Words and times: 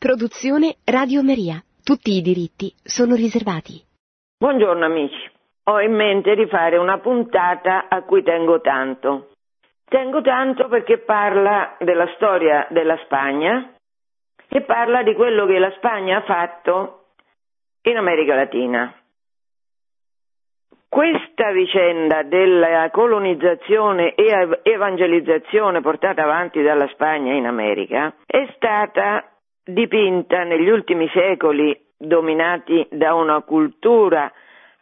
Produzione 0.00 0.76
Radio 0.86 1.22
Maria. 1.22 1.62
Tutti 1.84 2.16
i 2.16 2.22
diritti 2.22 2.72
sono 2.82 3.14
riservati. 3.14 3.84
Buongiorno 4.38 4.82
amici. 4.82 5.30
Ho 5.64 5.78
in 5.82 5.92
mente 5.92 6.34
di 6.36 6.46
fare 6.46 6.78
una 6.78 7.00
puntata 7.00 7.84
a 7.86 8.00
cui 8.04 8.22
tengo 8.22 8.62
tanto. 8.62 9.32
Tengo 9.84 10.22
tanto 10.22 10.68
perché 10.68 11.00
parla 11.00 11.76
della 11.80 12.06
storia 12.14 12.66
della 12.70 12.96
Spagna 13.04 13.74
e 14.48 14.62
parla 14.62 15.02
di 15.02 15.12
quello 15.12 15.44
che 15.44 15.58
la 15.58 15.70
Spagna 15.76 16.16
ha 16.16 16.22
fatto 16.22 17.08
in 17.82 17.98
America 17.98 18.34
Latina. 18.34 18.94
Questa 20.88 21.52
vicenda 21.52 22.22
della 22.22 22.88
colonizzazione 22.90 24.14
e 24.14 24.60
evangelizzazione 24.62 25.82
portata 25.82 26.22
avanti 26.22 26.62
dalla 26.62 26.88
Spagna 26.88 27.34
in 27.34 27.44
America 27.44 28.14
è 28.24 28.50
stata 28.56 29.30
dipinta 29.72 30.44
negli 30.44 30.68
ultimi 30.68 31.08
secoli 31.12 31.78
dominati 31.96 32.86
da 32.90 33.14
una 33.14 33.40
cultura 33.42 34.32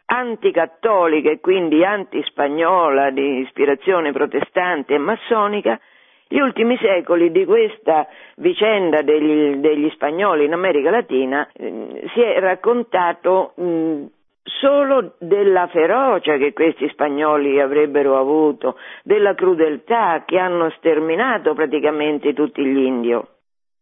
anticattolica 0.05 1.29
e 1.29 1.39
quindi 1.39 1.83
antispagnola 1.83 3.11
di 3.11 3.39
ispirazione 3.39 4.11
protestante 4.11 4.95
e 4.95 4.97
massonica, 4.97 5.79
gli 6.27 6.39
ultimi 6.39 6.77
secoli 6.77 7.31
di 7.31 7.45
questa 7.45 8.07
vicenda 8.35 9.01
degli, 9.01 9.55
degli 9.57 9.89
spagnoli 9.91 10.45
in 10.45 10.53
America 10.53 10.91
Latina 10.91 11.47
eh, 11.51 12.07
si 12.13 12.21
è 12.21 12.39
raccontato 12.39 13.53
mh, 13.55 14.05
solo 14.43 15.15
della 15.19 15.67
ferocia 15.67 16.37
che 16.37 16.53
questi 16.53 16.87
spagnoli 16.89 17.59
avrebbero 17.59 18.17
avuto, 18.17 18.77
della 19.03 19.33
crudeltà 19.33 20.23
che 20.25 20.37
hanno 20.37 20.69
sterminato 20.77 21.53
praticamente 21.53 22.33
tutti 22.33 22.63
gli 22.63 22.77
indio. 22.77 23.27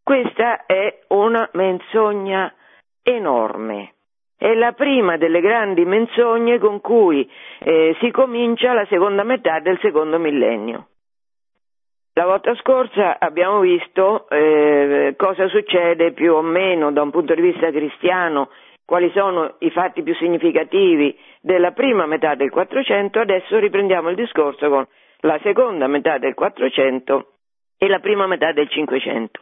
Questa 0.07 0.65
è 0.65 0.99
una 1.09 1.49
menzogna 1.51 2.53
enorme. 3.03 3.95
È 4.37 4.53
la 4.53 4.71
prima 4.71 5.17
delle 5.17 5.41
grandi 5.41 5.83
menzogne 5.83 6.59
con 6.59 6.79
cui 6.79 7.29
eh, 7.59 7.93
si 7.99 8.09
comincia 8.11 8.71
la 8.71 8.85
seconda 8.85 9.23
metà 9.23 9.59
del 9.59 9.77
secondo 9.81 10.17
millennio. 10.17 10.87
La 12.13 12.23
volta 12.23 12.55
scorsa 12.55 13.19
abbiamo 13.19 13.59
visto 13.59 14.29
eh, 14.29 15.13
cosa 15.17 15.49
succede 15.49 16.13
più 16.13 16.35
o 16.35 16.41
meno 16.41 16.89
da 16.93 17.01
un 17.01 17.11
punto 17.11 17.35
di 17.35 17.41
vista 17.41 17.69
cristiano, 17.69 18.49
quali 18.85 19.11
sono 19.13 19.55
i 19.59 19.71
fatti 19.71 20.03
più 20.03 20.15
significativi 20.15 21.19
della 21.41 21.71
prima 21.71 22.05
metà 22.05 22.33
del 22.35 22.49
400, 22.49 23.19
adesso 23.19 23.59
riprendiamo 23.59 24.07
il 24.07 24.15
discorso 24.15 24.69
con 24.69 24.87
la 25.23 25.37
seconda 25.43 25.87
metà 25.87 26.17
del 26.17 26.33
400 26.33 27.31
e 27.77 27.89
la 27.89 27.99
prima 27.99 28.25
metà 28.25 28.53
del 28.53 28.69
500. 28.69 29.41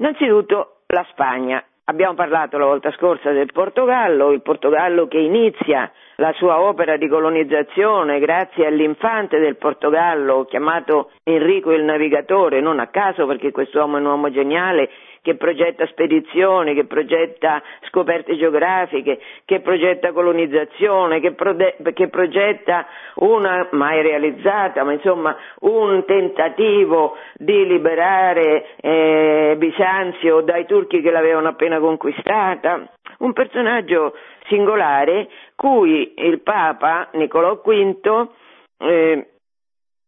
Innanzitutto 0.00 0.78
la 0.86 1.06
Spagna. 1.10 1.62
Abbiamo 1.84 2.14
parlato 2.14 2.56
la 2.56 2.64
volta 2.64 2.90
scorsa 2.92 3.32
del 3.32 3.52
Portogallo, 3.52 4.32
il 4.32 4.40
Portogallo 4.40 5.06
che 5.08 5.18
inizia 5.18 5.90
la 6.16 6.32
sua 6.34 6.60
opera 6.60 6.96
di 6.96 7.06
colonizzazione 7.06 8.18
grazie 8.18 8.64
all'infante 8.64 9.38
del 9.38 9.56
Portogallo 9.56 10.44
chiamato 10.44 11.10
Enrico 11.22 11.72
il 11.72 11.84
Navigatore, 11.84 12.60
non 12.60 12.78
a 12.80 12.86
caso 12.86 13.26
perché 13.26 13.50
quest'uomo 13.50 13.96
è 13.96 14.00
un 14.00 14.06
uomo 14.06 14.30
geniale 14.30 14.88
che 15.22 15.36
progetta 15.36 15.86
spedizioni, 15.86 16.74
che 16.74 16.84
progetta 16.84 17.62
scoperte 17.88 18.36
geografiche, 18.36 19.20
che 19.44 19.60
progetta 19.60 20.12
colonizzazione, 20.12 21.20
che, 21.20 21.32
prode- 21.32 21.76
che 21.92 22.08
progetta 22.08 22.86
una 23.16 23.68
mai 23.72 24.02
realizzata, 24.02 24.82
ma 24.82 24.92
insomma 24.92 25.36
un 25.60 26.04
tentativo 26.06 27.16
di 27.34 27.66
liberare 27.66 28.76
eh, 28.80 29.54
Bisanzio 29.58 30.40
dai 30.40 30.66
turchi 30.66 31.00
che 31.00 31.10
l'avevano 31.10 31.48
appena 31.48 31.78
conquistata. 31.78 32.88
Un 33.18 33.32
personaggio 33.32 34.14
singolare 34.46 35.28
cui 35.54 36.14
il 36.16 36.40
Papa 36.40 37.10
Niccolò 37.12 37.56
V 37.56 38.28
eh, 38.78 39.26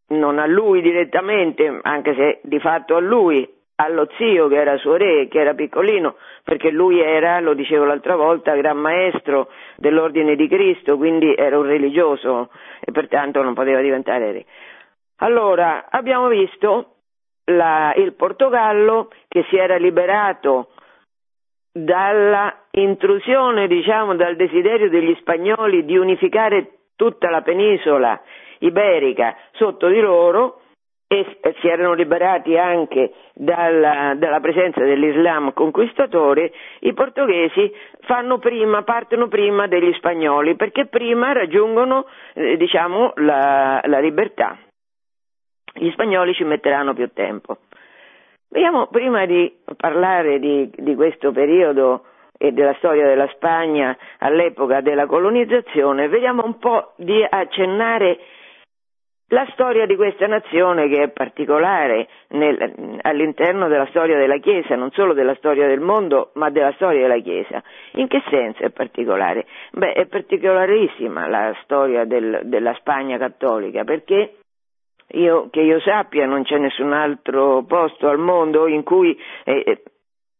non 0.09 0.39
a 0.39 0.47
lui 0.47 0.81
direttamente, 0.81 1.81
anche 1.83 2.15
se 2.15 2.41
di 2.43 2.59
fatto 2.59 2.97
a 2.97 3.01
lui, 3.01 3.49
allo 3.85 4.09
zio 4.17 4.49
che 4.49 4.57
era 4.57 4.77
suo 4.77 4.97
re, 4.97 5.29
che 5.29 5.41
era 5.41 5.55
piccolino, 5.55 6.17
perché 6.45 6.71
lui 6.71 7.01
era, 7.01 7.41
lo 7.41 7.55
dicevo 7.55 7.85
l'altra 7.85 8.17
volta, 8.17 8.55
gran 8.55 8.79
maestro 8.79 9.49
dell'ordine 9.77 10.37
di 10.37 10.49
Cristo, 10.49 10.97
quindi 10.97 11.35
era 11.35 11.59
un 11.59 11.67
religioso 11.67 12.51
e 12.81 12.93
pertanto 12.93 13.43
non 13.43 13.55
poteva 13.55 13.81
diventare 13.81 14.33
re. 14.33 14.45
Allora, 15.17 15.87
abbiamo 15.91 16.29
visto 16.29 16.95
la, 17.45 17.93
il 17.97 18.15
Portogallo 18.15 19.11
che 19.29 19.45
si 19.49 19.57
era 19.57 19.77
liberato 19.77 20.69
dalla 21.73 22.55
intrusione, 22.73 23.67
diciamo, 23.67 24.15
dal 24.15 24.37
desiderio 24.37 24.91
degli 24.91 25.15
spagnoli 25.21 25.85
di 25.85 25.97
unificare 25.97 26.79
tutta 26.97 27.31
la 27.31 27.43
penisola 27.43 28.21
iberica 28.59 29.37
sotto 29.53 29.89
di 29.89 30.01
loro 30.01 30.62
e 31.13 31.55
si 31.61 31.69
erano 31.69 31.93
liberati 31.93 32.57
anche 32.57 33.13
dalla, 33.35 34.15
dalla 34.17 34.41
presenza 34.41 34.83
dell'Islam 34.83 35.53
conquistatore, 35.53 36.53
i 36.81 36.95
portoghesi 36.95 37.71
prima, 38.41 38.83
partono 38.83 39.29
prima 39.29 39.67
degli 39.67 39.93
spagnoli 39.95 40.57
perché 40.57 40.87
prima 40.87 41.33
raggiungono 41.33 42.07
eh, 42.33 42.57
diciamo, 42.57 43.13
la, 43.17 43.83
la 43.85 43.99
libertà. 43.99 44.57
Gli 45.75 45.91
spagnoli 45.91 46.33
ci 46.33 46.45
metteranno 46.45 46.95
più 46.95 47.11
tempo. 47.13 47.59
Vediamo, 48.49 48.87
prima 48.87 49.27
di 49.27 49.55
parlare 49.77 50.39
di, 50.39 50.71
di 50.75 50.95
questo 50.95 51.31
periodo 51.33 52.05
e 52.39 52.53
della 52.53 52.75
storia 52.79 53.07
della 53.07 53.29
Spagna 53.35 53.97
all'epoca 54.19 54.81
della 54.81 55.07
colonizzazione, 55.07 56.09
vediamo 56.09 56.43
un 56.45 56.59
po' 56.59 56.93
di 56.97 57.25
accennare 57.29 58.19
la 59.33 59.47
storia 59.53 59.87
di 59.87 59.97
questa 59.97 60.27
nazione 60.27 60.89
che 60.89 61.05
è 61.05 61.09
particolare 61.09 62.07
nel, 62.29 62.99
all'interno 63.01 63.67
della 63.67 63.87
storia 63.87 64.19
della 64.19 64.37
Chiesa, 64.37 64.77
non 64.77 64.91
solo 64.93 65.15
della 65.15 65.35
storia 65.37 65.67
del 65.67 65.81
mondo, 65.81 66.33
ma 66.35 66.51
della 66.51 66.73
storia 66.73 67.01
della 67.01 67.21
Chiesa. 67.21 67.63
In 67.93 68.09
che 68.09 68.23
senso 68.29 68.63
è 68.63 68.71
particolare? 68.71 69.47
Beh, 69.73 69.93
è 69.93 70.07
particolarissima 70.07 71.29
la 71.29 71.57
storia 71.63 72.05
del, 72.05 72.43
della 72.45 72.75
Spagna 72.75 73.17
cattolica, 73.17 73.85
perché 73.85 74.35
io, 75.13 75.49
che 75.51 75.61
io 75.61 75.81
sappia 75.81 76.27
non 76.27 76.43
c'è 76.43 76.59
nessun 76.59 76.93
altro 76.93 77.65
posto 77.67 78.09
al 78.09 78.19
mondo 78.19 78.67
in 78.67 78.83
cui 78.83 79.19
eh, 79.45 79.63
eh 79.67 79.83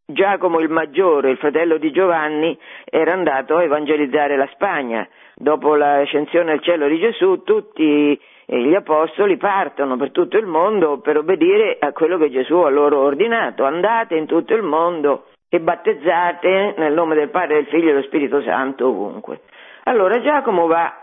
Giacomo 0.05 0.59
il 0.59 0.69
Maggiore, 0.69 1.31
il 1.31 1.37
fratello 1.37 1.77
di 1.77 1.89
Giovanni, 1.91 2.55
era 2.83 3.13
andato 3.13 3.55
a 3.55 3.63
evangelizzare 3.63 4.35
la 4.35 4.49
Spagna. 4.53 5.07
Dopo 5.33 5.75
l'ascensione 5.75 6.51
al 6.51 6.61
cielo 6.61 6.87
di 6.87 6.99
Gesù, 6.99 7.41
tutti 7.43 8.19
e 8.53 8.61
gli 8.61 8.75
apostoli 8.75 9.35
partono 9.37 9.97
per 9.97 10.11
tutto 10.11 10.37
il 10.37 10.45
mondo 10.45 10.99
per 10.99 11.17
obbedire 11.17 11.77
a 11.79 11.91
quello 11.91 12.19
che 12.19 12.29
Gesù 12.29 12.53
ha 12.57 12.69
loro 12.69 12.99
ordinato. 12.99 13.63
Andate 13.63 14.15
in 14.15 14.27
tutto 14.27 14.53
il 14.53 14.61
mondo 14.61 15.29
e 15.49 15.59
battezzate 15.59 16.75
nel 16.77 16.93
nome 16.93 17.15
del 17.15 17.29
Padre, 17.29 17.55
del 17.55 17.65
Figlio 17.65 17.85
e 17.89 17.93
dello 17.93 18.03
Spirito 18.03 18.43
Santo 18.43 18.89
ovunque. 18.89 19.39
Allora 19.85 20.21
Giacomo 20.21 20.67
va 20.67 20.93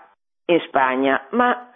in 0.44 0.60
Spagna, 0.60 1.26
ma 1.30 1.72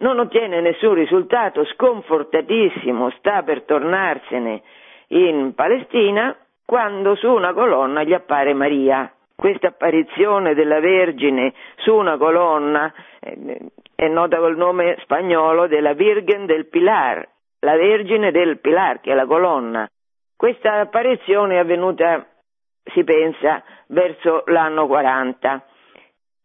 non 0.00 0.18
ottiene 0.18 0.60
nessun 0.60 0.92
risultato, 0.92 1.64
sconfortatissimo, 1.64 3.08
sta 3.16 3.42
per 3.42 3.62
tornarsene 3.62 4.60
in 5.08 5.54
Palestina, 5.54 6.36
quando 6.62 7.14
su 7.14 7.30
una 7.30 7.54
colonna 7.54 8.02
gli 8.02 8.12
appare 8.12 8.52
Maria. 8.52 9.10
Questa 9.34 9.68
apparizione 9.68 10.52
della 10.52 10.80
Vergine 10.80 11.54
su 11.76 11.94
una 11.94 12.18
colonna 12.18 12.92
eh, 13.20 13.70
è 13.96 14.06
nota 14.08 14.38
col 14.38 14.56
nome 14.56 14.96
spagnolo 15.00 15.66
della 15.66 15.94
Virgen 15.94 16.44
del 16.44 16.66
Pilar, 16.66 17.26
la 17.60 17.76
Vergine 17.76 18.30
del 18.30 18.60
Pilar, 18.60 19.00
che 19.00 19.12
è 19.12 19.14
la 19.14 19.26
colonna. 19.26 19.88
Questa 20.36 20.80
apparizione 20.80 21.56
è 21.56 21.58
avvenuta, 21.58 22.26
si 22.92 23.02
pensa, 23.04 23.64
verso 23.88 24.44
l'anno 24.46 24.86
40. 24.86 25.64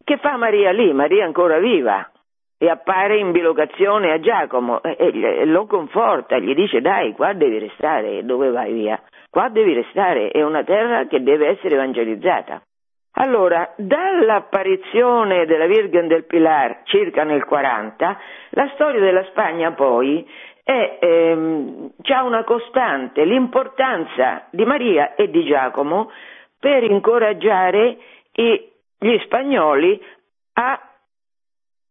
Che 0.04 0.18
fa 0.18 0.38
Maria 0.38 0.72
lì? 0.72 0.94
Maria 0.94 1.24
è 1.24 1.26
ancora 1.26 1.60
viva 1.60 2.10
e 2.58 2.70
appare 2.70 3.18
in 3.18 3.32
bilocazione 3.32 4.14
a 4.14 4.20
Giacomo 4.20 4.82
e, 4.82 5.46
lo 5.46 5.66
conforta, 5.66 6.38
gli 6.38 6.54
dice 6.54 6.80
dai, 6.80 7.12
qua 7.14 7.34
devi 7.34 7.60
restare, 7.60 8.24
dove 8.24 8.50
vai 8.50 8.72
via? 8.72 9.02
Qua 9.30 9.50
devi 9.50 9.74
restare, 9.74 10.30
è 10.30 10.42
una 10.42 10.64
terra 10.64 11.06
che 11.08 11.22
deve 11.22 11.50
essere 11.50 11.76
evangelizzata. 11.76 12.62
Allora, 13.16 13.74
dall'apparizione 13.76 15.46
della 15.46 15.66
Virgen 15.66 16.08
del 16.08 16.26
Pilar 16.26 16.82
circa 16.86 17.24
nel 17.24 17.44
40, 17.44 18.20
la 18.52 18.70
storia 18.74 19.02
della 19.02 19.26
Spagna 19.26 19.74
poi 19.74 20.26
è, 20.64 20.98
ehm, 21.02 21.92
ha 22.02 22.24
una 22.24 22.44
costante, 22.44 23.26
l'importanza 23.26 24.48
di 24.52 24.64
Maria 24.64 25.16
e 25.16 25.30
di 25.30 25.44
Giacomo 25.46 26.10
per 26.58 26.84
incoraggiare 26.84 27.98
i, 28.34 28.72
gli 28.98 29.18
spagnoli 29.26 30.02
a 30.54 30.80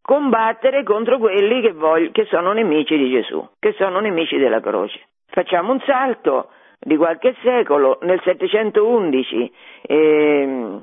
combattere 0.01 0.83
contro 0.85 1.19
quelli 1.19 1.61
che, 1.61 1.73
voglio, 1.73 2.11
che 2.13 2.25
sono 2.27 2.53
nemici 2.53 2.97
di 2.97 3.11
Gesù, 3.11 3.47
che 3.59 3.75
sono 3.75 4.01
nemici 4.01 4.39
della 4.39 4.61
croce. 4.61 5.01
Facciamo 5.27 5.73
un 5.73 5.81
salto 5.81 6.51
di 6.81 6.97
qualche 6.97 7.37
secolo, 7.43 7.99
nel 8.03 8.21
711 8.23 9.53
eh, 9.83 10.81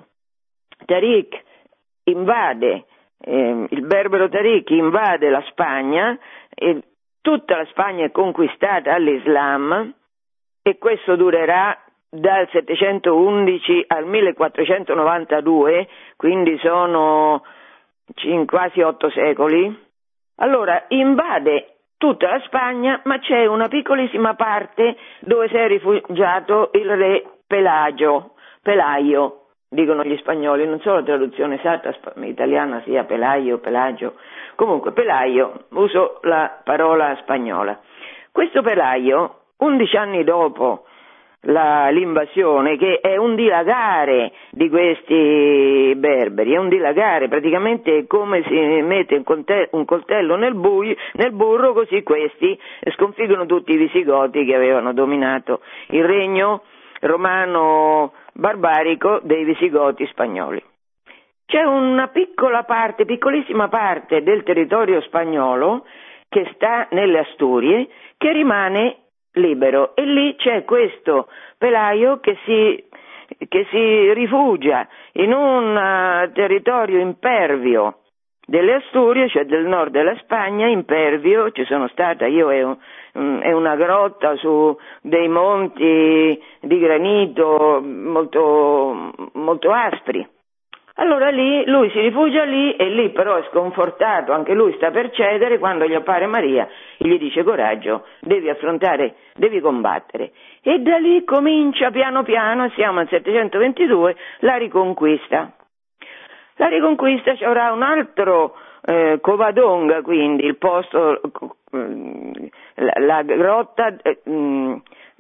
Tariq 0.86 1.44
invade, 2.04 2.86
eh, 3.20 3.66
il 3.70 3.86
berbero 3.86 4.30
Tariq 4.30 4.70
invade 4.70 5.30
la 5.30 5.44
Spagna 5.50 6.18
e 6.54 6.82
tutta 7.22 7.58
la 7.58 7.66
Spagna 7.66 8.06
è 8.06 8.12
conquistata 8.12 8.94
all'Islam 8.94 9.94
e 10.62 10.78
questo 10.78 11.16
durerà 11.16 11.78
dal 12.10 12.48
711 12.50 13.86
al 13.88 14.06
1492, 14.06 15.88
quindi 16.16 16.58
sono 16.60 17.44
quasi 18.46 18.82
otto 18.82 19.10
secoli. 19.10 19.86
Allora 20.38 20.86
invade 20.90 21.78
tutta 21.98 22.30
la 22.30 22.42
Spagna, 22.46 23.02
ma 23.06 23.20
c'è 23.20 23.46
una 23.46 23.68
piccolissima 23.68 24.36
parte 24.36 24.96
dove 25.22 25.48
si 25.50 25.56
è 25.56 25.68
rifugiato 25.68 26.70
il 26.74 26.96
re 26.96 27.24
Pelagio, 27.48 28.36
Pelaio, 28.62 29.47
dicono 29.70 30.04
gli 30.04 30.16
spagnoli, 30.18 30.66
non 30.66 30.80
so 30.80 30.94
la 30.94 31.04
traduzione 31.04 31.56
esatta 31.56 31.94
italiana 32.22 32.82
sia 32.84 33.04
Pelaio 33.04 33.60
Pelagio, 33.60 34.16
comunque 34.56 34.92
Pelaio, 34.92 35.66
uso 35.70 36.20
la 36.24 36.62
parola 36.64 37.16
spagnola. 37.22 37.80
Questo 38.32 38.62
Pelaio, 38.62 39.40
undici 39.58 39.98
anni 39.98 40.24
dopo 40.24 40.86
la, 41.42 41.90
l'invasione, 41.90 42.78
che 42.78 43.00
è 43.00 43.18
un 43.18 43.36
dilagare 43.36 44.32
di 44.52 44.70
questi 44.70 45.94
berberi, 45.96 46.54
è 46.54 46.58
un 46.58 46.70
dilagare, 46.70 47.28
praticamente 47.28 48.08
come 48.08 48.44
si 48.44 48.54
mette 48.54 49.22
un 49.72 49.86
coltello, 49.86 50.36
nel, 50.36 50.56
buio, 50.56 50.96
nel 51.14 51.32
burro, 51.34 51.74
così 51.74 52.04
questi 52.04 52.58
sconfiggono 52.94 53.46
tutti 53.46 53.74
i 53.74 53.78
visigoti 53.78 54.46
che 54.46 54.56
avevano 54.56 54.94
dominato 54.94 55.62
il 55.90 56.04
regno 56.04 56.64
romano 57.02 58.14
barbarico 58.34 59.20
dei 59.24 59.44
visigoti 59.44 60.06
spagnoli. 60.08 60.64
C'è 61.46 61.64
una 61.64 62.08
piccola 62.10 62.64
parte, 62.64 63.06
piccolissima 63.06 63.70
parte 63.70 64.22
del 64.22 64.44
territorio 64.44 65.00
spagnolo 65.02 65.86
che 66.30 66.52
sta 66.56 66.88
nelle 66.92 67.20
Asturie 67.20 67.88
che 68.18 68.32
rimane 68.34 68.98
libero 69.34 69.96
e 69.96 70.04
lì 70.06 70.36
c'è 70.36 70.66
questo 70.66 71.30
pelaio 71.58 72.20
che 72.20 72.38
si, 72.44 72.84
che 73.48 73.66
si 73.70 74.14
rifugia 74.14 74.88
in 75.14 75.32
un 75.32 75.76
uh, 75.76 76.32
territorio 76.34 77.00
impervio 77.00 78.00
delle 78.46 78.76
Asturie, 78.76 79.30
cioè 79.30 79.46
del 79.46 79.66
nord 79.66 79.92
della 79.92 80.16
Spagna, 80.18 80.68
impervio, 80.68 81.52
ci 81.52 81.66
sono 81.66 81.88
stata 81.90 82.26
io 82.26 82.50
e 82.50 82.64
un, 82.64 82.78
è 83.18 83.52
una 83.52 83.76
grotta 83.76 84.36
su 84.36 84.78
dei 85.02 85.28
monti 85.28 86.40
di 86.62 86.80
granito 86.80 87.82
molto, 87.84 89.12
molto 89.34 89.72
aspri. 89.72 90.28
Allora 91.00 91.30
lì 91.30 91.64
lui 91.66 91.90
si 91.92 92.00
rifugia 92.00 92.44
lì 92.44 92.76
e 92.76 92.90
lì 92.90 93.10
però 93.12 93.38
è 93.38 93.48
sconfortato, 93.50 94.34
anche 94.34 94.54
lui 94.54 94.74
sta 94.74 94.90
per 94.90 95.12
cedere 95.12 95.60
quando 95.60 95.86
gli 95.86 95.94
appare 95.94 96.26
Maria 96.26 96.68
e 96.98 97.08
gli 97.08 97.18
dice 97.20 97.44
coraggio, 97.44 98.06
devi 98.22 98.50
affrontare, 98.50 99.16
devi 99.36 99.60
combattere. 99.62 100.32
E 100.62 100.80
da 100.80 100.98
lì 100.98 101.24
comincia 101.24 101.92
piano 101.92 102.24
piano, 102.24 102.70
siamo 102.70 103.00
al 103.00 103.08
722, 103.10 104.16
la 104.40 104.56
riconquista. 104.56 105.54
La 106.56 106.68
riconquista 106.68 107.36
ci 107.36 107.44
avrà 107.44 107.72
un 107.72 107.84
altro 107.84 108.56
eh, 108.90 109.20
Covadonga, 109.20 110.02
quindi 110.02 110.46
il 110.46 110.56
posto, 110.56 111.20
eh, 111.72 112.50
la, 112.76 112.94
la, 113.00 113.22
grotta 113.24 113.94
eh, 114.02 114.22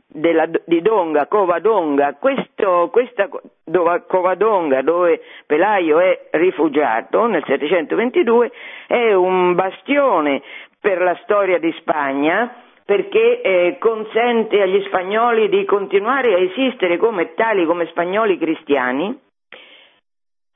della, 0.07 0.49
di 0.65 0.81
Donga, 0.81 1.27
Covadonga, 1.27 2.15
questo, 2.17 2.87
questa 2.93 3.27
dove, 3.65 4.05
Covadonga 4.07 4.81
dove 4.83 5.19
Pelaio 5.45 5.99
è 5.99 6.29
rifugiato 6.31 7.25
nel 7.25 7.43
722 7.45 8.51
è 8.87 9.13
un 9.13 9.53
bastione 9.53 10.41
per 10.79 11.01
la 11.01 11.19
storia 11.23 11.59
di 11.59 11.73
Spagna 11.79 12.63
perché 12.85 13.41
eh, 13.41 13.77
consente 13.79 14.61
agli 14.61 14.81
spagnoli 14.85 15.49
di 15.49 15.65
continuare 15.65 16.33
a 16.33 16.39
esistere 16.39 16.95
come 16.95 17.33
tali, 17.33 17.65
come 17.65 17.85
spagnoli 17.87 18.37
cristiani 18.37 19.25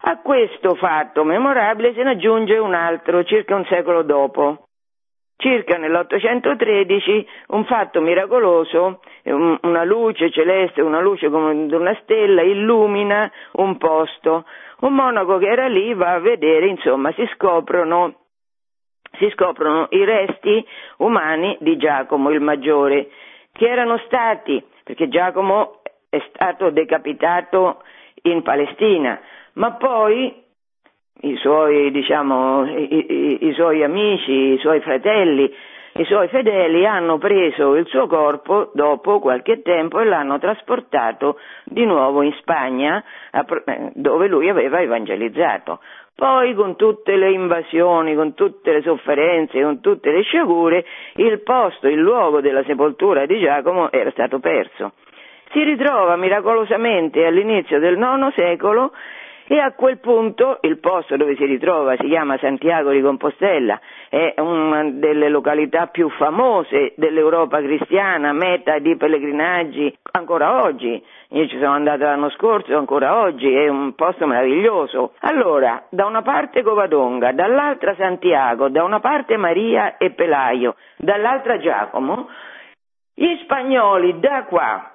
a 0.03 0.17
questo 0.21 0.75
fatto 0.75 1.23
memorabile 1.23 1.93
se 1.93 2.03
ne 2.03 2.11
aggiunge 2.11 2.57
un 2.57 2.73
altro 2.73 3.23
circa 3.23 3.55
un 3.55 3.65
secolo 3.65 4.03
dopo. 4.03 4.65
Circa 5.37 5.77
nell'813 5.77 7.25
un 7.47 7.65
fatto 7.65 7.99
miracoloso, 7.99 9.01
una 9.23 9.83
luce 9.83 10.29
celeste, 10.29 10.81
una 10.81 11.01
luce 11.01 11.29
come 11.29 11.51
una 11.73 11.97
stella 12.03 12.43
illumina 12.43 13.31
un 13.53 13.77
posto. 13.77 14.45
Un 14.81 14.93
monaco 14.93 15.39
che 15.39 15.47
era 15.47 15.67
lì 15.67 15.95
va 15.95 16.13
a 16.13 16.19
vedere, 16.19 16.67
insomma, 16.67 17.11
si 17.13 17.27
scoprono, 17.33 18.17
si 19.17 19.31
scoprono 19.31 19.87
i 19.89 20.03
resti 20.05 20.63
umani 20.97 21.57
di 21.59 21.75
Giacomo 21.77 22.29
il 22.29 22.39
Maggiore, 22.39 23.09
che 23.51 23.67
erano 23.67 23.97
stati, 24.05 24.63
perché 24.83 25.07
Giacomo 25.07 25.81
è 26.07 26.21
stato 26.29 26.69
decapitato 26.69 27.81
in 28.23 28.43
Palestina, 28.43 29.19
ma 29.53 29.73
poi 29.73 30.33
i 31.21 31.35
suoi, 31.37 31.91
diciamo, 31.91 32.65
i, 32.65 32.87
i, 32.89 33.47
i 33.47 33.53
suoi 33.53 33.83
amici, 33.83 34.53
i 34.53 34.57
suoi 34.59 34.79
fratelli, 34.81 35.53
i 35.93 36.05
suoi 36.05 36.29
fedeli 36.29 36.85
hanno 36.85 37.17
preso 37.17 37.75
il 37.75 37.85
suo 37.87 38.07
corpo 38.07 38.71
dopo 38.73 39.19
qualche 39.19 39.61
tempo 39.61 39.99
e 39.99 40.05
l'hanno 40.05 40.39
trasportato 40.39 41.37
di 41.65 41.85
nuovo 41.85 42.21
in 42.21 42.31
Spagna, 42.39 43.03
eh, 43.31 43.91
dove 43.95 44.27
lui 44.27 44.47
aveva 44.47 44.79
evangelizzato. 44.79 45.81
Poi 46.15 46.53
con 46.53 46.75
tutte 46.75 47.15
le 47.17 47.31
invasioni, 47.31 48.15
con 48.15 48.33
tutte 48.35 48.71
le 48.71 48.81
sofferenze, 48.81 49.61
con 49.61 49.81
tutte 49.81 50.11
le 50.11 50.21
sciagure, 50.21 50.85
il 51.15 51.41
posto, 51.41 51.87
il 51.87 51.99
luogo 51.99 52.39
della 52.41 52.63
sepoltura 52.63 53.25
di 53.25 53.39
Giacomo 53.39 53.91
era 53.91 54.11
stato 54.11 54.39
perso. 54.39 54.93
Si 55.51 55.61
ritrova 55.63 56.15
miracolosamente 56.15 57.25
all'inizio 57.25 57.79
del 57.79 57.97
IX 57.97 58.33
secolo 58.33 58.93
e 59.47 59.59
a 59.59 59.71
quel 59.73 59.99
punto 59.99 60.59
il 60.61 60.79
posto 60.79 61.17
dove 61.17 61.35
si 61.35 61.45
ritrova 61.45 61.95
si 61.97 62.07
chiama 62.07 62.37
Santiago 62.37 62.91
di 62.91 63.01
Compostela, 63.01 63.79
è 64.09 64.35
una 64.37 64.89
delle 64.89 65.29
località 65.29 65.87
più 65.87 66.09
famose 66.09 66.93
dell'Europa 66.95 67.59
cristiana, 67.61 68.33
meta 68.33 68.79
di 68.79 68.95
pellegrinaggi 68.95 69.97
ancora 70.11 70.63
oggi. 70.63 71.03
Io 71.29 71.47
ci 71.47 71.57
sono 71.57 71.71
andata 71.71 72.05
l'anno 72.05 72.29
scorso, 72.31 72.77
ancora 72.77 73.19
oggi, 73.19 73.53
è 73.53 73.67
un 73.67 73.95
posto 73.95 74.27
meraviglioso. 74.27 75.13
Allora, 75.19 75.85
da 75.89 76.05
una 76.05 76.21
parte 76.21 76.61
Covadonga, 76.61 77.31
dall'altra 77.31 77.95
Santiago, 77.95 78.69
da 78.69 78.83
una 78.83 78.99
parte 78.99 79.37
Maria 79.37 79.97
e 79.97 80.11
Pelaio, 80.11 80.75
dall'altra 80.97 81.57
Giacomo, 81.57 82.27
gli 83.13 83.37
spagnoli 83.43 84.19
da 84.19 84.43
qua 84.43 84.91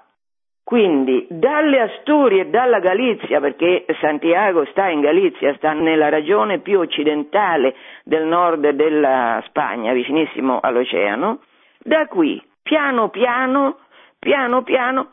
quindi 0.66 1.28
dalle 1.30 1.78
Asturie 1.80 2.40
e 2.40 2.46
dalla 2.46 2.80
Galizia, 2.80 3.38
perché 3.38 3.84
Santiago 4.00 4.64
sta 4.72 4.88
in 4.88 5.00
Galizia, 5.00 5.54
sta 5.54 5.72
nella 5.74 6.08
regione 6.08 6.58
più 6.58 6.80
occidentale 6.80 7.76
del 8.02 8.24
nord 8.24 8.70
della 8.70 9.40
Spagna, 9.46 9.92
vicinissimo 9.92 10.58
all'oceano, 10.60 11.38
da 11.78 12.06
qui 12.08 12.42
piano 12.64 13.10
piano, 13.10 13.78
piano 14.18 14.64
piano 14.64 15.10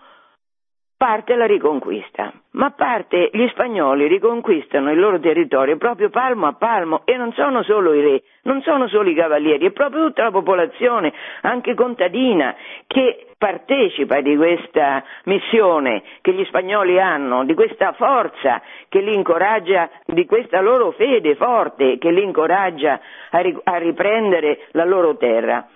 parte 1.03 1.35
la 1.35 1.45
riconquista, 1.45 2.31
ma 2.51 2.71
parte 2.71 3.29
gli 3.33 3.45
spagnoli 3.49 4.07
riconquistano 4.07 4.89
il 4.89 4.97
loro 4.97 5.19
territorio 5.19 5.75
proprio 5.75 6.09
palmo 6.09 6.47
a 6.47 6.53
palmo 6.53 7.01
e 7.03 7.17
non 7.17 7.33
sono 7.33 7.61
solo 7.61 7.91
i 7.91 7.99
re, 7.99 8.23
non 8.43 8.61
sono 8.61 8.87
solo 8.87 9.09
i 9.09 9.13
cavalieri, 9.13 9.65
è 9.65 9.71
proprio 9.71 10.05
tutta 10.05 10.23
la 10.23 10.31
popolazione, 10.31 11.11
anche 11.41 11.73
contadina, 11.73 12.55
che 12.87 13.27
partecipa 13.37 14.21
di 14.21 14.37
questa 14.37 15.03
missione 15.25 16.03
che 16.21 16.31
gli 16.31 16.45
spagnoli 16.45 16.97
hanno, 17.01 17.43
di 17.43 17.53
questa 17.53 17.91
forza 17.91 18.61
che 18.87 19.01
li 19.01 19.13
incoraggia, 19.13 19.89
di 20.05 20.25
questa 20.25 20.61
loro 20.61 20.91
fede 20.91 21.35
forte 21.35 21.97
che 21.97 22.11
li 22.11 22.23
incoraggia 22.23 22.97
a 23.31 23.75
riprendere 23.77 24.67
la 24.71 24.85
loro 24.85 25.17
terra. 25.17 25.67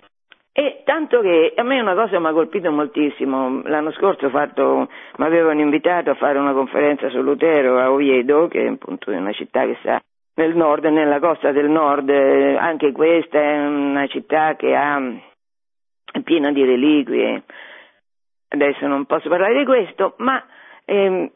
E 0.59 0.81
tanto 0.83 1.21
che 1.21 1.53
a 1.55 1.61
me 1.61 1.79
una 1.79 1.93
cosa 1.93 2.19
mi 2.19 2.25
ha 2.25 2.31
colpito 2.31 2.71
moltissimo, 2.71 3.61
l'anno 3.65 3.91
scorso 3.91 4.27
mi 4.31 5.23
avevano 5.23 5.61
invitato 5.61 6.09
a 6.09 6.15
fare 6.15 6.39
una 6.39 6.53
conferenza 6.53 7.09
su 7.09 7.21
Lutero 7.21 7.77
a 7.77 7.91
Oviedo, 7.91 8.47
che 8.47 8.63
è 8.63 8.67
appunto 8.67 9.11
una 9.11 9.33
città 9.33 9.65
che 9.67 9.77
sta 9.81 10.01
nel 10.33 10.55
nord, 10.55 10.85
nella 10.85 11.19
costa 11.19 11.51
del 11.51 11.69
nord, 11.69 12.09
anche 12.09 12.91
questa 12.91 13.37
è 13.37 13.67
una 13.67 14.07
città 14.07 14.55
che 14.55 14.75
ha, 14.75 14.99
è 16.11 16.21
piena 16.21 16.51
di 16.51 16.65
reliquie, 16.65 17.43
adesso 18.47 18.87
non 18.87 19.05
posso 19.05 19.29
parlare 19.29 19.59
di 19.59 19.63
questo, 19.63 20.15
ma 20.17 20.43
ehm, 20.85 21.29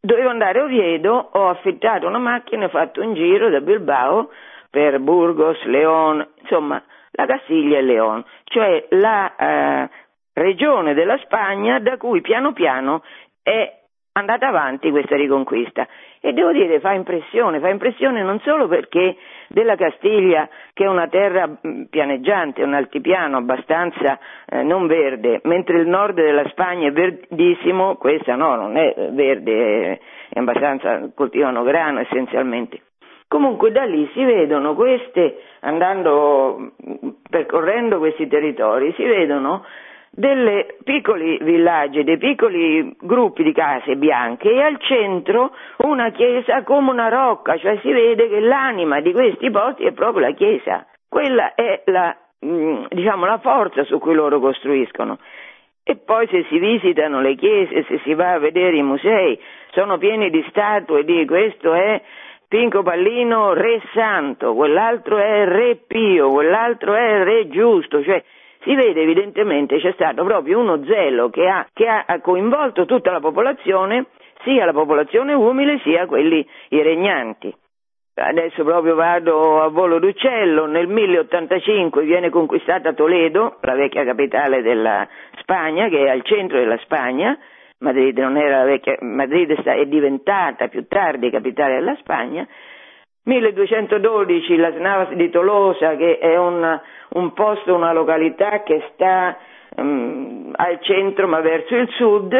dovevo 0.00 0.30
andare 0.30 0.60
a 0.60 0.64
Oviedo, 0.64 1.12
ho 1.12 1.50
affittato 1.50 2.06
una 2.06 2.16
macchina 2.16 2.62
e 2.62 2.66
ho 2.68 2.70
fatto 2.70 3.02
un 3.02 3.12
giro 3.12 3.50
da 3.50 3.60
Bilbao 3.60 4.30
per 4.70 4.98
Burgos, 4.98 5.62
León, 5.64 6.26
insomma 6.40 6.82
la 7.18 7.26
Castiglia 7.26 7.78
e 7.78 7.82
León, 7.82 8.24
cioè 8.44 8.86
la, 8.90 9.34
eh, 9.34 9.90
regione 10.34 10.94
della 10.94 11.18
Spagna 11.18 11.80
da 11.80 11.96
cui 11.96 12.20
piano 12.20 12.52
piano 12.52 13.02
è 13.42 13.74
andata 14.12 14.46
avanti 14.46 14.90
questa 14.90 15.16
riconquista 15.16 15.86
e 16.20 16.32
devo 16.32 16.52
dire 16.52 16.78
fa 16.80 16.92
impressione, 16.92 17.58
fa 17.58 17.68
impressione 17.68 18.22
non 18.22 18.40
solo 18.40 18.68
perché 18.68 19.16
della 19.48 19.74
Castiglia 19.74 20.48
che 20.72 20.84
è 20.84 20.88
una 20.88 21.08
terra 21.08 21.58
pianeggiante, 21.90 22.62
un 22.62 22.74
altipiano 22.74 23.36
abbastanza 23.36 24.18
eh, 24.46 24.62
non 24.62 24.86
verde, 24.86 25.40
mentre 25.44 25.78
il 25.78 25.88
nord 25.88 26.14
della 26.14 26.48
Spagna 26.48 26.88
è 26.88 26.92
verdissimo, 26.92 27.96
questa 27.96 28.36
no, 28.36 28.54
non 28.54 28.76
è 28.76 29.10
verde, 29.10 30.00
è 30.28 30.38
abbastanza, 30.38 31.10
coltivano 31.14 31.62
grano 31.64 32.00
essenzialmente. 32.00 32.82
Comunque 33.28 33.70
da 33.72 33.84
lì 33.84 34.08
si 34.14 34.24
vedono 34.24 34.74
queste, 34.74 35.42
andando, 35.60 36.72
percorrendo 37.28 37.98
questi 37.98 38.26
territori, 38.26 38.92
si 38.96 39.04
vedono 39.04 39.64
dei 40.10 40.66
piccoli 40.82 41.38
villaggi, 41.42 42.02
dei 42.02 42.18
piccoli 42.18 42.96
gruppi 43.00 43.42
di 43.42 43.52
case 43.52 43.96
bianche 43.96 44.50
e 44.50 44.60
al 44.60 44.78
centro 44.80 45.52
una 45.78 46.10
chiesa 46.10 46.62
come 46.64 46.90
una 46.90 47.08
rocca, 47.08 47.56
cioè 47.56 47.78
si 47.82 47.92
vede 47.92 48.28
che 48.28 48.40
l'anima 48.40 49.00
di 49.00 49.12
questi 49.12 49.50
posti 49.50 49.84
è 49.84 49.92
proprio 49.92 50.26
la 50.26 50.32
chiesa. 50.32 50.86
Quella 51.08 51.54
è 51.54 51.82
la, 51.86 52.16
mm, 52.44 52.86
diciamo, 52.88 53.26
la 53.26 53.38
forza 53.38 53.84
su 53.84 53.98
cui 53.98 54.14
loro 54.14 54.40
costruiscono. 54.40 55.18
E 55.84 55.96
poi 55.96 56.26
se 56.28 56.44
si 56.50 56.58
visitano 56.58 57.20
le 57.20 57.34
chiese, 57.34 57.84
se 57.84 58.00
si 58.04 58.12
va 58.12 58.32
a 58.32 58.38
vedere 58.38 58.76
i 58.76 58.82
musei, 58.82 59.40
sono 59.70 59.96
pieni 59.96 60.28
di 60.28 60.44
statue 60.50 61.04
di 61.04 61.24
questo 61.24 61.72
è 61.72 62.02
Pinco 62.48 62.82
Pallino 62.82 63.52
re 63.52 63.82
santo, 63.92 64.54
quell'altro 64.54 65.18
è 65.18 65.44
re 65.44 65.76
pio, 65.86 66.30
quell'altro 66.30 66.94
è 66.94 67.22
re 67.22 67.46
giusto, 67.48 68.02
cioè 68.02 68.24
si 68.62 68.74
vede 68.74 69.02
evidentemente 69.02 69.78
c'è 69.78 69.92
stato 69.92 70.24
proprio 70.24 70.58
uno 70.58 70.82
zelo 70.86 71.28
che 71.28 71.46
ha, 71.46 71.66
che 71.74 71.86
ha 71.86 72.06
coinvolto 72.22 72.86
tutta 72.86 73.10
la 73.10 73.20
popolazione, 73.20 74.06
sia 74.44 74.64
la 74.64 74.72
popolazione 74.72 75.34
umile 75.34 75.78
sia 75.80 76.06
quelli 76.06 76.48
i 76.70 76.80
regnanti. 76.80 77.54
Adesso 78.14 78.64
proprio 78.64 78.94
vado 78.94 79.60
a 79.60 79.68
volo 79.68 79.98
d'uccello, 79.98 80.64
nel 80.64 80.88
1085 80.88 82.02
viene 82.02 82.30
conquistata 82.30 82.94
Toledo, 82.94 83.58
la 83.60 83.74
vecchia 83.74 84.04
capitale 84.04 84.62
della 84.62 85.06
Spagna, 85.40 85.88
che 85.88 86.06
è 86.06 86.08
al 86.08 86.24
centro 86.24 86.58
della 86.58 86.78
Spagna, 86.78 87.38
Madrid, 87.78 88.18
vecchia, 88.18 88.96
Madrid 89.00 89.52
è 89.62 89.86
diventata 89.86 90.68
più 90.68 90.86
tardi 90.88 91.30
capitale 91.30 91.74
della 91.74 91.96
Spagna, 91.96 92.46
1212 93.24 94.56
la 94.56 94.72
Snavas 94.72 95.12
di 95.12 95.28
Tolosa, 95.30 95.96
che 95.96 96.18
è 96.18 96.36
un, 96.36 96.80
un 97.10 97.32
posto, 97.34 97.74
una 97.74 97.92
località 97.92 98.62
che 98.62 98.90
sta 98.92 99.36
um, 99.76 100.50
al 100.56 100.80
centro 100.80 101.28
ma 101.28 101.40
verso 101.40 101.76
il 101.76 101.88
sud, 101.90 102.32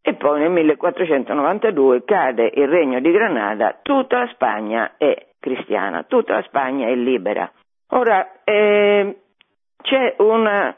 e 0.00 0.14
poi 0.14 0.40
nel 0.40 0.50
1492 0.50 2.04
cade 2.04 2.50
il 2.54 2.68
regno 2.68 3.00
di 3.00 3.10
Granada, 3.10 3.78
tutta 3.82 4.20
la 4.20 4.28
Spagna 4.32 4.94
è 4.96 5.14
cristiana, 5.38 6.04
tutta 6.04 6.34
la 6.34 6.42
Spagna 6.42 6.88
è 6.88 6.94
libera. 6.94 7.50
Ora, 7.90 8.42
eh, 8.44 9.16
c'è 9.82 10.14
una, 10.18 10.74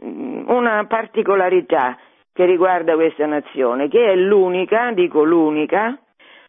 una 0.00 0.86
particolarità 0.86 1.98
che 2.36 2.44
riguarda 2.44 2.96
questa 2.96 3.24
nazione, 3.24 3.88
che 3.88 4.12
è 4.12 4.14
l'unica, 4.14 4.92
dico 4.92 5.24
l'unica, 5.24 5.98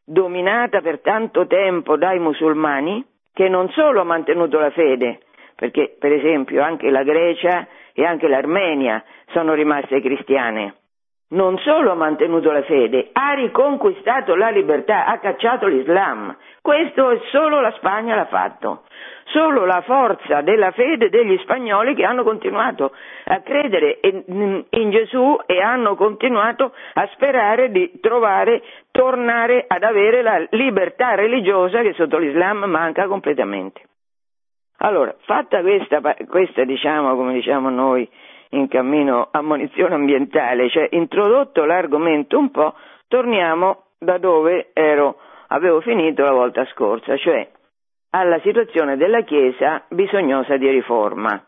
dominata 0.03 0.82
per 0.82 1.00
tanto 1.00 1.48
tempo 1.48 1.96
dai 1.96 2.20
musulmani, 2.20 3.06
che 3.32 3.48
non 3.48 3.70
solo 3.70 4.01
ha 4.01 4.03
mantenuto 4.03 4.60
la 4.60 4.70
fede, 4.72 5.20
perché 5.56 5.96
per 5.98 6.12
esempio 6.12 6.62
anche 6.62 6.89
la 6.89 7.03
Grecia 7.03 7.65
e 7.94 8.03
anche 8.03 8.27
l'Armenia 8.27 9.01
sono 9.27 9.53
rimaste 9.53 10.01
cristiane, 10.01 10.75
non 11.30 11.58
solo 11.60 11.92
ha 11.92 11.96
mantenuto 11.96 12.52
la 12.52 12.62
fede, 12.62 13.10
ha 13.12 13.34
riconquistato 13.34 14.36
la 14.36 14.50
libertà, 14.50 15.06
ha 15.06 15.20
cacciato 15.20 15.68
l'Islam. 15.68 16.36
Questo 16.62 17.22
solo 17.32 17.60
la 17.60 17.72
Spagna 17.72 18.16
l'ha 18.16 18.26
fatto. 18.28 18.84
Solo 19.26 19.66
la 19.66 19.82
forza 19.82 20.40
della 20.40 20.72
fede 20.72 21.10
degli 21.10 21.38
spagnoli 21.40 21.96
che 21.96 22.06
hanno 22.06 22.24
continuato 22.24 22.94
a 23.26 23.42
credere 23.42 24.00
in 24.02 24.90
Gesù 24.90 25.38
e 25.46 25.62
hanno 25.62 25.96
continuato 25.96 26.74
a 26.94 27.10
sperare 27.14 27.70
di 27.72 28.00
trovare, 28.00 28.64
tornare 28.92 29.66
ad 29.68 29.84
avere 29.84 30.22
la 30.22 30.46
libertà 30.52 31.16
religiosa 31.16 31.82
che 31.82 31.94
sotto 31.94 32.18
l'Islam 32.18 32.64
manca 32.64 33.08
completamente. 33.08 33.82
Allora, 34.78 35.14
fatta 35.22 35.62
questa, 35.62 36.00
questa 36.30 36.64
diciamo, 36.64 37.16
come 37.16 37.34
diciamo 37.34 37.70
noi, 37.70 38.08
in 38.51 38.68
cammino 38.68 39.27
ammonizione 39.32 39.96
ambientale, 39.96 40.70
cioè 40.70 40.88
introdotto 40.92 41.66
l'argomento 41.66 42.38
un 42.38 42.51
po', 42.51 42.74
torniamo 43.08 43.84
da 43.98 44.18
dove 44.18 44.70
ero, 44.74 45.18
avevo 45.48 45.82
finito 45.82 46.24
la 46.24 46.32
volta 46.32 46.66
scorsa, 46.66 47.18
cioè 47.18 47.50
alla 48.12 48.39
situazione 48.39 48.98
della 48.98 49.22
Chiesa 49.22 49.84
bisognosa 49.89 50.58
di 50.58 50.70
riforma. 50.70 51.44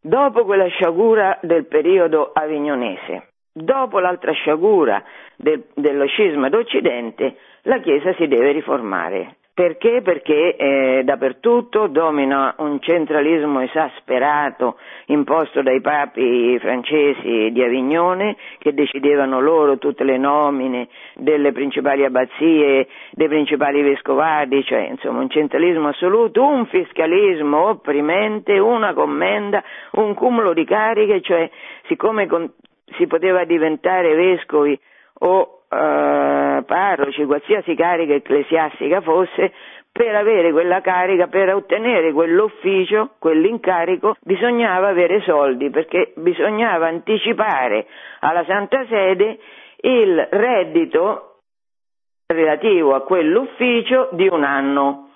Dopo 0.00 0.44
quella 0.44 0.66
sciagura 0.66 1.38
del 1.42 1.66
periodo 1.66 2.32
avignonese, 2.32 3.28
dopo 3.52 4.00
l'altra 4.00 4.32
sciagura 4.32 5.02
del, 5.36 5.64
dello 5.74 6.06
scisma 6.06 6.48
d'Occidente, 6.48 7.36
la 7.62 7.78
Chiesa 7.78 8.12
si 8.14 8.26
deve 8.26 8.52
riformare. 8.52 9.36
Perché? 9.54 10.00
Perché 10.00 10.56
eh, 10.56 11.02
dappertutto 11.04 11.86
domina 11.86 12.54
un 12.56 12.80
centralismo 12.80 13.60
esasperato 13.60 14.78
imposto 15.06 15.60
dai 15.60 15.82
papi 15.82 16.58
francesi 16.58 17.50
di 17.52 17.62
Avignone 17.62 18.36
che 18.56 18.72
decidevano 18.72 19.40
loro 19.40 19.76
tutte 19.76 20.04
le 20.04 20.16
nomine 20.16 20.88
delle 21.16 21.52
principali 21.52 22.02
abbazie, 22.02 22.88
dei 23.10 23.28
principali 23.28 23.82
vescovadi, 23.82 24.64
cioè 24.64 24.88
insomma 24.88 25.20
un 25.20 25.28
centralismo 25.28 25.88
assoluto, 25.88 26.46
un 26.46 26.64
fiscalismo 26.64 27.68
opprimente, 27.68 28.58
una 28.58 28.94
commenda, 28.94 29.62
un 29.92 30.14
cumulo 30.14 30.54
di 30.54 30.64
cariche, 30.64 31.20
cioè 31.20 31.50
siccome 31.88 32.26
con, 32.26 32.50
si 32.96 33.06
poteva 33.06 33.44
diventare 33.44 34.14
vescovi 34.14 34.80
o 35.24 35.61
eh, 35.72 36.62
parroci, 36.66 37.24
qualsiasi 37.24 37.74
carica 37.74 38.12
ecclesiastica 38.12 39.00
fosse, 39.00 39.52
per 39.90 40.14
avere 40.14 40.52
quella 40.52 40.80
carica, 40.80 41.26
per 41.26 41.54
ottenere 41.54 42.12
quell'ufficio, 42.12 43.10
quell'incarico, 43.18 44.16
bisognava 44.22 44.88
avere 44.88 45.20
soldi, 45.22 45.70
perché 45.70 46.12
bisognava 46.16 46.86
anticipare 46.88 47.86
alla 48.20 48.44
Santa 48.44 48.84
Sede 48.88 49.38
il 49.80 50.28
reddito 50.30 51.40
relativo 52.26 52.94
a 52.94 53.02
quell'ufficio 53.02 54.08
di 54.12 54.28
un 54.28 54.44
anno. 54.44 55.08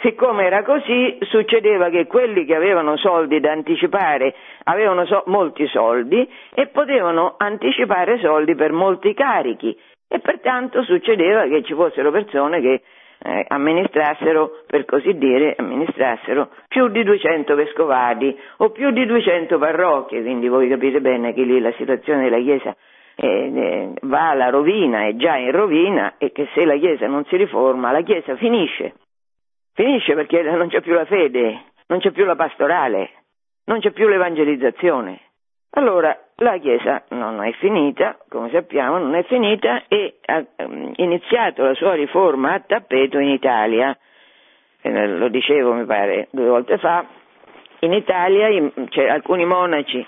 Siccome 0.00 0.44
era 0.44 0.62
così, 0.62 1.18
succedeva 1.22 1.88
che 1.88 2.06
quelli 2.06 2.44
che 2.44 2.56
avevano 2.56 2.96
soldi 2.96 3.38
da 3.38 3.52
anticipare 3.52 4.34
avevano 4.64 5.04
so- 5.06 5.22
molti 5.26 5.66
soldi 5.68 6.28
e 6.54 6.66
potevano 6.68 7.34
anticipare 7.36 8.18
soldi 8.18 8.54
per 8.56 8.72
molti 8.72 9.14
carichi 9.14 9.78
e 10.12 10.18
pertanto 10.18 10.82
succedeva 10.82 11.46
che 11.46 11.62
ci 11.62 11.72
fossero 11.72 12.10
persone 12.10 12.60
che 12.60 12.82
eh, 13.24 13.44
amministrassero, 13.48 14.62
per 14.66 14.84
così 14.84 15.16
dire, 15.16 15.54
amministrassero 15.56 16.50
più 16.68 16.88
di 16.88 17.02
200 17.02 17.54
vescovadi 17.54 18.38
o 18.58 18.68
più 18.72 18.90
di 18.90 19.06
200 19.06 19.56
parrocchie, 19.56 20.20
quindi 20.20 20.48
voi 20.48 20.68
capite 20.68 21.00
bene 21.00 21.32
che 21.32 21.44
lì 21.44 21.58
la 21.60 21.72
situazione 21.78 22.24
della 22.24 22.42
Chiesa 22.42 22.76
eh, 23.14 23.26
eh, 23.26 23.92
va 24.02 24.28
alla 24.30 24.50
rovina, 24.50 25.06
è 25.06 25.16
già 25.16 25.36
in 25.36 25.50
rovina 25.50 26.16
e 26.18 26.30
che 26.30 26.46
se 26.52 26.66
la 26.66 26.76
Chiesa 26.76 27.06
non 27.06 27.24
si 27.24 27.36
riforma, 27.36 27.90
la 27.90 28.02
Chiesa 28.02 28.36
finisce. 28.36 28.92
Finisce 29.72 30.12
perché 30.12 30.42
non 30.42 30.68
c'è 30.68 30.82
più 30.82 30.92
la 30.92 31.06
fede, 31.06 31.58
non 31.86 32.00
c'è 32.00 32.10
più 32.10 32.26
la 32.26 32.36
pastorale, 32.36 33.08
non 33.64 33.80
c'è 33.80 33.92
più 33.92 34.08
l'evangelizzazione. 34.08 35.20
Allora 35.74 36.16
la 36.36 36.58
Chiesa 36.58 37.04
non 37.10 37.42
è 37.42 37.52
finita, 37.52 38.18
come 38.28 38.50
sappiamo, 38.50 38.98
non 38.98 39.14
è 39.14 39.22
finita 39.24 39.84
e 39.88 40.18
ha 40.26 40.44
ehm, 40.56 40.92
iniziato 40.96 41.64
la 41.64 41.74
sua 41.74 41.94
riforma 41.94 42.52
a 42.52 42.60
tappeto 42.60 43.18
in 43.18 43.28
Italia, 43.30 43.96
lo 44.82 45.28
dicevo 45.28 45.72
mi 45.72 45.84
pare 45.86 46.28
due 46.30 46.48
volte 46.48 46.76
fa, 46.76 47.06
in 47.80 47.92
Italia 47.94 48.48
alcuni 49.10 49.46
monaci 49.46 50.04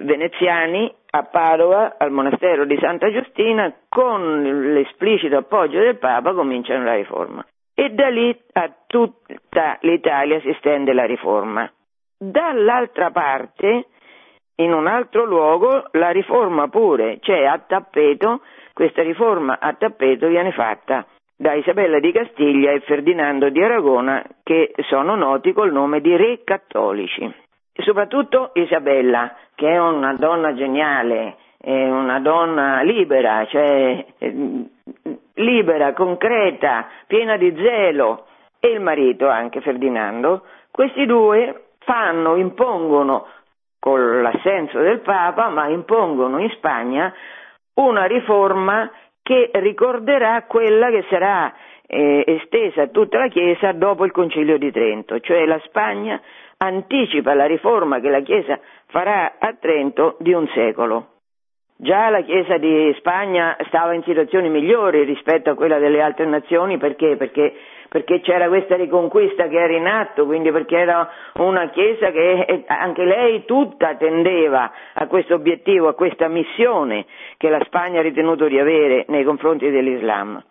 veneziani 0.00 0.92
a 1.10 1.22
Padova, 1.22 1.94
al 1.96 2.10
monastero 2.10 2.66
di 2.66 2.76
Santa 2.78 3.10
Giustina, 3.10 3.72
con 3.88 4.42
l'esplicito 4.74 5.38
appoggio 5.38 5.78
del 5.78 5.96
Papa 5.96 6.34
cominciano 6.34 6.84
la 6.84 6.94
riforma. 6.94 7.44
E 7.74 7.90
da 7.90 8.08
lì 8.08 8.38
a 8.52 8.70
tutta 8.86 9.78
l'Italia 9.80 10.40
si 10.40 10.54
stende 10.58 10.92
la 10.92 11.04
riforma. 11.04 11.70
Dall'altra 12.18 13.10
parte 13.10 13.86
in 14.56 14.72
un 14.72 14.86
altro 14.86 15.24
luogo 15.24 15.84
la 15.92 16.10
riforma 16.10 16.68
pure, 16.68 17.18
c'è 17.20 17.44
a 17.44 17.58
tappeto, 17.66 18.40
questa 18.72 19.02
riforma 19.02 19.58
a 19.60 19.74
tappeto 19.74 20.28
viene 20.28 20.52
fatta 20.52 21.06
da 21.36 21.52
Isabella 21.52 21.98
di 21.98 22.12
Castiglia 22.12 22.72
e 22.72 22.80
Ferdinando 22.80 23.50
di 23.50 23.62
Aragona 23.62 24.24
che 24.42 24.72
sono 24.88 25.14
noti 25.14 25.52
col 25.52 25.72
nome 25.72 26.00
di 26.00 26.16
re 26.16 26.42
cattolici. 26.44 27.30
soprattutto 27.74 28.52
Isabella, 28.54 29.34
che 29.54 29.68
è 29.68 29.78
una 29.78 30.14
donna 30.14 30.54
geniale, 30.54 31.36
una 31.58 32.20
donna 32.20 32.80
libera, 32.80 33.44
cioè 33.46 34.06
libera, 35.34 35.92
concreta, 35.92 36.88
piena 37.06 37.36
di 37.36 37.54
zelo, 37.54 38.26
e 38.60 38.68
il 38.68 38.80
marito 38.80 39.28
anche 39.28 39.60
Ferdinando, 39.60 40.42
questi 40.70 41.04
due 41.04 41.72
fanno, 41.80 42.36
impongono, 42.36 43.26
con 43.78 44.22
l'assenso 44.22 44.80
del 44.80 45.00
Papa, 45.00 45.48
ma 45.48 45.68
impongono 45.68 46.38
in 46.38 46.50
Spagna 46.50 47.12
una 47.74 48.04
riforma 48.04 48.90
che 49.22 49.50
ricorderà 49.54 50.44
quella 50.44 50.88
che 50.88 51.04
sarà 51.10 51.52
eh, 51.86 52.24
estesa 52.26 52.82
a 52.82 52.88
tutta 52.88 53.18
la 53.18 53.28
Chiesa 53.28 53.72
dopo 53.72 54.04
il 54.04 54.12
Concilio 54.12 54.58
di 54.58 54.70
Trento, 54.70 55.20
cioè 55.20 55.44
la 55.46 55.60
Spagna 55.64 56.20
anticipa 56.58 57.34
la 57.34 57.46
riforma 57.46 58.00
che 58.00 58.08
la 58.08 58.20
Chiesa 58.20 58.58
farà 58.86 59.34
a 59.38 59.54
Trento 59.54 60.16
di 60.20 60.32
un 60.32 60.48
secolo. 60.54 61.15
Già 61.78 62.08
la 62.08 62.22
Chiesa 62.22 62.56
di 62.56 62.94
Spagna 62.96 63.54
stava 63.66 63.92
in 63.92 64.02
situazioni 64.02 64.48
migliori 64.48 65.04
rispetto 65.04 65.50
a 65.50 65.54
quella 65.54 65.78
delle 65.78 66.00
altre 66.00 66.24
nazioni 66.24 66.78
perché? 66.78 67.16
Perché, 67.16 67.52
perché 67.90 68.22
c'era 68.22 68.48
questa 68.48 68.76
riconquista 68.76 69.46
che 69.46 69.60
era 69.60 69.74
in 69.74 69.86
atto, 69.86 70.24
quindi 70.24 70.50
perché 70.50 70.78
era 70.78 71.06
una 71.34 71.68
Chiesa 71.68 72.10
che 72.12 72.64
anche 72.66 73.04
lei 73.04 73.44
tutta 73.44 73.94
tendeva 73.96 74.72
a 74.94 75.06
questo 75.06 75.34
obiettivo, 75.34 75.88
a 75.88 75.94
questa 75.94 76.28
missione 76.28 77.04
che 77.36 77.50
la 77.50 77.60
Spagna 77.66 78.00
ha 78.00 78.02
ritenuto 78.02 78.48
di 78.48 78.58
avere 78.58 79.04
nei 79.08 79.24
confronti 79.24 79.70
dell'Islam. 79.70 80.42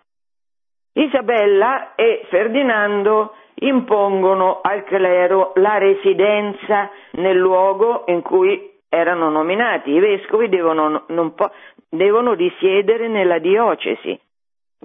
Isabella 0.94 1.96
e 1.96 2.22
Ferdinando 2.30 3.34
impongono 3.56 4.60
al 4.62 4.84
clero 4.84 5.54
la 5.56 5.80
residenza 5.80 6.92
nel 7.14 7.38
luogo 7.38 8.04
in 8.08 8.22
cui 8.22 8.74
erano 8.96 9.30
nominati, 9.30 9.92
i 9.92 10.00
vescovi 10.00 10.50
devono, 10.50 11.04
po- 11.36 11.52
devono 11.90 12.34
risiedere 12.34 13.08
nella 13.08 13.40
diocesi 13.40 14.20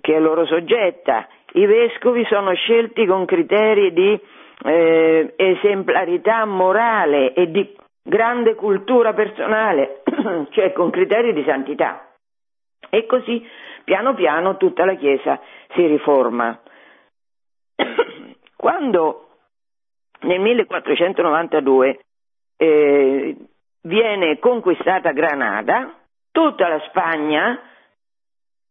che 0.01 0.17
è 0.17 0.21
loro 0.21 0.47
soggetta, 0.47 1.29
i 1.53 1.67
vescovi 1.67 2.25
sono 2.25 2.55
scelti 2.55 3.07
con 3.07 3.25
criteri 3.25 3.93
di 3.93 4.19
eh, 4.63 5.35
esemplarità 5.37 6.45
morale 6.45 7.33
e 7.35 7.51
di 7.51 7.77
grande 8.03 8.55
cultura 8.55 9.13
personale, 9.13 10.03
cioè 10.51 10.73
con 10.73 10.91
criteri 10.91 11.33
di 11.33 11.45
santità. 11.45 12.09
E 12.89 13.07
così 13.07 13.47
piano 13.85 14.15
piano 14.15 14.57
tutta 14.57 14.85
la 14.85 14.95
Chiesa 14.95 15.41
si 15.75 15.87
riforma. 15.87 16.59
Quando 18.57 19.29
nel 20.21 20.41
1492 20.41 22.01
eh, 22.57 23.37
viene 23.83 24.39
conquistata 24.39 25.13
Granada, 25.13 25.95
tutta 26.31 26.69
la 26.69 26.81
Spagna 26.89 27.61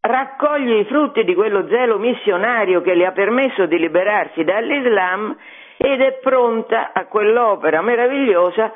raccoglie 0.02 0.80
i 0.80 0.86
frutti 0.86 1.24
di 1.24 1.36
quello 1.36 1.68
zelo 1.68 1.98
missionario 1.98 2.82
che 2.82 2.94
le 2.94 3.06
ha 3.06 3.12
permesso 3.12 3.66
di 3.66 3.78
liberarsi 3.78 4.44
dall'Islam 4.44 5.36
ed 5.78 6.02
è 6.02 6.20
pronta 6.22 6.92
a 6.94 7.06
quell'opera 7.06 7.82
meravigliosa 7.82 8.74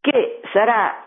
che, 0.00 0.40
sarà, 0.52 1.04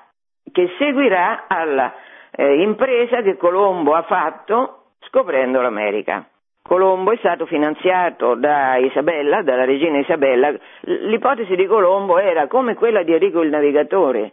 che 0.51 0.73
seguirà 0.77 1.45
alla 1.47 1.93
eh, 2.31 2.61
impresa 2.61 3.21
che 3.21 3.37
Colombo 3.37 3.93
ha 3.93 4.03
fatto 4.03 4.83
scoprendo 5.07 5.61
l'America. 5.61 6.25
Colombo 6.61 7.11
è 7.11 7.17
stato 7.17 7.45
finanziato 7.45 8.35
da 8.35 8.77
Isabella, 8.77 9.41
dalla 9.41 9.65
regina 9.65 9.97
Isabella. 9.97 10.53
L'ipotesi 10.81 11.55
di 11.55 11.65
Colombo 11.65 12.17
era 12.17 12.47
come 12.47 12.75
quella 12.75 13.03
di 13.03 13.13
Enrico 13.13 13.41
il 13.41 13.49
Navigatore, 13.49 14.31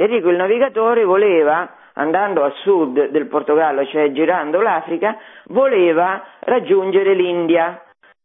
Enrico 0.00 0.28
il 0.28 0.36
Navigatore 0.36 1.02
voleva, 1.02 1.68
andando 1.94 2.44
a 2.44 2.52
sud 2.62 3.08
del 3.08 3.26
Portogallo, 3.26 3.84
cioè 3.86 4.12
girando 4.12 4.60
l'Africa, 4.60 5.18
voleva 5.46 6.22
raggiungere 6.38 7.14
l'India 7.14 7.82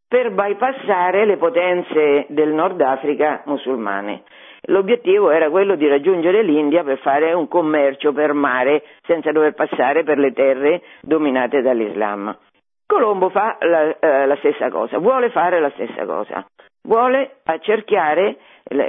per 0.07 0.31
bypassare 0.33 1.25
le 1.25 1.37
potenze 1.37 2.27
del 2.29 2.49
Nord 2.49 2.79
Africa 2.79 3.41
musulmane. 3.45 4.21
L'obiettivo 4.67 5.31
era 5.31 5.49
quello 5.49 5.73
di 5.73 5.87
raggiungere 5.87 6.43
l'India 6.43 6.83
per 6.83 6.99
fare 6.99 7.33
un 7.33 7.47
commercio 7.47 8.13
per 8.13 8.33
mare 8.33 8.83
senza 9.07 9.31
dover 9.31 9.55
passare 9.55 10.03
per 10.03 10.19
le 10.19 10.31
terre 10.31 10.83
dominate 11.01 11.63
dall'Islam. 11.63 12.37
Colombo 12.85 13.29
fa 13.29 13.57
la, 13.61 13.97
eh, 13.97 14.27
la 14.27 14.35
stessa 14.35 14.69
cosa, 14.69 14.99
vuole 14.99 15.31
fare 15.31 15.59
la 15.59 15.71
stessa 15.71 16.05
cosa, 16.05 16.45
vuole 16.83 17.37
accerchiare, 17.45 18.37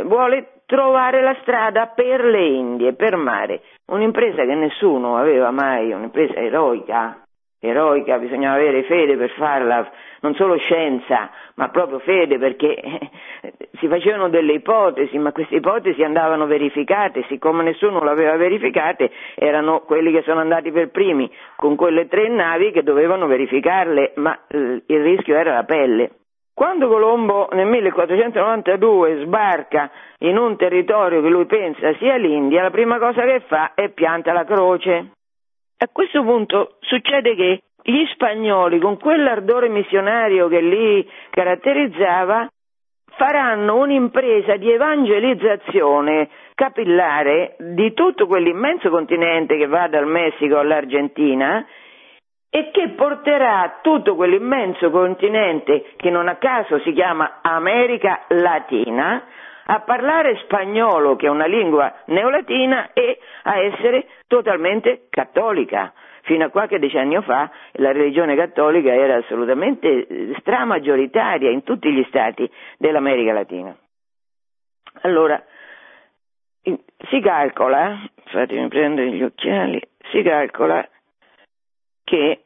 vuole 0.02 0.53
trovare 0.74 1.22
la 1.22 1.36
strada 1.42 1.86
per 1.94 2.24
le 2.24 2.46
Indie, 2.46 2.94
per 2.94 3.14
mare. 3.14 3.60
Un'impresa 3.86 4.44
che 4.44 4.56
nessuno 4.56 5.16
aveva 5.16 5.52
mai, 5.52 5.92
un'impresa 5.92 6.34
eroica, 6.34 7.22
eroica, 7.60 8.18
bisognava 8.18 8.56
avere 8.56 8.82
fede 8.82 9.16
per 9.16 9.30
farla, 9.30 9.88
non 10.22 10.34
solo 10.34 10.56
scienza, 10.56 11.30
ma 11.54 11.68
proprio 11.68 12.00
fede 12.00 12.38
perché 12.38 12.74
si 13.78 13.86
facevano 13.86 14.28
delle 14.28 14.54
ipotesi, 14.54 15.16
ma 15.16 15.30
queste 15.30 15.56
ipotesi 15.56 16.02
andavano 16.02 16.46
verificate, 16.46 17.24
siccome 17.28 17.62
nessuno 17.62 18.02
le 18.02 18.10
aveva 18.10 18.36
verificate, 18.36 19.12
erano 19.36 19.82
quelli 19.82 20.10
che 20.10 20.22
sono 20.22 20.40
andati 20.40 20.72
per 20.72 20.90
primi 20.90 21.30
con 21.54 21.76
quelle 21.76 22.08
tre 22.08 22.28
navi 22.28 22.72
che 22.72 22.82
dovevano 22.82 23.28
verificarle, 23.28 24.14
ma 24.16 24.36
il 24.48 25.02
rischio 25.02 25.36
era 25.36 25.54
la 25.54 25.62
pelle. 25.62 26.10
Quando 26.54 26.86
Colombo 26.86 27.48
nel 27.50 27.66
1492 27.66 29.24
sbarca 29.24 29.90
in 30.18 30.38
un 30.38 30.56
territorio 30.56 31.20
che 31.20 31.28
lui 31.28 31.46
pensa 31.46 31.92
sia 31.96 32.14
l'India, 32.14 32.62
la 32.62 32.70
prima 32.70 32.98
cosa 32.98 33.22
che 33.22 33.40
fa 33.40 33.74
è 33.74 33.88
pianta 33.88 34.32
la 34.32 34.44
croce. 34.44 35.10
A 35.78 35.88
questo 35.90 36.22
punto 36.22 36.76
succede 36.78 37.34
che 37.34 37.62
gli 37.82 38.06
spagnoli, 38.12 38.78
con 38.78 38.98
quell'ardore 38.98 39.68
missionario 39.68 40.46
che 40.46 40.60
li 40.60 41.10
caratterizzava, 41.30 42.48
faranno 43.16 43.76
un'impresa 43.76 44.56
di 44.56 44.70
evangelizzazione 44.70 46.28
capillare 46.54 47.56
di 47.58 47.92
tutto 47.94 48.26
quell'immenso 48.26 48.90
continente 48.90 49.56
che 49.56 49.66
va 49.66 49.88
dal 49.88 50.06
Messico 50.06 50.58
all'Argentina 50.58 51.66
e 52.56 52.70
che 52.70 52.90
porterà 52.90 53.80
tutto 53.82 54.14
quell'immenso 54.14 54.88
continente 54.92 55.86
che 55.96 56.08
non 56.08 56.28
a 56.28 56.36
caso 56.36 56.78
si 56.82 56.92
chiama 56.92 57.40
America 57.42 58.26
Latina 58.28 59.24
a 59.64 59.80
parlare 59.80 60.36
spagnolo, 60.44 61.16
che 61.16 61.26
è 61.26 61.30
una 61.30 61.46
lingua 61.46 61.92
neolatina, 62.06 62.92
e 62.92 63.18
a 63.42 63.58
essere 63.58 64.06
totalmente 64.28 65.08
cattolica. 65.10 65.92
Fino 66.22 66.44
a 66.44 66.50
qualche 66.50 66.78
decennio 66.78 67.22
fa 67.22 67.50
la 67.72 67.90
religione 67.90 68.36
cattolica 68.36 68.94
era 68.94 69.16
assolutamente 69.16 70.36
stramaggioritaria 70.38 71.50
in 71.50 71.64
tutti 71.64 71.90
gli 71.90 72.04
stati 72.06 72.48
dell'America 72.78 73.32
Latina. 73.32 73.76
Allora, 75.00 75.42
si 76.62 77.20
calcola, 77.20 77.98
fatemi 78.26 78.68
prendere 78.68 79.10
gli 79.10 79.24
occhiali, 79.24 79.82
si 80.12 80.22
calcola 80.22 80.88
che 82.04 82.43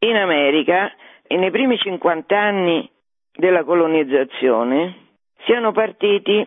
in 0.00 0.16
America, 0.16 0.92
nei 1.28 1.50
primi 1.50 1.76
50 1.76 2.38
anni 2.38 2.88
della 3.32 3.64
colonizzazione, 3.64 5.06
siano 5.44 5.72
partiti 5.72 6.46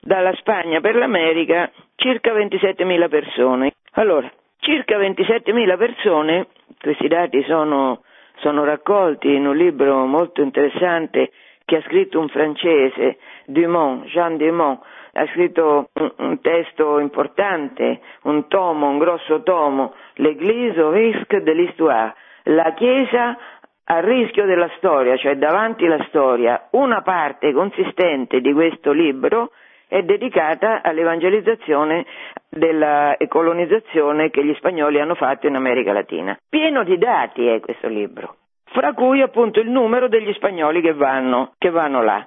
dalla 0.00 0.34
Spagna 0.34 0.80
per 0.80 0.96
l'America 0.96 1.70
circa 1.96 2.32
27.000 2.32 3.08
persone. 3.08 3.72
Allora, 3.92 4.30
circa 4.58 4.98
27.000 4.98 5.76
persone, 5.78 6.46
questi 6.80 7.08
dati 7.08 7.42
sono, 7.44 8.02
sono 8.36 8.64
raccolti 8.64 9.32
in 9.32 9.46
un 9.46 9.56
libro 9.56 10.04
molto 10.06 10.42
interessante 10.42 11.30
che 11.64 11.76
ha 11.76 11.82
scritto 11.82 12.20
un 12.20 12.28
francese, 12.28 13.18
Dumont, 13.46 14.04
Jean 14.06 14.36
Dumont, 14.36 14.80
ha 15.12 15.26
scritto 15.28 15.88
un, 15.94 16.12
un, 16.18 16.40
testo 16.40 16.98
importante, 16.98 18.00
un 18.22 18.48
tomo, 18.48 18.88
un 18.88 18.98
grosso 18.98 19.42
tomo, 19.42 19.94
L'Église 20.16 20.80
au 20.80 20.90
risque 20.90 21.42
de 21.42 21.52
l'histoire, 21.52 22.14
la 22.44 22.72
Chiesa 22.74 23.38
a 23.86 24.00
rischio 24.00 24.46
della 24.46 24.70
storia, 24.76 25.16
cioè 25.16 25.36
davanti 25.36 25.84
alla 25.84 26.04
storia, 26.08 26.68
una 26.70 27.02
parte 27.02 27.52
consistente 27.52 28.40
di 28.40 28.52
questo 28.52 28.92
libro 28.92 29.50
è 29.86 30.02
dedicata 30.02 30.80
all'evangelizzazione 30.82 32.06
della 32.48 33.16
colonizzazione 33.28 34.30
che 34.30 34.44
gli 34.44 34.54
spagnoli 34.54 35.00
hanno 35.00 35.14
fatto 35.14 35.46
in 35.46 35.54
America 35.54 35.92
Latina. 35.92 36.36
Pieno 36.48 36.82
di 36.82 36.96
dati 36.96 37.46
è 37.46 37.60
questo 37.60 37.88
libro, 37.88 38.36
fra 38.64 38.94
cui 38.94 39.20
appunto 39.20 39.60
il 39.60 39.68
numero 39.68 40.08
degli 40.08 40.32
spagnoli 40.32 40.80
che 40.80 40.94
vanno, 40.94 41.52
che 41.58 41.70
vanno 41.70 42.02
là. 42.02 42.26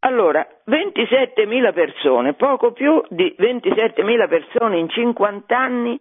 Allora, 0.00 0.46
27.000 0.68 1.72
persone, 1.72 2.34
poco 2.34 2.72
più 2.72 3.02
di 3.08 3.34
27.000 3.36 4.28
persone 4.28 4.78
in 4.78 4.88
50 4.88 5.58
anni 5.58 5.98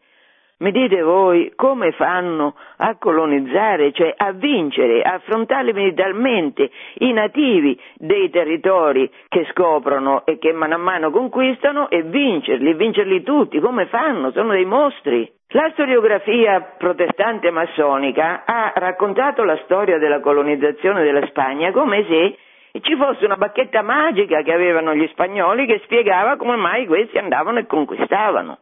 Mi 0.58 0.72
dite 0.72 1.02
voi 1.02 1.52
come 1.54 1.92
fanno 1.92 2.56
a 2.78 2.96
colonizzare, 2.98 3.92
cioè 3.92 4.14
a 4.16 4.32
vincere, 4.32 5.02
a 5.02 5.16
affrontare 5.16 5.74
militarmente 5.74 6.72
i 7.00 7.12
nativi 7.12 7.78
dei 7.96 8.30
territori 8.30 9.12
che 9.28 9.46
scoprono 9.52 10.26
e 10.26 10.38
che 10.38 10.54
mano 10.54 10.76
a 10.76 10.78
mano 10.78 11.12
conquistano 11.12 11.90
e 11.90 12.04
vincerli, 12.04 12.74
vincerli 12.74 13.22
tutti, 13.22 13.60
come 13.60 13.88
fanno? 13.88 14.32
Sono 14.32 14.54
dei 14.54 14.64
mostri. 14.64 15.30
La 15.50 15.70
storiografia 15.74 16.62
protestante 16.78 17.52
massonica 17.52 18.44
ha 18.46 18.72
raccontato 18.76 19.44
la 19.44 19.60
storia 19.66 19.98
della 19.98 20.22
colonizzazione 20.22 21.04
della 21.04 21.26
Spagna 21.28 21.72
come 21.72 22.06
se 22.08 22.38
ci 22.82 22.96
fosse 22.96 23.26
una 23.26 23.36
bacchetta 23.36 23.82
magica 23.82 24.42
che 24.42 24.54
avevano 24.54 24.96
gli 24.96 25.08
spagnoli 25.10 25.66
che 25.66 25.82
spiegava 25.84 26.38
come 26.38 26.56
mai 26.56 26.86
questi 26.86 27.18
andavano 27.18 27.60
e 27.60 27.66
conquistavano. 27.66 28.60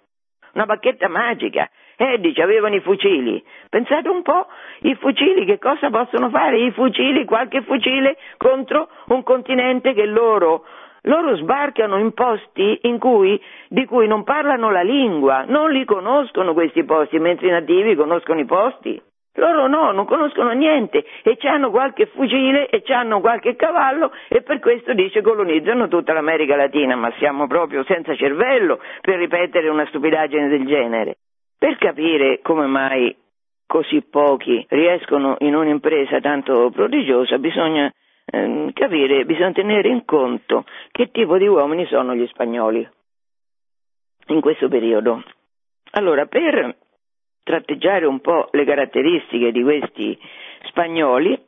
Una 0.54 0.66
bacchetta 0.66 1.08
magica. 1.08 1.68
Eh, 1.96 2.20
dice, 2.20 2.42
avevano 2.42 2.76
i 2.76 2.82
fucili. 2.82 3.44
Pensate 3.70 4.10
un 4.10 4.22
po', 4.22 4.48
i 4.82 4.96
fucili 4.96 5.46
che 5.46 5.60
cosa 5.60 5.90
possono 5.90 6.30
fare? 6.30 6.58
I 6.58 6.72
fucili, 6.72 7.26
qualche 7.26 7.62
fucile 7.62 8.18
contro 8.38 8.90
un 9.08 9.24
continente 9.24 9.94
che 9.94 10.06
loro, 10.06 10.66
loro 11.04 11.36
sbarcano 11.36 11.98
in 11.98 12.14
posti 12.14 12.80
in 12.84 12.98
cui, 12.98 13.40
di 13.68 13.86
cui 13.86 14.08
non 14.08 14.24
parlano 14.24 14.72
la 14.72 14.82
lingua, 14.82 15.44
non 15.48 15.72
li 15.72 15.86
conoscono 15.86 16.54
questi 16.54 16.84
posti, 16.84 17.20
mentre 17.20 17.48
i 17.48 17.52
nativi 17.52 17.96
conoscono 17.96 18.40
i 18.40 18.46
posti. 18.46 19.02
Loro 19.36 19.68
no, 19.68 19.92
non 19.92 20.06
conoscono 20.06 20.52
niente 20.52 21.04
e 21.24 21.38
hanno 21.48 21.72
qualche 21.72 22.06
fucile 22.06 22.70
e 22.70 22.84
hanno 22.94 23.20
qualche 23.20 23.56
cavallo 23.56 24.12
e 24.28 24.44
per 24.44 24.60
questo 24.60 24.94
dice 24.94 25.22
colonizzano 25.22 25.88
tutta 25.88 26.14
l'America 26.14 26.56
Latina, 26.56 26.96
ma 26.96 27.12
siamo 27.18 27.48
proprio 27.48 27.84
senza 27.86 28.16
cervello 28.16 28.80
per 29.02 29.18
ripetere 29.18 29.70
una 29.70 29.88
stupidaggine 29.88 30.50
del 30.50 30.66
genere. 30.68 31.16
Per 31.64 31.78
capire 31.78 32.42
come 32.42 32.66
mai 32.66 33.16
così 33.66 34.02
pochi 34.02 34.66
riescono 34.68 35.38
in 35.40 35.56
un'impresa 35.56 36.20
tanto 36.20 36.70
prodigiosa 36.72 37.38
bisogna 37.38 37.90
ehm, 38.26 38.74
capire, 38.74 39.24
bisogna 39.24 39.54
tenere 39.54 39.88
in 39.88 40.04
conto 40.04 40.66
che 40.92 41.10
tipo 41.12 41.38
di 41.38 41.48
uomini 41.48 41.86
sono 41.86 42.16
gli 42.16 42.28
spagnoli 42.28 42.86
in 44.28 44.42
questo 44.42 44.68
periodo. 44.68 45.24
Allora, 45.92 46.26
per 46.26 46.76
tratteggiare 47.44 48.08
un 48.08 48.20
po' 48.20 48.50
le 48.52 48.66
caratteristiche 48.66 49.54
di 49.54 49.64
questi 49.64 50.20
spagnoli, 50.64 51.42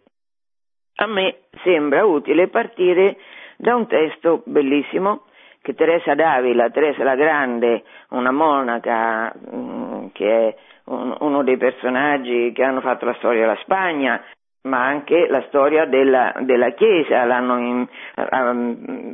a 0.95 1.07
me 1.07 1.39
sembra 1.61 2.05
utile 2.05 2.47
partire 2.47 3.17
da 3.57 3.75
un 3.75 3.85
testo 3.85 4.43
bellissimo 4.45 5.25
che 5.65 5.73
Teresa 5.73 6.13
Davila, 6.13 6.69
Teresa 6.69 7.03
la 7.03 7.15
Grande, 7.15 7.83
una 8.09 8.31
monaca 8.31 9.33
mh, 9.33 9.57
mm, 9.57 10.05
che 10.13 10.29
è 10.29 10.55
un, 10.85 11.17
uno 11.21 11.43
dei 11.43 11.57
personaggi 11.57 12.51
che 12.53 12.63
hanno 12.63 12.81
fatto 12.81 13.05
la 13.05 13.15
storia 13.15 13.41
della 13.41 13.57
Spagna, 13.63 14.23
ma 14.65 14.85
anche 14.85 15.27
la 15.27 15.43
storia 15.47 15.85
della, 15.85 16.35
della 16.41 16.69
Chiesa, 16.73 17.25
l'hanno 17.25 17.57
in, 17.57 17.87
ha 18.13 18.55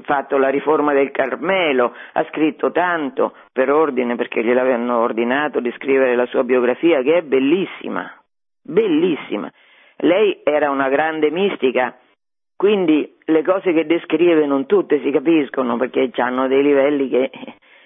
fatto 0.04 0.38
la 0.38 0.50
riforma 0.50 0.92
del 0.92 1.12
Carmelo, 1.12 1.94
ha 2.12 2.26
scritto 2.26 2.72
tanto 2.72 3.34
per 3.54 3.72
ordine 3.72 4.18
perché 4.18 4.44
gliel'avevano 4.44 5.00
ordinato 5.00 5.62
di 5.62 5.72
scrivere 5.78 6.18
la 6.18 6.26
sua 6.26 6.44
biografia 6.44 7.02
che 7.02 7.20
è 7.20 7.22
bellissima, 7.22 8.12
bellissima. 8.62 9.50
Lei 10.04 10.42
era 10.44 10.70
una 10.70 10.90
grande 10.90 11.32
mistica, 11.32 11.96
quindi 12.62 13.18
le 13.26 13.42
cose 13.42 13.74
che 13.74 13.88
descrive 13.88 14.46
non 14.46 14.68
tutte 14.68 15.02
si 15.02 15.10
capiscono 15.10 15.78
perché 15.78 16.12
hanno 16.18 16.48
dei 16.48 16.62
livelli 16.62 17.10
che, 17.10 17.32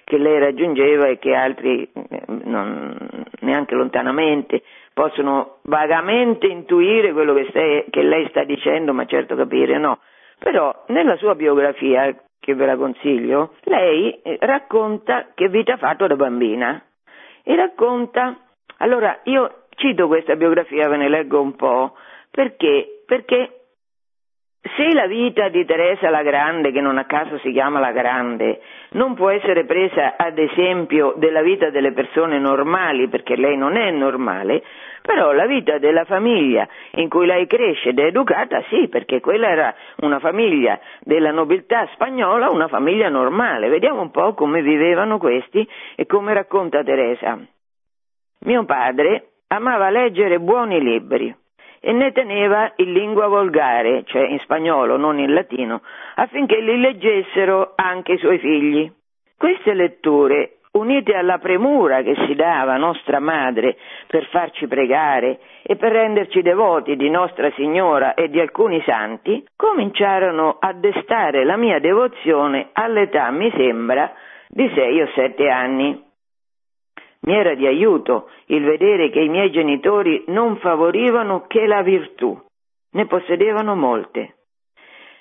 che 0.03 0.17
lei 0.17 0.37
raggiungeva 0.37 1.07
e 1.07 1.17
che 1.17 1.33
altri 1.33 1.89
eh, 1.93 2.23
non, 2.43 2.93
neanche 3.39 3.73
lontanamente 3.73 4.63
possono 4.91 5.59
vagamente 5.61 6.47
intuire 6.47 7.13
quello 7.13 7.33
che, 7.33 7.45
stai, 7.51 7.85
che 7.89 8.01
lei 8.01 8.27
sta 8.27 8.43
dicendo, 8.43 8.91
ma 8.91 9.05
certo 9.05 9.37
capire 9.37 9.77
no. 9.77 9.99
Però 10.39 10.83
nella 10.87 11.15
sua 11.15 11.35
biografia, 11.35 12.13
che 12.37 12.53
ve 12.53 12.65
la 12.65 12.75
consiglio, 12.75 13.53
lei 13.61 14.19
eh, 14.23 14.37
racconta 14.41 15.27
che 15.35 15.47
vita 15.47 15.75
ha 15.75 15.77
fatto 15.77 16.05
da 16.05 16.17
bambina 16.17 16.83
e 17.43 17.55
racconta, 17.55 18.37
allora 18.79 19.21
io 19.23 19.67
cito 19.77 20.07
questa 20.07 20.35
biografia, 20.35 20.89
ve 20.89 20.97
ne 20.97 21.07
leggo 21.07 21.39
un 21.39 21.55
po', 21.55 21.93
perché? 22.29 23.03
Perché 23.05 23.61
se 24.75 24.93
la 24.93 25.05
vita 25.05 25.49
di 25.49 25.63
Teresa 25.63 26.09
la 26.09 26.23
Grande, 26.23 26.71
che 26.71 26.81
non 26.81 26.97
a 26.97 27.05
caso 27.05 27.37
si 27.39 27.51
chiama 27.51 27.79
la 27.79 27.91
Grande, 27.91 28.61
non 28.91 29.13
può 29.13 29.29
essere 29.29 29.63
presa 29.65 30.15
ad 30.17 30.39
esempio 30.39 31.13
della 31.17 31.43
vita 31.43 31.69
delle 31.69 31.91
persone 31.91 32.39
normali, 32.39 33.07
perché 33.07 33.35
lei 33.35 33.55
non 33.57 33.77
è 33.77 33.91
normale, 33.91 34.63
però 35.03 35.33
la 35.33 35.45
vita 35.45 35.77
della 35.77 36.03
famiglia 36.05 36.67
in 36.93 37.09
cui 37.09 37.27
lei 37.27 37.45
cresce 37.45 37.89
ed 37.89 37.99
è 37.99 38.05
educata, 38.05 38.63
sì, 38.69 38.87
perché 38.87 39.19
quella 39.19 39.49
era 39.49 39.75
una 39.97 40.19
famiglia 40.19 40.79
della 41.01 41.31
nobiltà 41.31 41.87
spagnola, 41.93 42.49
una 42.49 42.67
famiglia 42.67 43.07
normale. 43.07 43.69
Vediamo 43.69 44.01
un 44.01 44.09
po' 44.09 44.33
come 44.33 44.63
vivevano 44.63 45.19
questi 45.19 45.67
e 45.95 46.07
come 46.07 46.33
racconta 46.33 46.83
Teresa. 46.83 47.37
Mio 48.39 48.65
padre 48.65 49.29
amava 49.47 49.91
leggere 49.91 50.39
buoni 50.39 50.81
libri 50.81 51.43
e 51.87 51.91
ne 51.91 52.11
teneva 52.13 52.71
in 52.77 52.93
lingua 52.93 53.27
volgare, 53.27 54.05
cioè 54.05 54.25
in 54.27 54.39
spagnolo, 54.39 54.97
non 54.97 55.19
in 55.19 55.35
latino, 55.35 55.83
affinché 56.15 56.59
li 56.59 56.79
leggessero 56.79 57.73
anche 57.75 58.13
i 58.13 58.17
suoi 58.17 58.39
figli. 58.39 58.91
Queste 59.37 59.75
letture, 59.75 60.61
unite 60.71 61.13
alla 61.13 61.37
premura 61.37 62.01
che 62.01 62.15
si 62.25 62.33
dava 62.33 62.75
nostra 62.77 63.19
madre 63.19 63.77
per 64.07 64.25
farci 64.31 64.65
pregare 64.65 65.37
e 65.61 65.75
per 65.75 65.91
renderci 65.91 66.41
devoti 66.41 66.95
di 66.95 67.11
Nostra 67.11 67.51
Signora 67.51 68.15
e 68.15 68.29
di 68.29 68.39
alcuni 68.39 68.81
santi, 68.83 69.45
cominciarono 69.55 70.57
a 70.59 70.73
destare 70.73 71.45
la 71.45 71.55
mia 71.55 71.77
devozione 71.79 72.69
all'età, 72.73 73.29
mi 73.29 73.51
sembra, 73.55 74.11
di 74.47 74.67
sei 74.73 75.01
o 75.03 75.07
sette 75.13 75.49
anni. 75.49 76.04
Mi 77.25 77.35
era 77.35 77.55
di 77.55 77.65
aiuto 77.65 78.29
il 78.47 78.63
vedere 78.63 79.09
che 79.09 79.19
i 79.19 79.29
miei 79.29 79.51
genitori 79.51 80.23
non 80.27 80.57
favorivano 80.57 81.45
che 81.47 81.65
la 81.65 81.81
virtù, 81.81 82.39
ne 82.91 83.05
possedevano 83.07 83.75
molte. 83.75 84.35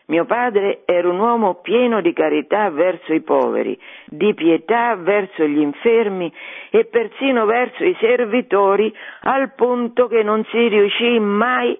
Mio 0.07 0.27
padre 0.27 0.83
era 0.85 1.09
un 1.09 1.19
uomo 1.19 1.63
pieno 1.63 2.03
di 2.03 2.13
carità 2.13 2.69
verso 2.69 3.15
i 3.15 3.23
poveri, 3.23 3.79
di 4.05 4.35
pietà 4.35 4.97
verso 4.97 5.47
gli 5.47 5.59
infermi 5.59 6.31
e 6.69 6.85
persino 6.85 7.47
verso 7.47 7.85
i 7.85 7.97
servitori, 7.99 8.95
al 9.23 9.55
punto 9.55 10.07
che 10.07 10.23
non 10.23 10.45
si 10.51 10.69
riuscì 10.69 11.19
mai 11.19 11.79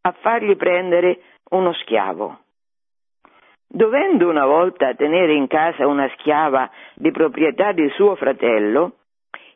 a 0.00 0.12
fargli 0.20 0.56
prendere 0.56 1.20
uno 1.50 1.74
schiavo. 1.74 2.38
Dovendo 3.68 4.26
una 4.26 4.46
volta 4.46 4.94
tenere 4.94 5.34
in 5.34 5.48
casa 5.48 5.86
una 5.86 6.08
schiava 6.16 6.70
di 6.94 7.10
proprietà 7.10 7.72
di 7.72 7.86
suo 7.90 8.14
fratello, 8.14 8.92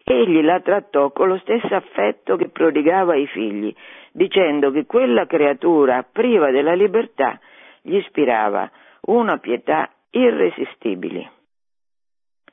egli 0.04 0.42
la 0.42 0.60
trattò 0.60 1.10
con 1.12 1.28
lo 1.28 1.38
stesso 1.38 1.74
affetto 1.74 2.36
che 2.36 2.48
prodigava 2.48 3.12
ai 3.12 3.26
figli, 3.26 3.74
dicendo 4.12 4.70
che 4.70 4.86
quella 4.86 5.26
creatura 5.26 6.04
priva 6.10 6.50
della 6.50 6.74
libertà 6.74 7.38
gli 7.82 7.96
ispirava 7.96 8.70
una 9.02 9.38
pietà 9.38 9.90
irresistibile. 10.10 11.30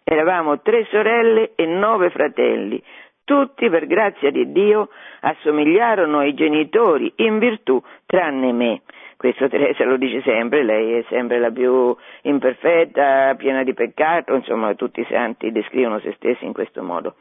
Eravamo 0.04 0.62
tre 0.62 0.86
sorelle 0.90 1.52
e 1.56 1.66
nove 1.66 2.10
fratelli, 2.12 2.82
tutti 3.26 3.70
per 3.70 3.88
grazia 3.88 4.32
di 4.32 4.54
Dio 4.54 4.88
assomigliarono 5.20 6.20
ai 6.20 6.34
genitori 6.34 7.12
in 7.18 7.40
virtù 7.40 7.82
tranne 8.06 8.54
me. 8.54 8.82
Questo 9.18 9.50
Teresa 9.50 9.84
lo 9.84 9.98
dice 9.98 10.22
sempre, 10.22 10.64
lei 10.64 11.00
è 11.00 11.06
sempre 11.10 11.40
la 11.40 11.50
più 11.50 11.96
imperfetta, 12.22 13.34
piena 13.36 13.64
di 13.64 13.74
peccato, 13.74 14.36
insomma 14.36 14.76
tutti 14.76 15.00
i 15.00 15.08
santi 15.10 15.52
descrivono 15.52 16.00
se 16.00 16.14
stessi 16.18 16.46
in 16.46 16.54
questo 16.54 16.84
modo. 16.84 17.16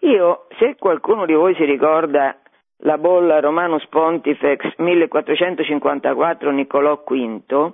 Io, 0.00 0.46
se 0.58 0.76
qualcuno 0.78 1.24
di 1.24 1.32
voi 1.32 1.54
si 1.54 1.64
ricorda 1.64 2.36
la 2.82 2.98
bolla 2.98 3.40
Romanus 3.40 3.86
Pontifex 3.88 4.76
1454 4.76 6.50
Niccolò 6.50 7.02
V, 7.06 7.72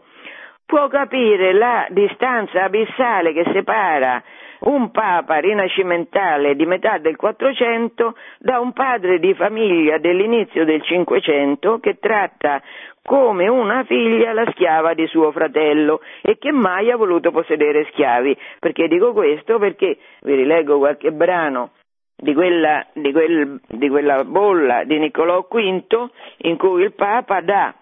può 0.65 0.89
capire 0.89 1.53
la 1.53 1.87
distanza 1.91 2.65
abissale 2.65 3.33
che 3.33 3.45
separa 3.53 4.23
un 4.61 4.91
papa 4.91 5.39
rinascimentale 5.39 6.55
di 6.55 6.67
metà 6.67 6.99
del 6.99 7.17
400 7.17 8.15
da 8.39 8.59
un 8.61 8.73
padre 8.73 9.19
di 9.19 9.35
famiglia 9.35 9.99
dell'inizio 9.99 10.65
del 10.65 10.83
500 10.83 11.79
che 11.79 11.99
tratta 11.99 12.63
come 13.03 13.47
una 13.49 13.85
figlia 13.85 14.33
la 14.33 14.45
schiava 14.51 14.93
di 14.95 15.07
suo 15.07 15.31
fratello 15.31 16.01
e 16.23 16.39
che 16.39 16.51
mai 16.51 16.91
ha 16.91 16.97
voluto 16.97 17.31
possedere 17.31 17.87
schiavi. 17.93 18.37
Perché 18.59 18.89
dico 18.89 19.13
questo? 19.13 19.59
Perché 19.59 19.99
vi 20.23 20.35
rileggo 20.35 20.79
qualche 20.79 21.13
brano 21.13 21.71
di 22.17 22.35
quella, 22.35 22.85
di, 22.95 23.13
quel, 23.13 23.61
di 23.69 23.89
quella, 23.89 24.25
bolla 24.25 24.85
di 24.85 24.99
Niccolò 24.99 25.47
V 25.49 26.11
in 26.39 26.57
cui 26.57 26.83
il 26.83 26.95
Papa 26.95 27.41
dà 27.41 27.75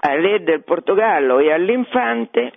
al 0.00 0.20
re 0.20 0.42
del 0.42 0.64
Portogallo 0.64 1.38
e 1.38 1.52
all'infante, 1.52 2.52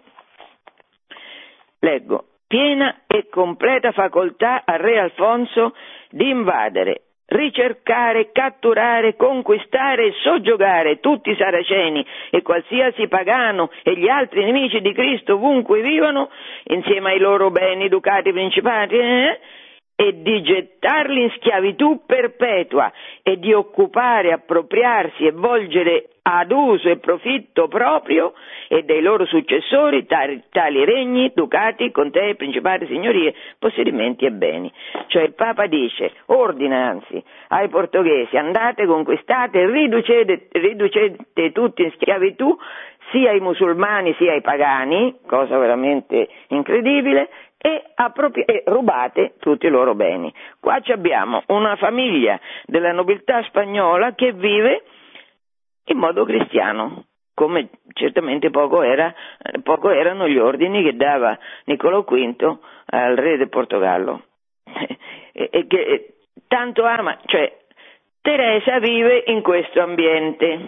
leggo, 1.79 2.25
piena 2.53 3.01
e 3.07 3.29
completa 3.31 3.91
facoltà 3.93 4.61
al 4.63 4.77
re 4.77 4.99
Alfonso 4.99 5.73
di 6.11 6.29
invadere 6.29 7.01
ricercare, 7.25 8.31
catturare, 8.31 9.15
conquistare 9.15 10.05
e 10.05 10.13
soggiogare 10.21 10.99
tutti 10.99 11.31
i 11.31 11.35
saraceni 11.35 12.05
e 12.29 12.43
qualsiasi 12.43 13.07
pagano 13.07 13.71
e 13.81 13.97
gli 13.97 14.07
altri 14.07 14.43
nemici 14.43 14.81
di 14.81 14.93
Cristo 14.93 15.33
ovunque 15.33 15.81
vivano, 15.81 16.29
insieme 16.65 17.13
ai 17.13 17.19
loro 17.19 17.49
beni, 17.49 17.89
ducati, 17.89 18.31
principati, 18.31 18.97
eh, 18.97 19.39
e 19.95 20.21
di 20.21 20.41
gettarli 20.41 21.23
in 21.23 21.31
schiavitù 21.37 22.01
perpetua 22.05 22.91
e 23.21 23.37
di 23.37 23.53
occupare, 23.53 24.31
appropriarsi 24.31 25.25
e 25.25 25.31
volgere 25.31 26.09
ad 26.23 26.51
uso 26.51 26.89
e 26.89 26.97
profitto 26.97 27.67
proprio 27.67 28.33
e 28.69 28.83
dei 28.83 29.01
loro 29.01 29.25
successori 29.25 30.05
tali, 30.05 30.41
tali 30.49 30.85
regni, 30.85 31.31
ducati, 31.35 31.91
contee, 31.91 32.35
principati, 32.35 32.87
signorie, 32.87 33.33
possedimenti 33.59 34.25
e 34.25 34.31
beni. 34.31 34.71
Cioè 35.07 35.23
il 35.23 35.33
Papa 35.33 35.67
dice, 35.67 36.13
ordina 36.27 36.87
anzi 36.87 37.21
ai 37.49 37.67
portoghesi, 37.67 38.37
andate, 38.37 38.85
conquistate, 38.85 39.69
riducete, 39.69 40.47
riducete 40.51 41.51
tutti 41.51 41.83
in 41.83 41.91
schiavitù 41.91 42.57
sia 43.11 43.31
i 43.31 43.39
musulmani 43.39 44.15
sia 44.17 44.33
i 44.33 44.41
pagani, 44.41 45.19
cosa 45.27 45.57
veramente 45.57 46.29
incredibile, 46.47 47.29
e, 47.65 47.91
appropri- 47.95 48.43
e, 48.43 48.63
rubate 48.65 49.35
tutti 49.39 49.67
i 49.67 49.69
loro 49.69 49.95
beni. 49.95 50.33
Qua 50.59 50.81
abbiamo 50.85 51.43
una 51.47 51.77
famiglia 51.77 52.37
della 52.65 52.91
nobiltà 52.91 53.41
spagnola 53.43 54.13
che 54.15 54.33
vive 54.33 54.83
in 55.85 55.97
modo 55.97 56.25
cristiano, 56.25 57.05
come 57.33 57.69
certamente 57.93 58.49
poco, 58.49 58.81
era, 58.81 59.15
poco 59.63 59.91
erano 59.91 60.27
gli 60.27 60.37
ordini 60.37 60.83
che 60.83 60.97
dava 60.97 61.39
Niccolò 61.63 62.01
V 62.01 62.57
al 62.87 63.15
re 63.15 63.37
del 63.37 63.47
Portogallo. 63.47 64.23
e, 65.31 65.47
e 65.49 65.65
che 65.65 66.15
tanto 66.49 66.83
ama, 66.83 67.17
cioè 67.27 67.59
Teresa 68.19 68.79
vive 68.79 69.23
in 69.27 69.41
questo 69.41 69.81
ambiente. 69.81 70.67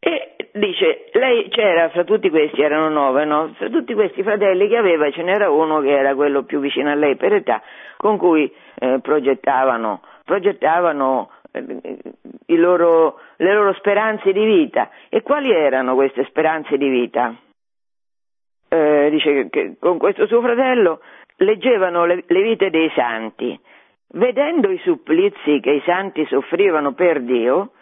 E 0.00 0.34
dice, 0.52 1.08
lei 1.12 1.48
c'era 1.48 1.88
fra 1.90 2.04
tutti 2.04 2.30
questi, 2.30 2.62
erano 2.62 2.88
nove, 2.88 3.24
no? 3.24 3.52
Fra 3.56 3.68
tutti 3.68 3.94
questi 3.94 4.22
fratelli 4.22 4.68
che 4.68 4.76
aveva 4.76 5.10
ce 5.10 5.22
n'era 5.22 5.50
uno 5.50 5.80
che 5.80 5.90
era 5.90 6.14
quello 6.14 6.44
più 6.44 6.60
vicino 6.60 6.90
a 6.90 6.94
lei 6.94 7.16
per 7.16 7.34
età, 7.34 7.62
con 7.96 8.16
cui 8.16 8.50
eh, 8.78 8.98
progettavano, 9.00 10.02
progettavano 10.24 11.30
eh, 11.52 11.98
loro, 12.56 13.20
le 13.36 13.52
loro 13.52 13.72
speranze 13.74 14.32
di 14.32 14.44
vita. 14.44 14.90
E 15.08 15.22
quali 15.22 15.50
erano 15.50 15.94
queste 15.94 16.24
speranze 16.24 16.76
di 16.76 16.88
vita? 16.88 17.34
Eh, 18.68 19.08
dice 19.10 19.48
che 19.48 19.76
con 19.78 19.98
questo 19.98 20.26
suo 20.26 20.40
fratello 20.42 21.00
leggevano 21.36 22.04
le, 22.04 22.24
le 22.26 22.42
vite 22.42 22.70
dei 22.70 22.90
santi, 22.94 23.58
vedendo 24.12 24.70
i 24.70 24.78
supplizi 24.78 25.60
che 25.60 25.70
i 25.70 25.82
santi 25.84 26.26
soffrivano 26.26 26.92
per 26.92 27.22
Dio, 27.22 27.72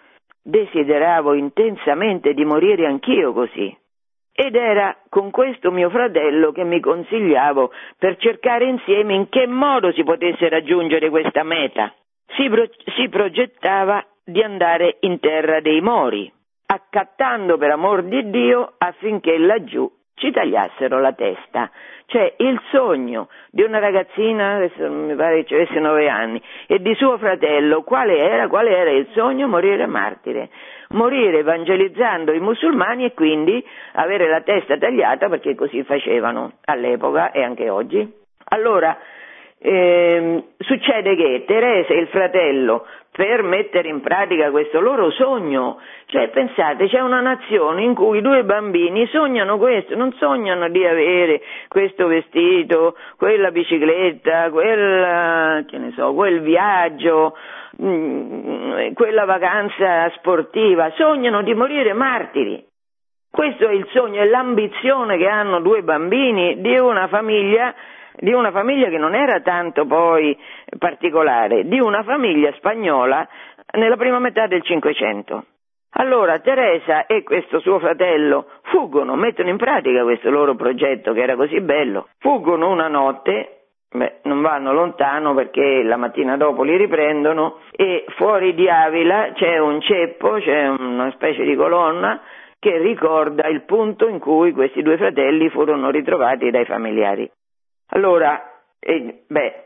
Desideravo 0.48 1.34
intensamente 1.34 2.32
di 2.32 2.44
morire 2.44 2.86
anch'io 2.86 3.32
così. 3.32 3.76
Ed 4.32 4.54
era 4.54 4.96
con 5.08 5.32
questo 5.32 5.72
mio 5.72 5.90
fratello 5.90 6.52
che 6.52 6.62
mi 6.62 6.78
consigliavo 6.78 7.72
per 7.98 8.16
cercare 8.18 8.66
insieme 8.66 9.14
in 9.14 9.28
che 9.28 9.48
modo 9.48 9.90
si 9.90 10.04
potesse 10.04 10.48
raggiungere 10.48 11.10
questa 11.10 11.42
meta. 11.42 11.92
Si, 12.36 12.48
pro- 12.48 12.70
si 12.94 13.08
progettava 13.08 14.06
di 14.24 14.40
andare 14.40 14.98
in 15.00 15.18
terra 15.18 15.60
dei 15.60 15.80
Mori, 15.80 16.32
accattando 16.66 17.56
per 17.58 17.70
amor 17.70 18.04
di 18.04 18.30
Dio 18.30 18.74
affinché 18.78 19.38
laggiù 19.38 19.90
ci 20.16 20.30
tagliassero 20.30 20.98
la 21.00 21.12
testa. 21.12 21.70
Cioè 22.06 22.34
il 22.38 22.60
sogno 22.70 23.28
di 23.50 23.62
una 23.62 23.78
ragazzina, 23.78 24.58
mi 24.88 25.14
pare 25.14 25.44
che 25.44 25.54
avesse 25.54 25.78
nove 25.78 26.08
anni, 26.08 26.40
e 26.66 26.80
di 26.80 26.94
suo 26.94 27.18
fratello, 27.18 27.82
quale 27.82 28.16
era? 28.18 28.48
Quale 28.48 28.76
era 28.76 28.90
il 28.90 29.08
sogno? 29.12 29.46
Morire 29.48 29.86
martire. 29.86 30.50
Morire 30.90 31.38
evangelizzando 31.38 32.32
i 32.32 32.40
musulmani 32.40 33.04
e 33.04 33.12
quindi 33.12 33.64
avere 33.94 34.28
la 34.28 34.40
testa 34.40 34.78
tagliata 34.78 35.28
perché 35.28 35.54
così 35.54 35.82
facevano 35.82 36.52
all'epoca 36.64 37.32
e 37.32 37.42
anche 37.42 37.68
oggi. 37.68 38.08
Allora, 38.50 38.96
eh, 39.58 40.44
succede 40.58 41.16
che 41.16 41.44
Teresa 41.44 41.92
e 41.92 41.98
il 41.98 42.08
fratello 42.08 42.86
per 43.16 43.42
mettere 43.42 43.88
in 43.88 44.02
pratica 44.02 44.50
questo 44.50 44.78
loro 44.78 45.10
sogno. 45.10 45.78
Cioè, 46.04 46.28
pensate, 46.28 46.86
c'è 46.86 47.00
una 47.00 47.22
nazione 47.22 47.82
in 47.82 47.94
cui 47.94 48.20
due 48.20 48.44
bambini 48.44 49.06
sognano 49.06 49.56
questo, 49.56 49.96
non 49.96 50.12
sognano 50.18 50.68
di 50.68 50.84
avere 50.84 51.40
questo 51.66 52.08
vestito, 52.08 52.94
quella 53.16 53.50
bicicletta, 53.50 54.50
quel, 54.50 55.64
so, 55.96 56.12
quel 56.12 56.42
viaggio, 56.42 57.34
mm, 57.82 58.92
quella 58.92 59.24
vacanza 59.24 60.10
sportiva, 60.16 60.92
sognano 60.94 61.40
di 61.40 61.54
morire 61.54 61.94
martiri. 61.94 62.62
Questo 63.30 63.66
è 63.66 63.72
il 63.72 63.88
sogno, 63.92 64.20
è 64.20 64.26
l'ambizione 64.26 65.16
che 65.16 65.26
hanno 65.26 65.60
due 65.60 65.82
bambini 65.82 66.60
di 66.60 66.76
una 66.78 67.06
famiglia 67.06 67.74
di 68.18 68.32
una 68.32 68.50
famiglia 68.50 68.88
che 68.88 68.98
non 68.98 69.14
era 69.14 69.40
tanto 69.40 69.86
poi 69.86 70.36
particolare, 70.78 71.66
di 71.66 71.80
una 71.80 72.02
famiglia 72.02 72.52
spagnola 72.52 73.26
nella 73.72 73.96
prima 73.96 74.18
metà 74.18 74.46
del 74.46 74.62
Cinquecento. 74.62 75.44
Allora 75.98 76.38
Teresa 76.40 77.06
e 77.06 77.22
questo 77.22 77.58
suo 77.60 77.78
fratello 77.78 78.48
fuggono, 78.64 79.14
mettono 79.14 79.48
in 79.48 79.56
pratica 79.56 80.02
questo 80.02 80.30
loro 80.30 80.54
progetto 80.54 81.12
che 81.12 81.22
era 81.22 81.36
così 81.36 81.60
bello, 81.60 82.08
fuggono 82.18 82.70
una 82.70 82.88
notte 82.88 83.56
Beh, 83.88 84.18
non 84.24 84.42
vanno 84.42 84.72
lontano 84.72 85.32
perché 85.32 85.82
la 85.82 85.96
mattina 85.96 86.36
dopo 86.36 86.64
li 86.64 86.76
riprendono 86.76 87.60
e 87.70 88.04
fuori 88.16 88.52
di 88.52 88.68
Avila 88.68 89.30
c'è 89.32 89.58
un 89.58 89.80
ceppo, 89.80 90.32
c'è 90.40 90.68
una 90.68 91.10
specie 91.12 91.44
di 91.44 91.54
colonna 91.54 92.20
che 92.58 92.78
ricorda 92.78 93.46
il 93.46 93.62
punto 93.62 94.08
in 94.08 94.18
cui 94.18 94.52
questi 94.52 94.82
due 94.82 94.96
fratelli 94.96 95.48
furono 95.50 95.90
ritrovati 95.90 96.50
dai 96.50 96.64
familiari. 96.64 97.30
Allora, 97.90 98.60
eh, 98.78 99.24
beh, 99.26 99.64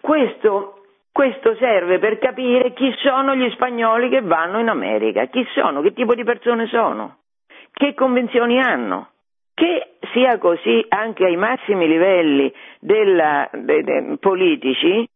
questo, 0.00 0.82
questo 1.12 1.54
serve 1.56 1.98
per 1.98 2.18
capire 2.18 2.72
chi 2.72 2.92
sono 2.98 3.34
gli 3.34 3.48
spagnoli 3.50 4.08
che 4.08 4.20
vanno 4.20 4.58
in 4.58 4.68
America, 4.68 5.26
chi 5.26 5.46
sono, 5.54 5.80
che 5.80 5.92
tipo 5.92 6.14
di 6.14 6.24
persone 6.24 6.66
sono, 6.66 7.18
che 7.72 7.94
convenzioni 7.94 8.60
hanno. 8.60 9.10
Che 9.54 9.98
sia 10.12 10.36
così 10.38 10.84
anche 10.88 11.24
ai 11.24 11.36
massimi 11.36 11.86
livelli 11.86 12.52
della, 12.80 13.48
de, 13.52 13.84
de, 13.84 14.16
politici, 14.18 15.08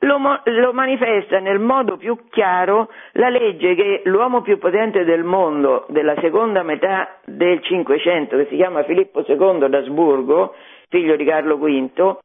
lo, 0.00 0.18
lo, 0.44 0.72
manifesta 0.72 1.40
nel 1.40 1.58
modo 1.58 1.96
più 1.96 2.16
chiaro 2.30 2.90
la 3.12 3.28
legge 3.28 3.74
che 3.74 4.02
l'uomo 4.04 4.40
più 4.42 4.58
potente 4.58 5.04
del 5.04 5.24
mondo 5.24 5.86
della 5.88 6.14
seconda 6.20 6.62
metà 6.62 7.18
del 7.24 7.62
Cinquecento, 7.62 8.36
che 8.36 8.46
si 8.48 8.56
chiama 8.56 8.84
Filippo 8.84 9.24
II 9.26 9.68
d'Asburgo, 9.68 10.54
figlio 10.88 11.16
di 11.16 11.24
Carlo 11.24 11.58
V, 11.58 12.18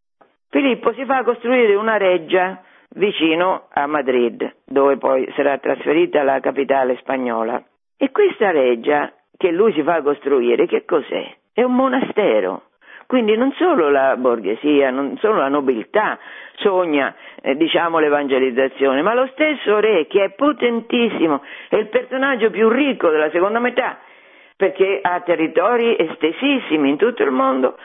Filippo 0.50 0.94
si 0.94 1.06
fa 1.06 1.24
costruire 1.24 1.76
una 1.76 1.98
reggia 1.98 2.62
vicino 2.96 3.68
a 3.72 3.88
Madrid, 3.88 4.54
dove 4.66 4.98
poi 4.98 5.32
sarà 5.36 5.58
trasferita 5.60 6.24
la 6.24 6.40
capitale 6.42 6.98
spagnola. 6.98 7.64
E 7.98 8.12
questa 8.12 8.52
reggia 8.52 9.14
che 9.38 9.52
lui 9.52 9.72
si 9.74 9.82
fa 9.82 10.02
costruire, 10.02 10.68
che 10.68 10.84
cos'è? 10.86 11.36
È 11.54 11.64
un 11.64 11.76
monastero. 11.76 12.64
Quindi 13.08 13.36
non 13.36 13.52
solo 13.54 13.90
la 13.90 14.16
borghesia, 14.18 14.90
non 14.90 15.18
solo 15.18 15.40
la 15.40 15.50
nobiltà 15.50 16.18
sogna, 16.56 17.14
eh, 17.42 17.56
diciamo, 17.56 18.00
l'evangelizzazione, 18.00 19.02
ma 19.02 19.14
lo 19.14 19.28
stesso 19.34 19.80
re 19.80 20.08
che 20.08 20.24
è 20.24 20.30
potentissimo, 20.32 21.44
è 21.70 21.76
il 21.76 21.88
personaggio 21.88 22.50
più 22.50 22.70
ricco 22.70 23.10
della 23.10 23.30
seconda 23.32 23.60
metà, 23.60 24.00
perché 24.56 25.00
ha 25.02 25.20
territori 25.22 25.96
estesissimi 25.98 26.90
in 26.90 26.98
tutto 26.98 27.24
il 27.24 27.32
mondo, 27.32 27.78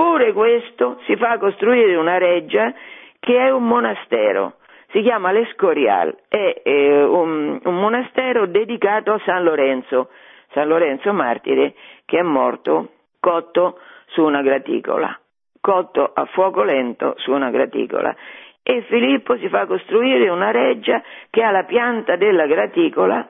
Pure 0.00 0.32
questo 0.32 0.98
si 1.04 1.14
fa 1.16 1.36
costruire 1.36 1.94
una 1.94 2.16
reggia 2.16 2.72
che 3.18 3.36
è 3.36 3.50
un 3.50 3.66
monastero, 3.66 4.54
si 4.92 5.02
chiama 5.02 5.30
l'Escorial, 5.30 6.16
è 6.26 6.62
eh, 6.64 7.02
un, 7.02 7.60
un 7.62 7.74
monastero 7.74 8.46
dedicato 8.46 9.12
a 9.12 9.20
San 9.26 9.42
Lorenzo, 9.42 10.08
San 10.52 10.68
Lorenzo 10.68 11.12
martire 11.12 11.74
che 12.06 12.18
è 12.18 12.22
morto 12.22 12.92
cotto 13.20 13.78
su 14.06 14.22
una 14.22 14.40
graticola, 14.40 15.20
cotto 15.60 16.10
a 16.14 16.24
fuoco 16.32 16.62
lento 16.62 17.12
su 17.18 17.32
una 17.32 17.50
graticola. 17.50 18.16
E 18.62 18.80
Filippo 18.88 19.36
si 19.36 19.50
fa 19.50 19.66
costruire 19.66 20.30
una 20.30 20.50
reggia 20.50 21.02
che 21.28 21.42
ha 21.42 21.50
la 21.50 21.64
pianta 21.64 22.16
della 22.16 22.46
graticola, 22.46 23.28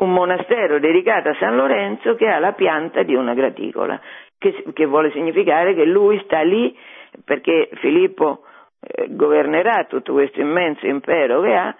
un 0.00 0.12
monastero 0.12 0.78
dedicato 0.78 1.30
a 1.30 1.36
San 1.40 1.56
Lorenzo 1.56 2.14
che 2.14 2.28
ha 2.28 2.38
la 2.38 2.52
pianta 2.52 3.02
di 3.04 3.14
una 3.14 3.32
graticola 3.32 3.98
che, 4.40 4.64
che 4.72 4.86
vuole 4.86 5.12
significare 5.12 5.74
che 5.74 5.84
lui 5.84 6.18
sta 6.24 6.40
lì 6.40 6.76
perché 7.24 7.68
Filippo 7.74 8.44
eh, 8.80 9.06
governerà 9.10 9.84
tutto 9.84 10.14
questo 10.14 10.40
immenso 10.40 10.86
impero 10.86 11.42
che 11.42 11.54
ha 11.54 11.76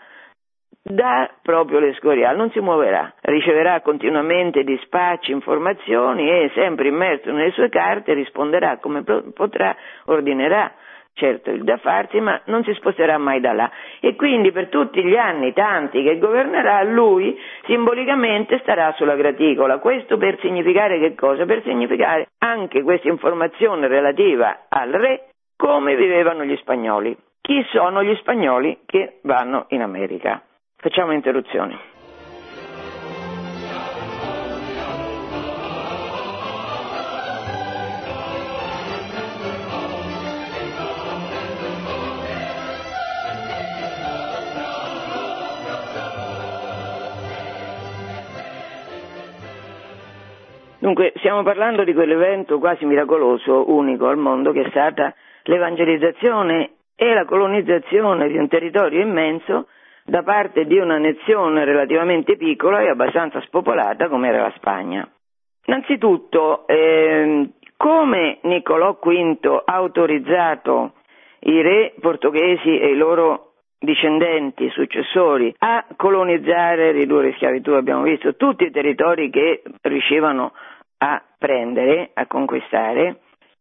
da 0.83 1.31
proprio 1.43 1.79
l'Escorial, 1.79 2.37
non 2.37 2.51
si 2.51 2.61
muoverà, 2.61 3.15
riceverà 3.23 3.81
continuamente 3.81 4.65
dispacci, 4.65 5.31
informazioni 5.31 6.29
e 6.29 6.51
sempre 6.55 6.89
immerso 6.89 7.31
nelle 7.33 7.53
sue 7.53 7.69
carte 7.69 8.15
risponderà 8.15 8.79
come 8.79 9.03
potrà, 9.03 9.77
ordinerà 10.07 10.73
certo 11.15 11.51
il 11.51 11.65
da 11.65 11.77
farsi, 11.77 12.21
ma 12.21 12.41
non 12.47 12.65
si 12.65 12.73
sposterà 12.75 13.19
mai 13.19 13.41
da 13.41 13.53
là. 13.53 13.71
E 14.01 14.17
quindi 14.17 14.53
per 14.53 14.69
tutti 14.69 15.03
gli 15.03 15.17
anni, 15.17 15.53
tanti 15.53 16.03
che 16.03 16.19
governerà, 16.19 16.83
lui 16.83 17.39
simbolicamente 17.67 18.59
starà 18.61 18.93
sulla 18.97 19.17
graticola. 19.17 19.79
Questo 19.79 20.17
per 20.17 20.39
significare 20.41 20.99
che 20.99 21.15
cosa? 21.15 21.45
Per 21.45 21.63
significare 21.63 22.29
anche 22.39 22.83
questa 22.83 23.09
informazione 23.09 23.87
relativa 23.89 24.67
al 24.69 24.91
re, 24.91 25.29
come 25.57 25.95
vivevano 25.95 26.45
gli 26.45 26.57
spagnoli. 26.57 27.17
Chi 27.41 27.65
sono 27.71 28.03
gli 28.03 28.15
spagnoli 28.17 28.81
che 28.87 29.19
vanno 29.23 29.67
in 29.69 29.83
America? 29.83 30.43
Facciamo 30.77 31.13
interruzione. 31.13 32.00
Dunque, 50.81 51.13
stiamo 51.17 51.43
parlando 51.43 51.85
di 51.85 51.93
quell'evento 51.93 52.59
quasi 52.59 52.87
miracoloso, 52.87 53.71
unico 53.71 54.09
al 54.09 54.17
mondo, 54.17 54.51
che 54.51 54.63
è 54.63 54.71
stata 54.71 55.15
l'evangelizzazione 55.43 56.71
e 56.97 57.13
la 57.13 57.27
colonizzazione 57.27 58.29
di 58.29 58.39
un 58.39 58.49
territorio 58.49 59.03
immenso 59.03 59.67
da 60.05 60.23
parte 60.23 60.65
di 60.65 60.79
una 60.79 60.97
nazione 60.97 61.67
relativamente 61.67 62.39
piccola 62.39 62.81
e 62.81 62.89
abbastanza 62.89 63.43
spopolata 63.43 64.09
come 64.09 64.29
era 64.29 64.41
la 64.45 64.53
Spagna. 64.57 65.07
Innanzitutto, 65.67 66.67
eh, 66.67 67.51
come 67.77 68.39
Niccolò 68.43 68.99
V 69.03 69.63
ha 69.63 69.75
autorizzato 69.75 70.95
i 71.41 71.61
re 71.61 71.93
portoghesi 72.01 72.79
e 72.79 72.89
i 72.89 72.97
loro 72.97 73.51
discendenti, 73.79 74.69
successori, 74.71 75.55
a 75.59 75.87
colonizzare 75.97 76.93
ridurre 76.93 77.29
in 77.29 77.35
schiavitù, 77.35 77.73
abbiamo 77.73 78.03
visto, 78.03 78.37
tutti 78.37 78.65
i 78.65 78.71
territori 78.71 79.31
che 79.31 79.63
riuscivano 79.83 80.53
a 81.03 81.23
prendere, 81.39 82.11
a 82.15 82.27
conquistare. 82.27 83.21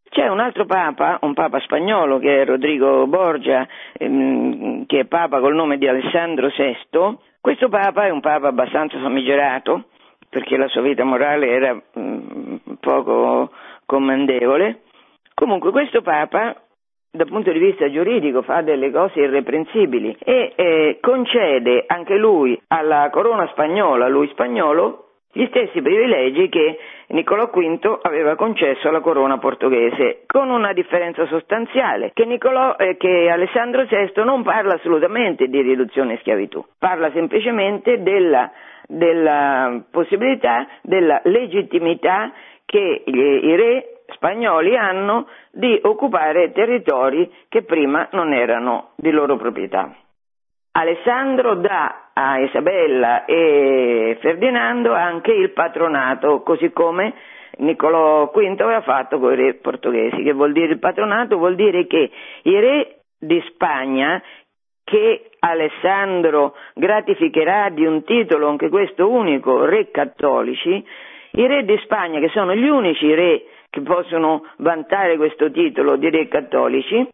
C'è 0.09 0.27
un 0.27 0.39
altro 0.39 0.65
papa, 0.65 1.19
un 1.21 1.33
papa 1.33 1.59
spagnolo 1.59 2.17
che 2.17 2.41
è 2.41 2.45
Rodrigo 2.45 3.05
Borgia, 3.07 3.67
ehm, 3.93 4.85
che 4.85 5.01
è 5.01 5.05
papa 5.05 5.39
col 5.39 5.55
nome 5.55 5.77
di 5.77 5.87
Alessandro 5.87 6.47
VI. 6.47 7.17
Questo 7.39 7.69
papa 7.69 8.05
è 8.05 8.09
un 8.09 8.19
papa 8.19 8.47
abbastanza 8.47 8.99
famigerato, 8.99 9.85
perché 10.29 10.57
la 10.57 10.67
sua 10.67 10.81
vita 10.81 11.03
morale 11.03 11.47
era 11.47 11.73
mh, 11.73 12.01
mm, 12.01 12.55
poco 12.79 13.51
comandevole. 13.85 14.81
Comunque 15.33 15.71
questo 15.71 16.01
papa 16.01 16.55
dal 17.11 17.27
punto 17.27 17.51
di 17.51 17.59
vista 17.59 17.89
giuridico 17.89 18.41
fa 18.41 18.61
delle 18.61 18.91
cose 18.91 19.19
irreprensibili 19.19 20.15
e 20.19 20.53
eh, 20.55 20.97
concede 21.01 21.85
anche 21.87 22.15
lui 22.15 22.59
alla 22.67 23.09
corona 23.11 23.47
spagnola, 23.47 24.07
lui 24.07 24.27
spagnolo, 24.29 25.08
gli 25.31 25.45
stessi 25.47 25.81
privilegi 25.81 26.49
che 26.49 26.79
Niccolò 27.09 27.47
V 27.47 27.99
aveva 28.01 28.35
concesso 28.35 28.87
alla 28.87 28.99
corona 29.01 29.37
portoghese, 29.37 30.23
con 30.25 30.49
una 30.49 30.73
differenza 30.73 31.25
sostanziale, 31.27 32.11
che, 32.13 32.25
Niccolò, 32.25 32.75
eh, 32.77 32.97
che 32.97 33.29
Alessandro 33.29 33.85
VI 33.85 34.11
non 34.23 34.43
parla 34.43 34.75
assolutamente 34.75 35.47
di 35.47 35.61
riduzione 35.61 36.13
in 36.13 36.19
schiavitù, 36.19 36.63
parla 36.77 37.11
semplicemente 37.11 38.01
della, 38.01 38.51
della 38.87 39.83
possibilità, 39.91 40.67
della 40.81 41.21
legittimità 41.23 42.31
che 42.65 43.03
gli, 43.05 43.19
i 43.19 43.55
re 43.55 44.01
spagnoli 44.13 44.75
hanno 44.75 45.27
di 45.51 45.79
occupare 45.83 46.51
territori 46.51 47.31
che 47.47 47.63
prima 47.63 48.07
non 48.11 48.33
erano 48.33 48.91
di 48.95 49.11
loro 49.11 49.35
proprietà. 49.37 49.95
Alessandro 50.71 51.55
dà 51.55 52.11
a 52.13 52.39
Isabella 52.39 53.25
e 53.25 54.17
Ferdinando 54.21 54.93
anche 54.93 55.31
il 55.31 55.51
patronato, 55.51 56.41
così 56.41 56.71
come 56.71 57.13
Niccolò 57.57 58.31
V 58.31 58.55
aveva 58.59 58.81
fatto 58.81 59.19
con 59.19 59.33
i 59.33 59.35
re 59.35 59.55
portoghesi. 59.55 60.23
Che 60.23 60.33
vuol 60.33 60.51
dire 60.51 60.73
il 60.73 60.79
patronato? 60.79 61.37
Vuol 61.37 61.55
dire 61.55 61.87
che 61.87 62.09
i 62.43 62.59
re 62.59 63.01
di 63.17 63.41
Spagna 63.47 64.21
che 64.83 65.29
Alessandro 65.39 66.55
gratificherà 66.73 67.69
di 67.69 67.85
un 67.85 68.03
titolo, 68.03 68.47
anche 68.47 68.69
questo 68.69 69.09
unico, 69.09 69.65
re 69.65 69.91
cattolici, 69.91 70.83
i 71.31 71.47
re 71.47 71.63
di 71.63 71.77
Spagna, 71.83 72.19
che 72.19 72.29
sono 72.29 72.55
gli 72.55 72.67
unici 72.67 73.13
re 73.13 73.43
che 73.69 73.81
possono 73.81 74.45
vantare 74.57 75.15
questo 75.17 75.51
titolo 75.51 75.95
di 75.95 76.09
re 76.09 76.27
cattolici, 76.27 77.07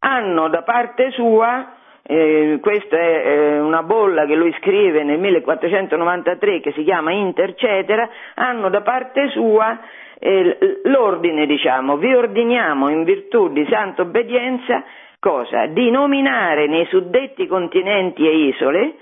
hanno 0.00 0.48
da 0.48 0.62
parte 0.62 1.12
sua, 1.12 1.76
eh, 2.02 2.58
questa 2.60 2.96
è 2.96 3.22
eh, 3.24 3.58
una 3.60 3.82
bolla 3.82 4.26
che 4.26 4.34
lui 4.34 4.52
scrive 4.58 5.04
nel 5.04 5.18
1493 5.18 6.60
che 6.60 6.72
si 6.72 6.82
chiama 6.82 7.12
Intercetera, 7.12 8.08
hanno 8.34 8.68
da 8.68 8.80
parte 8.80 9.28
sua 9.30 9.78
eh, 10.18 10.80
l'ordine, 10.84 11.46
diciamo, 11.46 11.96
vi 11.96 12.14
ordiniamo 12.14 12.88
in 12.88 13.04
virtù 13.04 13.48
di 13.52 13.66
santa 13.70 14.02
obbedienza 14.02 14.84
cosa? 15.18 15.66
Di 15.66 15.90
nominare 15.90 16.66
nei 16.66 16.86
suddetti 16.86 17.46
continenti 17.46 18.26
e 18.26 18.48
isole 18.48 18.94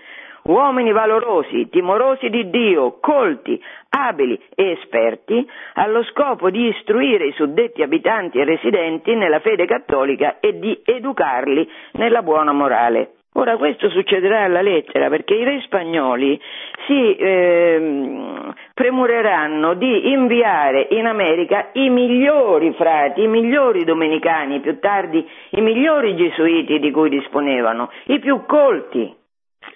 uomini 0.48 0.92
valorosi, 0.92 1.68
timorosi 1.68 2.28
di 2.28 2.50
Dio, 2.50 2.98
colti, 3.00 3.60
abili 3.90 4.38
e 4.54 4.72
esperti, 4.72 5.48
allo 5.74 6.02
scopo 6.04 6.50
di 6.50 6.68
istruire 6.68 7.26
i 7.26 7.32
suddetti 7.32 7.82
abitanti 7.82 8.38
e 8.38 8.44
residenti 8.44 9.14
nella 9.14 9.40
fede 9.40 9.66
cattolica 9.66 10.40
e 10.40 10.58
di 10.58 10.80
educarli 10.84 11.68
nella 11.92 12.22
buona 12.22 12.52
morale. 12.52 13.12
Ora 13.38 13.56
questo 13.56 13.88
succederà 13.90 14.44
alla 14.44 14.62
lettera 14.62 15.08
perché 15.08 15.34
i 15.34 15.44
re 15.44 15.60
spagnoli 15.60 16.40
si 16.86 17.14
eh, 17.14 18.52
premureranno 18.74 19.74
di 19.74 20.10
inviare 20.10 20.88
in 20.90 21.06
America 21.06 21.68
i 21.74 21.88
migliori 21.88 22.72
frati, 22.72 23.22
i 23.22 23.28
migliori 23.28 23.84
domenicani, 23.84 24.58
più 24.58 24.80
tardi 24.80 25.24
i 25.50 25.60
migliori 25.60 26.16
gesuiti 26.16 26.80
di 26.80 26.90
cui 26.90 27.10
disponevano, 27.10 27.90
i 28.06 28.18
più 28.18 28.44
colti, 28.44 29.14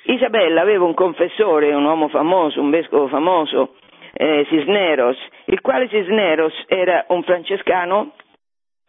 Isabella 0.04 0.62
aveva 0.62 0.84
un 0.84 0.94
confessore, 0.94 1.74
un 1.74 1.84
uomo 1.84 2.08
famoso, 2.08 2.60
un 2.60 2.70
vescovo 2.70 3.08
famoso, 3.08 3.74
eh, 4.14 4.44
Cisneros, 4.48 5.18
il 5.46 5.60
quale 5.60 5.88
Cisneros 5.88 6.54
era 6.66 7.04
un 7.08 7.22
francescano 7.22 8.12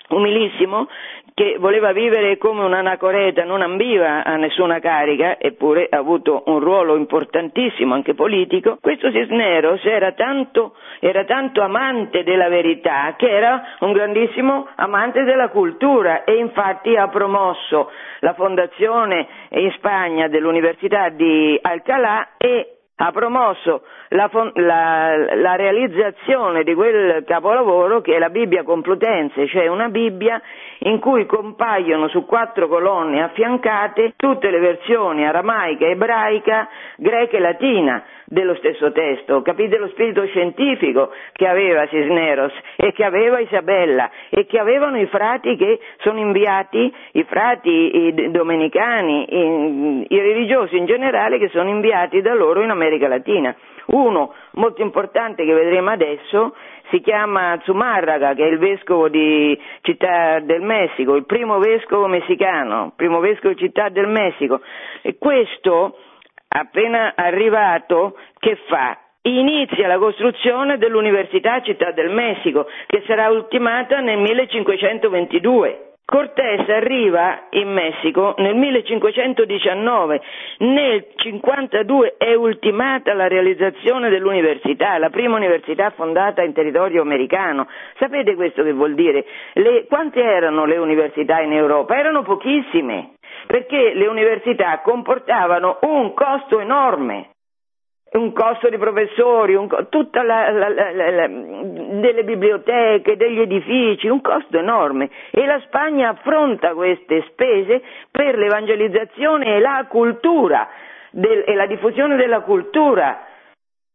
umilissimo 0.09 0.87
che 1.33 1.57
voleva 1.59 1.93
vivere 1.93 2.37
come 2.37 2.63
un'anacoreta, 2.63 3.43
non 3.43 3.61
ambiva 3.63 4.23
a 4.23 4.35
nessuna 4.35 4.79
carica, 4.79 5.39
eppure 5.39 5.87
ha 5.89 5.97
avuto 5.97 6.43
un 6.45 6.59
ruolo 6.59 6.95
importantissimo 6.95 7.95
anche 7.95 8.13
politico, 8.13 8.77
questo 8.79 9.11
Cisneros 9.11 9.83
era 9.85 10.11
tanto, 10.11 10.75
era 10.99 11.25
tanto 11.25 11.61
amante 11.61 12.23
della 12.23 12.49
verità 12.49 13.15
che 13.17 13.29
era 13.29 13.63
un 13.79 13.93
grandissimo 13.93 14.67
amante 14.75 15.23
della 15.23 15.49
cultura 15.49 16.23
e 16.23 16.35
infatti 16.35 16.95
ha 16.95 17.07
promosso 17.07 17.89
la 18.19 18.33
fondazione 18.33 19.27
in 19.49 19.71
Spagna 19.71 20.27
dell'Università 20.27 21.09
di 21.09 21.57
Alcalá 21.61 22.33
e 22.37 22.77
ha 22.95 23.11
promosso 23.11 23.81
la, 24.13 24.29
la, 24.53 25.35
la, 25.35 25.55
realizzazione 25.55 26.63
di 26.63 26.73
quel 26.73 27.23
capolavoro 27.25 28.01
che 28.01 28.15
è 28.15 28.19
la 28.19 28.29
Bibbia 28.29 28.63
Complutense, 28.63 29.47
cioè 29.47 29.67
una 29.67 29.89
Bibbia 29.89 30.41
in 30.79 30.99
cui 30.99 31.25
compaiono 31.25 32.07
su 32.09 32.25
quattro 32.25 32.67
colonne 32.67 33.23
affiancate 33.23 34.13
tutte 34.15 34.49
le 34.49 34.59
versioni 34.59 35.25
aramaica, 35.25 35.87
ebraica, 35.87 36.67
greca 36.97 37.37
e 37.37 37.39
latina 37.39 38.03
dello 38.25 38.55
stesso 38.55 38.91
testo. 38.91 39.41
Capite 39.41 39.77
lo 39.77 39.87
spirito 39.89 40.25
scientifico 40.27 41.11
che 41.31 41.47
aveva 41.47 41.87
Cisneros 41.87 42.53
e 42.75 42.91
che 42.91 43.03
aveva 43.03 43.39
Isabella 43.39 44.09
e 44.29 44.45
che 44.45 44.59
avevano 44.59 44.99
i 44.99 45.07
frati 45.07 45.55
che 45.55 45.79
sono 45.99 46.19
inviati, 46.19 46.93
i 47.13 47.23
frati 47.23 47.71
i 48.07 48.31
domenicani, 48.31 49.25
i, 49.27 50.05
i 50.07 50.19
religiosi 50.19 50.77
in 50.77 50.85
generale 50.85 51.39
che 51.39 51.49
sono 51.49 51.69
inviati 51.69 52.21
da 52.21 52.33
loro 52.33 52.61
in 52.61 52.69
America 52.69 53.07
Latina. 53.07 53.55
Uno 53.87 54.33
molto 54.51 54.81
importante 54.81 55.45
che 55.45 55.53
vedremo 55.53 55.89
adesso 55.91 56.55
si 56.89 57.01
chiama 57.01 57.59
Zumárraga, 57.63 58.33
che 58.33 58.43
è 58.43 58.47
il 58.47 58.59
vescovo 58.59 59.09
di 59.09 59.59
Città 59.81 60.39
del 60.39 60.61
Messico, 60.61 61.15
il 61.15 61.25
primo 61.25 61.57
vescovo 61.59 62.07
messicano, 62.07 62.93
primo 62.95 63.19
vescovo 63.19 63.53
di 63.53 63.59
Città 63.59 63.89
del 63.89 64.07
Messico. 64.07 64.61
E 65.01 65.17
questo, 65.17 65.97
appena 66.47 67.13
arrivato, 67.15 68.17
che 68.39 68.57
fa? 68.67 68.97
Inizia 69.25 69.87
la 69.87 69.97
costruzione 69.97 70.77
dell'Università 70.77 71.61
Città 71.61 71.91
del 71.91 72.09
Messico, 72.09 72.67
che 72.87 73.03
sarà 73.07 73.29
ultimata 73.29 73.99
nel 73.99 74.17
1522. 74.17 75.92
Cortés 76.05 76.67
arriva 76.69 77.47
in 77.51 77.71
Messico 77.71 78.35
nel 78.37 78.55
1519, 78.55 80.21
nel 80.59 81.07
52 81.15 82.15
è 82.17 82.33
ultimata 82.33 83.13
la 83.13 83.27
realizzazione 83.29 84.09
dell'università, 84.09 84.97
la 84.97 85.09
prima 85.09 85.37
università 85.37 85.91
fondata 85.91 86.43
in 86.43 86.53
territorio 86.53 87.01
americano. 87.01 87.67
Sapete 87.97 88.35
questo 88.35 88.63
che 88.63 88.73
vuol 88.73 88.95
dire? 88.95 89.25
Le, 89.53 89.85
quante 89.87 90.21
erano 90.21 90.65
le 90.65 90.77
università 90.77 91.39
in 91.39 91.53
Europa? 91.53 91.97
Erano 91.97 92.21
pochissime, 92.21 93.13
perché 93.47 93.93
le 93.93 94.07
università 94.07 94.81
comportavano 94.83 95.79
un 95.83 96.13
costo 96.13 96.59
enorme 96.59 97.29
un 98.13 98.31
costo 98.33 98.69
di 98.69 98.77
professori, 98.77 99.55
un, 99.55 99.67
tutta 99.89 100.21
la, 100.23 100.51
la, 100.51 100.69
la, 100.69 101.27
delle 101.27 102.23
biblioteche, 102.23 103.17
degli 103.17 103.39
edifici, 103.39 104.07
un 104.07 104.21
costo 104.21 104.57
enorme 104.57 105.09
e 105.31 105.45
la 105.45 105.59
Spagna 105.65 106.09
affronta 106.09 106.73
queste 106.73 107.23
spese 107.29 107.81
per 108.11 108.37
l'evangelizzazione 108.37 109.55
e 109.55 109.59
la 109.59 109.85
cultura 109.87 110.67
del, 111.09 111.43
e 111.45 111.55
la 111.55 111.65
diffusione 111.65 112.15
della 112.15 112.41
cultura 112.41 113.25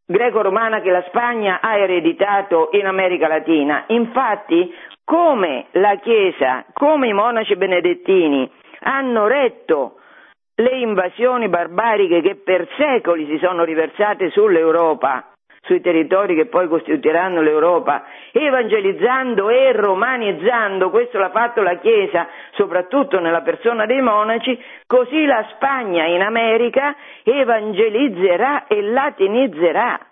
greco-romana 0.05 0.81
che 0.81 0.91
la 0.91 1.05
Spagna 1.09 1.61
ha 1.61 1.77
ereditato 1.77 2.71
in 2.73 2.87
America 2.87 3.29
Latina. 3.29 3.85
Infatti, 3.89 4.75
come 5.05 5.67
la 5.73 5.97
Chiesa, 5.97 6.65
come 6.73 7.09
i 7.09 7.13
monaci 7.13 7.57
benedettini 7.57 8.51
hanno 8.81 9.27
retto 9.27 9.98
le 10.61 10.77
invasioni 10.79 11.49
barbariche 11.49 12.21
che 12.21 12.35
per 12.35 12.67
secoli 12.77 13.27
si 13.27 13.39
sono 13.39 13.63
riversate 13.63 14.31
sull'Europa, 14.31 15.25
sui 15.63 15.81
territori 15.81 16.35
che 16.35 16.47
poi 16.47 16.67
costituiranno 16.67 17.41
l'Europa, 17.43 18.05
evangelizzando 18.33 19.51
e 19.51 19.73
romanizzando, 19.73 20.91
questo 20.91 21.19
l'ha 21.19 21.31
fatto 21.31 21.63
la 21.63 21.77
Chiesa, 21.77 22.27
soprattutto 22.53 23.21
nella 23.21 23.43
persona 23.43 23.87
dei 23.87 24.01
monaci, 24.01 24.61
così 24.87 25.27
la 25.27 25.47
Spagna 25.55 26.07
in 26.07 26.23
America 26.23 26.97
evangelizzerà 27.23 28.67
e 28.67 28.83
latinizzerà 28.83 30.08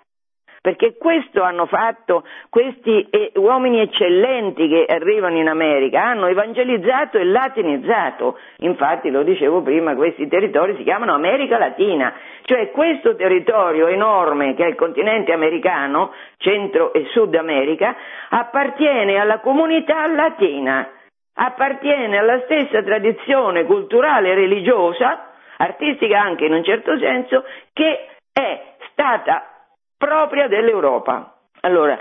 perché 0.67 0.97
questo 0.97 1.45
hanno 1.45 1.67
fatto 1.67 2.25
questi 2.51 3.07
eh, 3.09 3.31
uomini 3.37 3.83
eccellenti 3.83 4.67
che 4.67 4.85
arrivano 4.89 5.37
in 5.37 5.47
America, 5.47 6.03
hanno 6.03 6.27
evangelizzato 6.27 7.19
e 7.19 7.25
latinizzato, 7.25 8.37
infatti 8.57 9.11
lo 9.11 9.23
dicevo 9.23 9.63
prima, 9.63 9.95
questi 9.95 10.27
territori 10.27 10.75
si 10.75 10.83
chiamano 10.83 11.15
America 11.15 11.57
Latina, 11.57 12.13
cioè 12.43 12.73
questo 12.73 13.15
territorio 13.15 13.87
enorme 13.87 14.55
che 14.55 14.65
è 14.65 14.67
il 14.67 14.75
continente 14.75 15.33
americano, 15.33 16.13
Centro 16.39 16.93
e 16.93 17.07
Sud 17.13 17.37
America, 17.37 17.95
appartiene 18.31 19.19
alla 19.19 19.39
comunità 19.39 20.05
latina, 20.09 20.91
appartiene 21.35 22.19
alla 22.19 22.41
stessa 22.41 22.83
tradizione 22.83 23.67
culturale 23.67 24.33
e 24.33 24.35
religiosa, 24.35 25.31
artistica 25.59 26.21
anche 26.21 26.45
in 26.45 26.55
un 26.55 26.65
certo 26.65 26.99
senso, 26.99 27.45
che 27.73 28.09
è 28.33 28.75
stata 28.91 29.51
propria 29.97 30.49
dell'Europa. 30.49 31.35
Allora, 31.61 31.99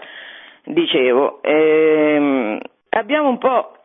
dicevo, 0.64 1.42
ehm, 1.42 2.60
abbiamo 2.90 3.30
un 3.30 3.38
po' 3.38 3.76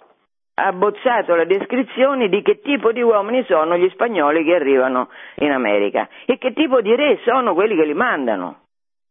abbozzato 0.54 1.34
la 1.34 1.44
descrizione 1.44 2.28
di 2.28 2.42
che 2.42 2.61
tipo 2.61 2.92
di 2.92 3.00
uomini 3.00 3.44
sono 3.44 3.76
gli 3.76 3.88
spagnoli 3.90 4.44
che 4.44 4.54
arrivano 4.54 5.08
in 5.36 5.52
America 5.52 6.08
e 6.26 6.38
che 6.38 6.52
tipo 6.52 6.80
di 6.80 6.94
re 6.94 7.18
sono 7.24 7.54
quelli 7.54 7.76
che 7.76 7.84
li 7.84 7.94
mandano, 7.94 8.61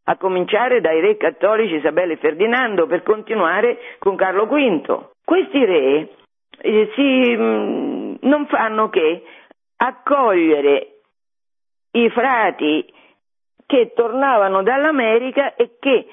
a 0.04 0.18
cominciare 0.18 0.82
dai 0.82 1.00
re 1.02 1.18
cattolici 1.18 1.76
Isabella 1.76 2.14
e 2.14 2.18
Ferdinando 2.18 2.88
per 2.88 3.04
continuare 3.04 3.78
con 4.00 4.16
Carlo 4.16 4.46
V. 4.46 5.10
Questi 5.24 5.66
re 5.66 6.10
eh, 6.62 6.92
si, 6.96 7.36
mh, 7.36 7.42
mm, 7.42 8.16
non 8.22 8.48
fanno 8.48 8.90
che 8.90 9.24
accogliere 9.78 10.88
i 11.92 12.10
frati 12.10 12.86
che 13.70 13.92
tornavano 13.94 14.64
dall'America 14.64 15.54
e 15.54 15.76
che 15.80 16.08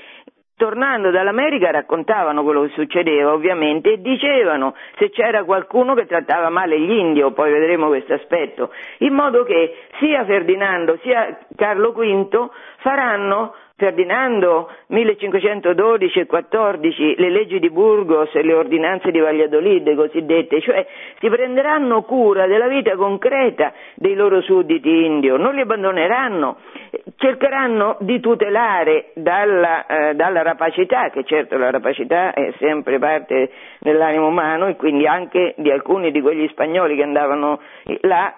tornando 0.56 1.10
dall'America 1.10 1.70
raccontavano 1.70 2.42
quello 2.42 2.64
che 2.64 2.72
succedeva 2.74 3.32
ovviamente 3.32 3.92
e 3.92 4.00
dicevano 4.02 4.74
se 4.98 5.08
c'era 5.08 5.42
qualcuno 5.44 5.94
che 5.94 6.04
trattava 6.04 6.50
male 6.50 6.78
gli 6.78 6.90
indio, 6.90 7.32
poi 7.32 7.50
vedremo 7.50 7.86
questo 7.86 8.12
aspetto, 8.12 8.70
in 8.98 9.14
modo 9.14 9.42
che 9.44 9.74
sia 9.98 10.26
Ferdinando 10.26 10.98
sia 11.00 11.38
Carlo 11.56 11.92
V 11.92 12.50
faranno 12.80 13.54
Ferdinando 13.78 14.70
1512 14.86 16.20
e 16.20 16.24
14, 16.24 17.16
le 17.18 17.28
leggi 17.28 17.58
di 17.58 17.68
Burgos 17.68 18.34
e 18.34 18.42
le 18.42 18.54
ordinanze 18.54 19.10
di 19.10 19.18
Valladolid 19.18 19.94
cosiddette, 19.94 20.62
cioè 20.62 20.86
si 21.18 21.28
prenderanno 21.28 22.00
cura 22.00 22.46
della 22.46 22.68
vita 22.68 22.96
concreta 22.96 23.74
dei 23.94 24.14
loro 24.14 24.40
sudditi 24.40 25.04
indio, 25.04 25.36
non 25.36 25.54
li 25.54 25.60
abbandoneranno, 25.60 26.56
cercheranno 27.16 27.98
di 28.00 28.18
tutelare 28.18 29.10
dalla, 29.12 29.84
eh, 29.84 30.14
dalla 30.14 30.40
rapacità, 30.40 31.10
che 31.10 31.24
certo 31.24 31.58
la 31.58 31.70
rapacità 31.70 32.32
è 32.32 32.54
sempre 32.58 32.98
parte 32.98 33.50
dell'animo 33.80 34.28
umano 34.28 34.68
e 34.68 34.76
quindi 34.76 35.06
anche 35.06 35.52
di 35.58 35.70
alcuni 35.70 36.12
di 36.12 36.22
quegli 36.22 36.48
spagnoli 36.48 36.96
che 36.96 37.02
andavano 37.02 37.60
là, 38.00 38.34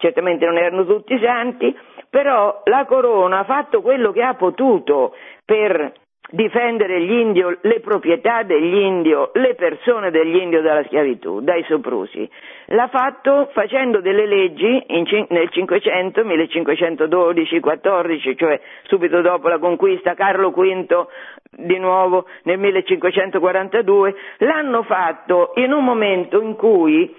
certamente 0.00 0.44
non 0.44 0.56
erano 0.56 0.84
tutti 0.84 1.18
santi, 1.22 1.76
però 2.08 2.62
la 2.64 2.84
corona 2.86 3.40
ha 3.40 3.44
fatto 3.44 3.82
quello 3.82 4.10
che 4.10 4.22
ha 4.22 4.34
potuto 4.34 5.14
per 5.44 5.92
difendere 6.30 7.00
gli 7.00 7.12
indio, 7.12 7.58
le 7.62 7.80
proprietà 7.80 8.42
degli 8.42 8.76
indio, 8.76 9.30
le 9.34 9.54
persone 9.54 10.10
degli 10.10 10.36
indio 10.36 10.62
dalla 10.62 10.84
schiavitù, 10.84 11.40
dai 11.40 11.64
soprusi. 11.64 12.28
L'ha 12.66 12.88
fatto 12.88 13.48
facendo 13.52 14.00
delle 14.00 14.26
leggi 14.26 14.84
in, 14.88 15.26
nel 15.28 15.48
500, 15.50 16.24
1512, 16.24 17.60
14, 17.60 18.36
cioè 18.36 18.60
subito 18.84 19.20
dopo 19.20 19.48
la 19.48 19.58
conquista, 19.58 20.14
Carlo 20.14 20.50
V 20.50 21.06
di 21.50 21.78
nuovo 21.78 22.26
nel 22.44 22.58
1542, 22.58 24.14
l'hanno 24.38 24.82
fatto 24.84 25.52
in 25.56 25.72
un 25.72 25.84
momento 25.84 26.40
in 26.40 26.54
cui 26.54 27.12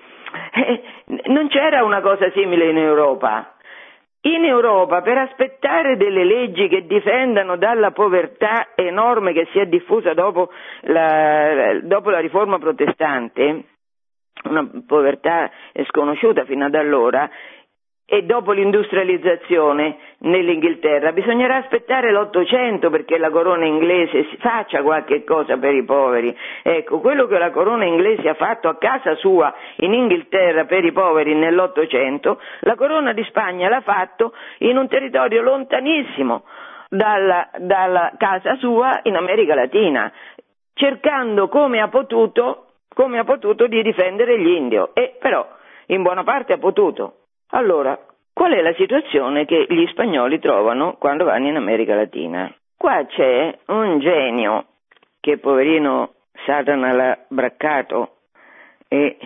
non 1.25 1.47
c'era 1.49 1.83
una 1.83 2.01
cosa 2.01 2.29
simile 2.31 2.69
in 2.69 2.77
Europa. 2.77 3.55
In 4.23 4.45
Europa, 4.45 5.01
per 5.01 5.17
aspettare 5.17 5.97
delle 5.97 6.23
leggi 6.23 6.67
che 6.67 6.85
difendano 6.85 7.57
dalla 7.57 7.89
povertà 7.91 8.67
enorme 8.75 9.33
che 9.33 9.47
si 9.51 9.57
è 9.57 9.65
diffusa 9.65 10.13
dopo 10.13 10.49
la, 10.81 11.79
dopo 11.81 12.11
la 12.11 12.19
riforma 12.19 12.59
protestante, 12.59 13.63
una 14.43 14.69
povertà 14.85 15.49
sconosciuta 15.87 16.45
fino 16.45 16.65
ad 16.65 16.75
allora, 16.75 17.27
e 18.13 18.23
dopo 18.23 18.51
l'industrializzazione 18.51 19.95
nell'Inghilterra 20.17 21.13
bisognerà 21.13 21.55
aspettare 21.55 22.11
l'Ottocento 22.11 22.89
perché 22.89 23.17
la 23.17 23.29
corona 23.29 23.63
inglese 23.63 24.27
faccia 24.39 24.81
qualche 24.81 25.23
cosa 25.23 25.55
per 25.55 25.73
i 25.73 25.85
poveri. 25.85 26.37
Ecco, 26.61 26.99
quello 26.99 27.25
che 27.25 27.37
la 27.37 27.51
corona 27.51 27.85
inglese 27.85 28.27
ha 28.27 28.33
fatto 28.33 28.67
a 28.67 28.75
casa 28.75 29.15
sua 29.15 29.53
in 29.77 29.93
Inghilterra 29.93 30.65
per 30.65 30.83
i 30.83 30.91
poveri 30.91 31.35
nell'Ottocento, 31.35 32.41
la 32.63 32.75
corona 32.75 33.13
di 33.13 33.23
Spagna 33.29 33.69
l'ha 33.69 33.79
fatto 33.79 34.33
in 34.57 34.75
un 34.75 34.89
territorio 34.89 35.41
lontanissimo 35.41 36.43
dalla, 36.89 37.49
dalla 37.59 38.11
casa 38.17 38.55
sua 38.57 38.99
in 39.03 39.15
America 39.15 39.55
Latina, 39.55 40.11
cercando 40.73 41.47
come 41.47 41.79
ha 41.79 41.87
potuto, 41.87 42.71
come 42.93 43.19
ha 43.19 43.23
potuto 43.23 43.67
di 43.67 43.81
difendere 43.81 44.37
gli 44.37 44.49
indio 44.49 44.93
e 44.93 45.15
però 45.17 45.47
in 45.85 46.01
buona 46.01 46.23
parte 46.23 46.51
ha 46.51 46.57
potuto. 46.57 47.15
Allora, 47.51 47.99
qual 48.33 48.53
è 48.53 48.61
la 48.61 48.73
situazione 48.73 49.45
che 49.45 49.65
gli 49.67 49.85
spagnoli 49.87 50.39
trovano 50.39 50.95
quando 50.97 51.25
vanno 51.25 51.47
in 51.47 51.57
America 51.57 51.95
Latina? 51.95 52.53
Qua 52.77 53.05
c'è 53.05 53.57
un 53.67 53.99
genio 53.99 54.65
che 55.19 55.37
poverino 55.37 56.13
Satana 56.45 56.93
l'ha 56.93 57.17
braccato 57.27 58.15
e 58.87 59.17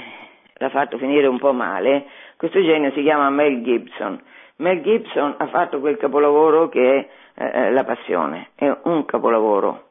l'ha 0.55 0.69
fatto 0.69 0.97
finire 0.97 1.27
un 1.27 1.37
po' 1.37 1.53
male. 1.53 2.07
Questo 2.35 2.61
genio 2.61 2.91
si 2.91 3.03
chiama 3.03 3.29
Mel 3.29 3.61
Gibson. 3.61 4.21
Mel 4.57 4.81
Gibson 4.81 5.35
ha 5.37 5.47
fatto 5.47 5.79
quel 5.79 5.97
capolavoro 5.97 6.67
che 6.67 7.09
è 7.35 7.43
eh, 7.43 7.71
La 7.71 7.83
Passione, 7.83 8.49
è 8.55 8.73
un 8.83 9.05
capolavoro 9.05 9.89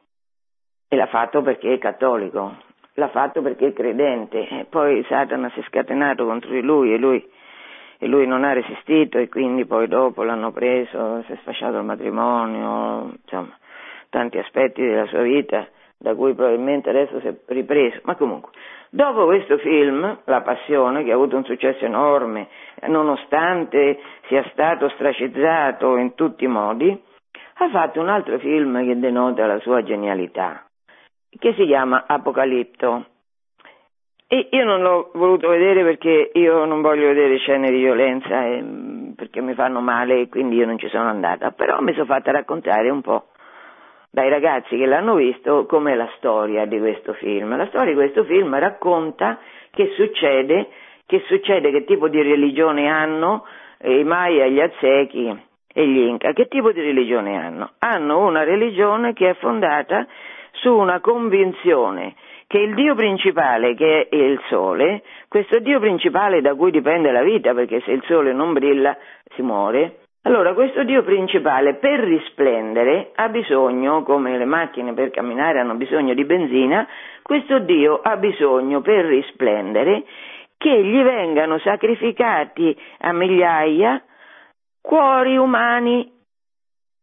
e 0.89 0.97
l'ha 0.97 1.07
fatto 1.07 1.41
perché 1.43 1.75
è 1.75 1.79
cattolico, 1.79 2.57
l'ha 2.95 3.09
fatto 3.09 3.43
perché 3.43 3.69
è 3.69 3.73
credente, 3.73 4.49
e 4.49 4.67
poi 4.69 5.05
Satana 5.09 5.51
si 5.51 5.61
è 5.61 5.65
scatenato 5.65 6.25
contro 6.25 6.51
di 6.51 6.63
lui 6.63 6.93
e 6.93 6.99
lui 6.99 7.27
e 8.05 8.07
lui 8.07 8.27
non 8.27 8.45
ha 8.45 8.53
resistito 8.53 9.17
e 9.17 9.31
quindi 9.31 9.65
poi 9.65 9.89
dopo 9.89 10.25
l'hanno 10.25 10.53
preso, 10.53 11.23
si 11.23 11.33
è 11.33 11.37
sfasciato 11.37 11.79
il 11.79 11.85
matrimonio, 11.85 13.15
insomma, 13.23 13.57
tanti 14.11 14.37
aspetti 14.37 14.83
della 14.83 15.07
sua 15.07 15.23
vita 15.23 15.67
da 15.97 16.15
cui 16.15 16.35
probabilmente 16.35 16.91
adesso 16.91 17.19
si 17.21 17.29
è 17.29 17.35
ripreso, 17.47 18.01
ma 18.03 18.15
comunque. 18.15 18.53
Dopo 18.91 19.25
questo 19.25 19.57
film, 19.57 20.19
La 20.25 20.43
Passione, 20.43 21.03
che 21.03 21.13
ha 21.13 21.15
avuto 21.15 21.37
un 21.37 21.45
successo 21.45 21.87
enorme, 21.87 22.49
nonostante 22.89 23.99
sia 24.29 24.45
stato 24.53 24.91
stracizzato 24.91 25.97
in 25.97 26.15
tutti 26.15 26.45
i 26.45 26.49
modi, 26.49 27.03
ha 27.55 27.69
fatto 27.71 28.01
un 28.03 28.11
altro 28.11 28.39
film 28.39 28.85
che 28.85 28.99
denota 28.99 29.47
la 29.47 29.61
sua 29.61 29.83
genialità, 29.83 30.63
che 31.39 31.55
si 31.55 31.65
chiama 31.65 32.05
Apocalipto. 32.07 33.07
E 34.27 34.49
io 34.51 34.65
non 34.65 34.81
l'ho 34.81 35.11
voluto 35.15 35.49
vedere 35.49 35.83
perché 35.83 36.31
io 36.33 36.65
non 36.65 36.81
voglio 36.81 37.09
vedere 37.09 37.37
scene 37.39 37.71
di 37.71 37.77
violenza 37.77 38.47
e, 38.47 38.63
mm, 38.63 39.13
perché 39.13 39.41
mi 39.43 39.55
fanno 39.55 39.81
male 39.81 40.21
e 40.21 40.29
quindi 40.29 40.57
io 40.57 40.67
non 40.67 40.79
ci 40.79 40.89
sono 40.89 41.09
andata, 41.09 41.51
però 41.51 41.81
mi 41.81 41.93
sono 41.93 42.07
fatta 42.07 42.33
raccontare 42.33 42.89
un 42.89 43.03
po' 43.03 43.27
dai 44.11 44.31
ragazzi 44.31 44.77
che 44.77 44.87
l'hanno 44.87 45.17
visto 45.17 45.67
com'è 45.67 45.95
la 45.95 46.09
storia 46.17 46.65
di 46.67 46.79
questo 46.79 47.13
film. 47.15 47.57
La 47.57 47.67
storia 47.67 47.89
di 47.89 47.95
questo 47.95 48.25
film 48.25 48.57
racconta 48.59 49.39
che 49.71 49.93
succede, 49.97 50.69
che 51.05 51.23
succede, 51.27 51.71
che 51.71 51.85
tipo 51.85 52.09
di 52.09 52.23
religione 52.23 52.89
hanno 52.89 53.45
i 53.83 54.05
Maya, 54.05 54.47
gli 54.47 54.61
Aztechi 54.61 55.37
e 55.67 55.87
gli 55.87 55.99
Inca. 55.99 56.33
Che 56.33 56.47
tipo 56.47 56.73
di 56.73 56.81
religione 56.81 57.37
hanno? 57.37 57.73
Hanno 57.81 58.25
una 58.25 58.45
religione 58.45 59.13
che 59.13 59.31
è 59.31 59.35
fondata 59.35 60.07
su 60.53 60.73
una 60.73 61.01
convinzione 61.01 62.15
che 62.55 62.61
il 62.61 62.75
Dio 62.75 62.95
principale, 62.95 63.75
che 63.75 64.07
è 64.09 64.15
il 64.15 64.41
Sole, 64.49 65.03
questo 65.27 65.59
Dio 65.59 65.81
principale 65.81 66.41
da 66.41 66.55
cui 66.55 66.71
dipende 66.71 67.11
la 67.11 67.25
vita, 67.25 67.53
perché 67.53 67.81
se 67.81 67.91
il 67.91 68.05
Sole 68.07 68.33
non 68.33 68.53
brilla 68.53 68.97
si 69.35 69.43
muore, 69.43 70.03
allora 70.23 70.55
questo 70.55 70.85
Dio 70.85 71.03
principale 71.03 71.75
per 71.75 71.99
risplendere 71.99 73.11
ha 73.17 73.29
bisogno, 73.29 74.05
come 74.05 74.39
le 74.39 74.45
macchine 74.45 74.95
per 74.95 75.11
camminare 75.11 75.59
hanno 75.59 75.75
bisogno 75.75 76.15
di 76.15 76.25
benzina, 76.25 76.87
questo 77.23 77.59
Dio 77.59 78.01
ha 78.01 78.17
bisogno 78.19 78.81
per 78.83 79.05
risplendere 79.05 80.05
che 80.57 80.81
gli 80.81 81.03
vengano 81.03 81.59
sacrificati 81.59 82.81
a 82.99 83.13
migliaia 83.13 84.01
cuori 84.81 85.37
umani 85.37 86.09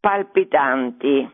palpitanti. 0.00 1.30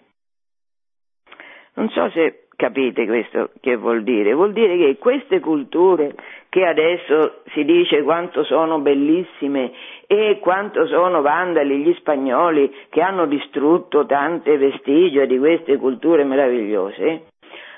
Non 1.74 1.88
so 1.90 2.10
se 2.10 2.47
Capite 2.59 3.06
questo 3.06 3.50
che 3.61 3.76
vuol 3.76 4.02
dire? 4.02 4.34
Vuol 4.34 4.52
dire 4.52 4.76
che 4.76 4.96
queste 4.98 5.38
culture 5.38 6.12
che 6.48 6.66
adesso 6.66 7.42
si 7.52 7.64
dice 7.64 8.02
quanto 8.02 8.42
sono 8.42 8.80
bellissime 8.80 9.70
e 10.09 10.40
quanto 10.40 10.84
sono 10.88 11.22
vandali 11.22 11.78
gli 11.78 11.94
spagnoli 12.00 12.74
che 12.88 13.00
hanno 13.00 13.26
distrutto 13.26 14.06
tante 14.06 14.59
vestigia 14.59 15.24
di 15.24 15.38
queste 15.38 15.76
culture 15.76 16.24
meravigliose, 16.24 17.26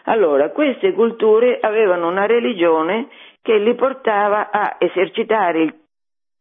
allora 0.05 0.49
queste 0.49 0.95
culture 0.95 1.59
avevano 1.61 2.09
una 2.09 2.24
religione 2.24 3.09
che 3.43 3.59
li 3.59 3.74
portava 3.74 4.49
a 4.51 4.76
esercitare 4.78 5.61
il 5.61 5.74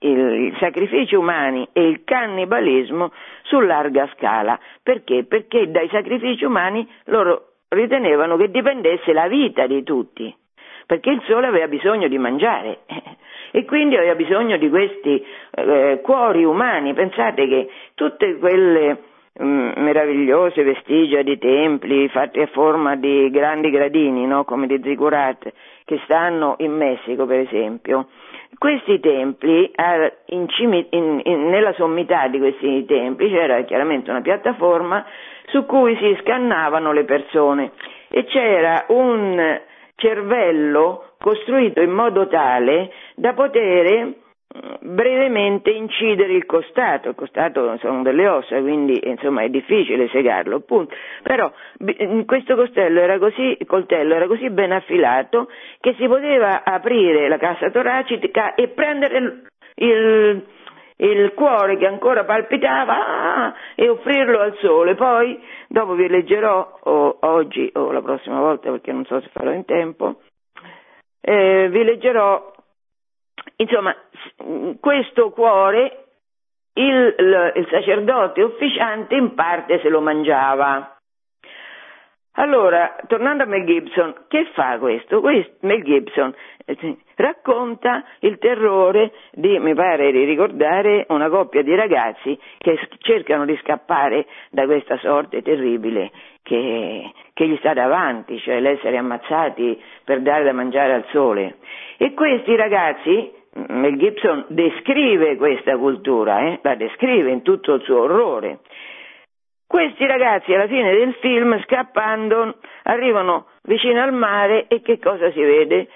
i 0.02 0.56
sacrifici 0.60 1.14
umani 1.14 1.68
e 1.74 1.82
il 1.82 2.06
cannibalismo 2.06 3.12
su 3.44 3.60
larga 3.60 4.10
scala. 4.16 4.58
Perché? 4.82 5.26
Perché 5.26 5.70
dai 5.70 5.90
sacrifici 5.90 6.46
umani 6.46 6.88
loro 7.08 7.49
ritenevano 7.70 8.38
che 8.38 8.50
dipendesse 8.50 9.14
la 9.14 9.28
vita 9.28 9.68
di 9.68 9.84
tutti, 9.84 10.34
perché 10.86 11.10
il 11.12 11.22
sole 11.28 11.48
aveva 11.48 11.68
bisogno 11.68 12.08
di 12.08 12.18
mangiare 12.18 12.80
e 13.52 13.66
quindi 13.66 13.96
aveva 13.96 14.16
bisogno 14.16 14.58
di 14.58 14.70
questi 14.70 15.24
eh, 15.52 16.00
cuori 16.04 16.44
umani. 16.44 16.94
Pensate 16.94 17.48
che 17.48 17.70
tutte 17.96 18.38
quelle 18.38 19.09
meravigliose 19.44 20.64
vestigia 20.64 21.22
di 21.22 21.38
templi 21.38 22.10
fatti 22.10 22.40
a 22.42 22.48
forma 22.48 22.96
di 22.96 23.30
grandi 23.30 23.70
gradini, 23.70 24.26
no? 24.26 24.44
come 24.44 24.68
di 24.68 24.80
zigurate, 24.84 25.54
che 25.86 26.00
stanno 26.04 26.56
in 26.60 26.74
Messico 26.74 27.26
per 27.26 27.40
esempio, 27.40 28.08
questi 28.58 29.00
templi, 29.00 29.72
in, 30.28 30.48
in, 30.90 31.22
in, 31.24 31.50
nella 31.50 31.74
sommità 31.74 32.28
di 32.28 32.40
questi 32.40 32.84
templi 32.86 33.30
c'era 33.30 33.62
chiaramente 33.62 34.10
una 34.10 34.22
piattaforma 34.22 35.06
su 35.46 35.66
cui 35.66 35.96
si 35.98 36.18
scannavano 36.22 36.92
le 36.92 37.06
persone 37.06 37.72
e 38.10 38.26
c'era 38.26 38.86
un 38.90 39.62
cervello 39.96 41.12
costruito 41.20 41.82
in 41.82 41.92
modo 41.92 42.28
tale 42.28 42.92
da 43.16 43.34
poter 43.34 44.14
brevemente 44.82 45.70
incidere 45.70 46.34
il 46.34 46.45
costato, 46.45 47.10
il 47.10 47.16
costato 47.16 47.78
sono 47.78 48.02
delle 48.02 48.28
ossa, 48.28 48.60
quindi 48.60 49.00
insomma 49.04 49.43
è 49.43 49.50
difficile 49.50 50.10
segarlo, 50.10 50.56
appunto. 50.56 50.95
però 51.22 51.52
questo 52.26 52.68
era 52.74 53.20
così, 53.20 53.58
coltello 53.68 54.16
era 54.16 54.26
così 54.26 54.50
ben 54.50 54.72
affilato 54.72 55.50
che 55.80 55.93
si 56.00 56.08
poteva 56.08 56.64
aprire 56.64 57.28
la 57.28 57.38
cassa 57.38 57.70
toracica 57.70 58.56
e 58.56 58.70
prendere 58.70 59.43
il, 59.76 60.45
il 60.97 61.34
cuore 61.36 61.78
che 61.78 61.86
ancora 61.86 62.26
palpitava 62.26 62.95
ah, 62.95 63.54
e 63.76 63.88
offrirlo 63.88 64.39
al 64.39 64.58
sole. 64.58 64.95
Poi, 64.95 65.39
dopo 65.68 65.93
vi 65.93 66.08
leggerò, 66.08 66.80
o 66.82 67.18
oggi 67.22 67.70
o 67.76 67.91
la 67.91 68.02
prossima 68.02 68.39
volta 68.39 68.72
perché 68.72 68.91
non 68.91 69.06
so 69.06 69.22
se 69.22 69.30
farò 69.32 69.52
in 69.52 69.66
tempo, 69.66 70.22
eh, 71.22 71.70
vi 71.70 71.84
leggerò, 71.84 72.52
insomma, 73.58 73.96
questo 74.80 75.32
cuore 75.32 76.06
il, 76.74 77.16
il, 77.18 77.52
il 77.56 77.68
sacerdote 77.70 78.42
ufficiante 78.42 79.16
in 79.16 79.34
parte 79.36 79.80
se 79.80 79.90
lo 79.90 80.02
mangiava. 80.02 80.96
Allora, 82.34 82.96
tornando 83.08 83.44
a 83.44 83.48
Mel 83.48 83.66
Gibson, 83.66 84.16
che 84.30 84.46
fa 84.54 84.78
questo? 84.78 85.20
questo 85.20 85.56
Mel 85.62 85.84
Gibson 85.84 86.34
eh, 86.64 86.98
racconta 87.16 88.06
il 88.20 88.38
terrore 88.38 89.12
di, 89.32 89.60
mi 89.60 89.74
pare 89.74 90.10
di 90.12 90.24
ricordare, 90.24 91.06
una 91.10 91.28
coppia 91.28 91.64
di 91.64 91.76
ragazzi 91.76 92.40
che 92.58 92.80
cercano 93.00 93.44
di 93.46 93.60
scappare 93.62 94.26
da 94.52 94.66
questa 94.66 94.98
sorte 95.00 95.42
terribile 95.42 96.12
che, 96.50 97.12
che 97.34 97.47
gli 97.47 97.56
sta 97.58 97.74
davanti, 97.74 98.39
cioè 98.39 98.60
l'essere 98.60 98.97
ammazzati 98.97 99.80
per 100.04 100.22
dare 100.22 100.43
da 100.43 100.52
mangiare 100.52 100.93
al 100.93 101.06
sole. 101.12 101.58
E 101.97 102.16
questi 102.16 102.56
ragazzi, 102.56 103.32
Mel 103.68 103.97
Gibson 103.97 104.45
descrive 104.47 105.36
questa 105.36 105.78
cultura, 105.78 106.39
eh? 106.39 106.60
la 106.64 106.74
descrive 106.74 107.30
in 107.30 107.43
tutto 107.43 107.76
il 107.76 107.84
suo 107.84 108.02
orrore. 108.02 108.62
Questi 109.68 110.08
ragazzi 110.08 110.52
alla 110.52 110.66
fine 110.66 110.91
del 110.91 111.14
film, 111.22 111.62
scappando, 111.66 112.56
arrivano 112.84 113.45
vicino 113.62 114.02
al 114.02 114.12
mare 114.12 114.66
e 114.68 114.82
che 114.82 114.97
cosa 114.97 115.32
si 115.32 115.41
vede? 115.41 115.88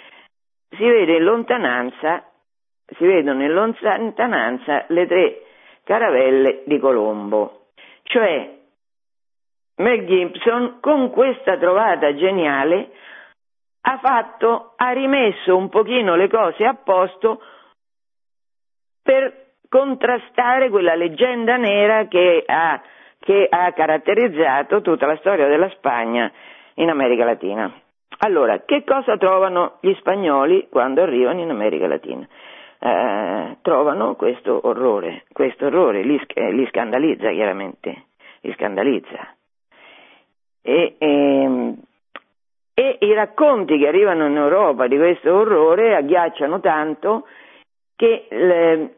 Si 0.78 0.86
vede 0.88 1.16
in 1.16 1.24
lontananza, 1.24 2.24
si 2.86 3.06
vedono 3.08 3.41
in 3.41 3.54
lontananza 3.54 4.86
le 4.89 5.08
tre 5.08 5.41
caravelle 5.84 6.62
di 6.66 6.78
Colombo. 6.78 7.70
Cioè, 8.04 8.62
Mel 9.76 10.06
Gibson 10.06 10.80
con 10.80 11.10
questa 11.10 11.58
trovata 11.58 12.14
geniale 12.16 12.92
ha 13.82 13.98
fatto, 13.98 14.74
ha 14.76 14.92
rimesso 14.92 15.56
un 15.58 15.70
pochino 15.70 16.16
le 16.16 16.30
cose 16.30 16.66
a 16.66 16.76
posto 16.76 17.42
per 19.02 19.56
contrastare 19.68 20.70
quella 20.70 20.96
leggenda 20.96 21.58
nera 21.58 22.06
che 22.08 22.44
ha 22.46 22.82
che 23.24 23.48
ha 23.50 23.72
caratterizzato 23.72 24.82
tutta 24.82 25.08
la 25.08 25.16
storia 25.18 25.48
della 25.48 25.70
Spagna 25.70 26.30
in 26.76 26.90
America 26.90 27.24
Latina. 27.24 27.72
Allora, 28.20 28.60
che 28.66 28.84
cosa 28.84 29.16
trovano 29.16 29.78
gli 29.80 29.94
spagnoli 29.96 30.68
quando 30.70 31.02
arrivano 31.02 31.40
in 31.40 31.50
America 31.50 31.88
Latina? 31.88 32.28
Eh, 32.80 33.58
trovano 33.62 34.16
questo 34.16 34.60
orrore, 34.68 35.24
questo 35.32 35.68
orrore 35.68 36.04
li, 36.04 36.20
li, 36.52 36.68
scandalizza 36.68 37.30
chiaramente, 37.32 38.08
li 38.42 38.54
scandalizza. 38.54 39.36
E, 40.66 40.95
e, 40.97 41.07
ehm, 41.07 41.78
e 42.74 42.97
i 43.01 43.14
racconti 43.14 43.78
che 43.78 43.88
arrivano 43.88 44.26
in 44.26 44.36
Europa 44.38 44.88
di 44.88 44.97
questo 44.97 45.36
orrore 45.36 45.95
agghiacciano 45.95 46.59
tanto 46.59 47.28
che 47.95 48.26
le, 48.30 48.95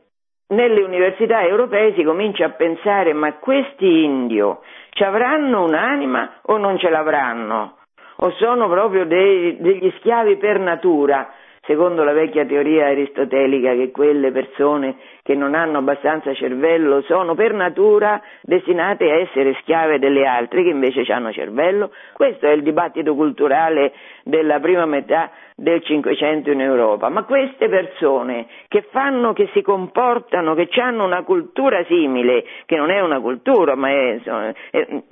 nelle 0.47 0.81
università 0.83 1.43
europee 1.43 1.93
si 1.95 2.03
comincia 2.03 2.45
a 2.45 2.51
pensare 2.51 3.13
ma 3.13 3.33
questi 3.33 4.03
indio 4.03 4.61
ci 4.91 5.03
avranno 5.03 5.63
un'anima 5.65 6.39
o 6.43 6.57
non 6.57 6.77
ce 6.77 6.89
l'avranno? 6.89 7.77
O 8.17 8.31
sono 8.31 8.69
proprio 8.69 9.05
dei, 9.05 9.57
degli 9.59 9.91
schiavi 9.97 10.37
per 10.37 10.59
natura? 10.59 11.33
Secondo 11.65 12.03
la 12.03 12.13
vecchia 12.13 12.45
teoria 12.45 12.87
aristotelica 12.87 13.73
che 13.73 13.91
quelle 13.91 14.31
persone 14.31 14.95
che 15.23 15.33
non 15.35 15.55
hanno 15.55 15.79
abbastanza 15.79 16.33
cervello 16.33 17.01
sono 17.01 17.33
per 17.33 17.53
natura 17.53 18.21
destinate 18.41 19.09
a 19.09 19.15
essere 19.15 19.55
schiave 19.61 19.99
delle 19.99 20.25
altre 20.25 20.63
che 20.63 20.69
invece 20.69 21.11
hanno 21.11 21.31
cervello? 21.31 21.91
Questo 22.13 22.45
è 22.45 22.51
il 22.51 22.61
dibattito 22.61 23.15
culturale 23.15 23.93
della 24.23 24.59
prima 24.59 24.85
metà 24.85 25.31
del 25.55 25.81
Cinquecento 25.83 26.51
in 26.51 26.59
Europa, 26.59 27.09
ma 27.09 27.23
queste 27.23 27.69
persone 27.69 28.47
che 28.67 28.83
fanno, 28.91 29.33
che 29.33 29.49
si 29.53 29.61
comportano, 29.61 30.53
che 30.53 30.67
hanno 30.81 31.05
una 31.05 31.23
cultura 31.23 31.83
simile, 31.85 32.43
che 32.65 32.75
non 32.75 32.91
è 32.91 32.99
una 32.99 33.21
cultura, 33.21 33.75
ma 33.75 33.89
è, 33.89 34.19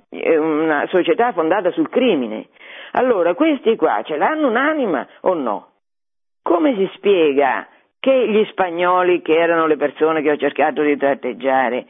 è 0.09 0.35
una 0.35 0.85
società 0.87 1.31
fondata 1.31 1.71
sul 1.71 1.89
crimine, 1.89 2.47
allora 2.91 3.33
questi 3.33 3.75
qua 3.75 4.01
ce 4.03 4.17
l'hanno 4.17 4.49
un'anima 4.49 5.07
o 5.21 5.33
no? 5.33 5.67
Come 6.43 6.75
si 6.75 6.89
spiega 6.93 7.67
che 7.99 8.29
gli 8.29 8.45
spagnoli, 8.51 9.21
che 9.21 9.33
erano 9.33 9.65
le 9.65 9.77
persone 9.77 10.21
che 10.21 10.31
ho 10.31 10.37
cercato 10.37 10.81
di 10.81 10.95
tratteggiare, 10.97 11.85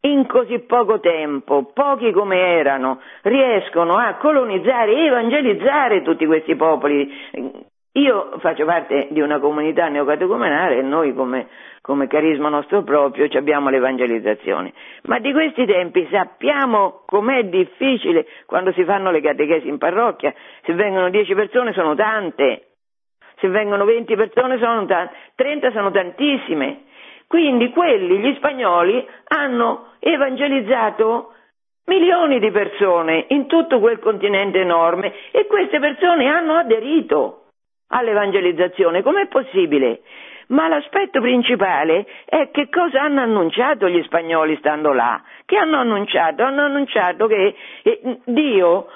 in 0.00 0.26
così 0.26 0.58
poco 0.60 0.98
tempo, 1.00 1.70
pochi 1.72 2.10
come 2.10 2.36
erano, 2.38 3.00
riescono 3.22 3.96
a 3.96 4.14
colonizzare 4.14 5.06
evangelizzare 5.06 6.02
tutti 6.02 6.26
questi 6.26 6.56
popoli 6.56 7.72
io 7.96 8.38
faccio 8.40 8.64
parte 8.64 9.06
di 9.10 9.20
una 9.20 9.38
comunità 9.38 9.86
neocatecumenale 9.86 10.78
e 10.78 10.82
noi 10.82 11.14
come, 11.14 11.46
come 11.80 12.08
carisma 12.08 12.48
nostro 12.48 12.82
proprio 12.82 13.28
abbiamo 13.38 13.68
l'evangelizzazione. 13.68 14.72
Ma 15.02 15.20
di 15.20 15.30
questi 15.30 15.64
tempi 15.64 16.08
sappiamo 16.10 17.02
com'è 17.06 17.44
difficile 17.44 18.26
quando 18.46 18.72
si 18.72 18.82
fanno 18.82 19.12
le 19.12 19.20
catechesi 19.20 19.68
in 19.68 19.78
parrocchia. 19.78 20.34
Se 20.64 20.72
vengono 20.72 21.08
10 21.08 21.34
persone 21.34 21.72
sono 21.72 21.94
tante, 21.94 22.70
se 23.44 23.48
vengono 23.50 23.84
20 23.84 24.16
persone 24.16 24.56
sono 24.58 24.86
tante, 24.86 25.14
30 25.34 25.70
sono 25.72 25.90
tantissime. 25.90 26.84
Quindi 27.26 27.68
quelli, 27.70 28.18
gli 28.18 28.34
spagnoli, 28.36 29.06
hanno 29.28 29.88
evangelizzato 29.98 31.32
milioni 31.86 32.38
di 32.38 32.50
persone 32.50 33.26
in 33.28 33.46
tutto 33.46 33.80
quel 33.80 33.98
continente 33.98 34.60
enorme 34.60 35.12
e 35.30 35.46
queste 35.46 35.78
persone 35.78 36.26
hanno 36.26 36.54
aderito 36.54 37.48
all'evangelizzazione. 37.88 39.02
Com'è 39.02 39.26
possibile? 39.26 40.00
Ma 40.48 40.68
l'aspetto 40.68 41.20
principale 41.20 42.06
è 42.24 42.50
che 42.50 42.68
cosa 42.70 43.02
hanno 43.02 43.20
annunciato 43.20 43.88
gli 43.88 44.02
spagnoli 44.04 44.56
stando 44.56 44.92
là? 44.92 45.22
Che 45.44 45.56
hanno 45.56 45.78
annunciato? 45.78 46.42
Hanno 46.44 46.62
annunciato 46.62 47.26
che 47.26 47.54
eh, 47.82 48.18
Dio 48.24 48.86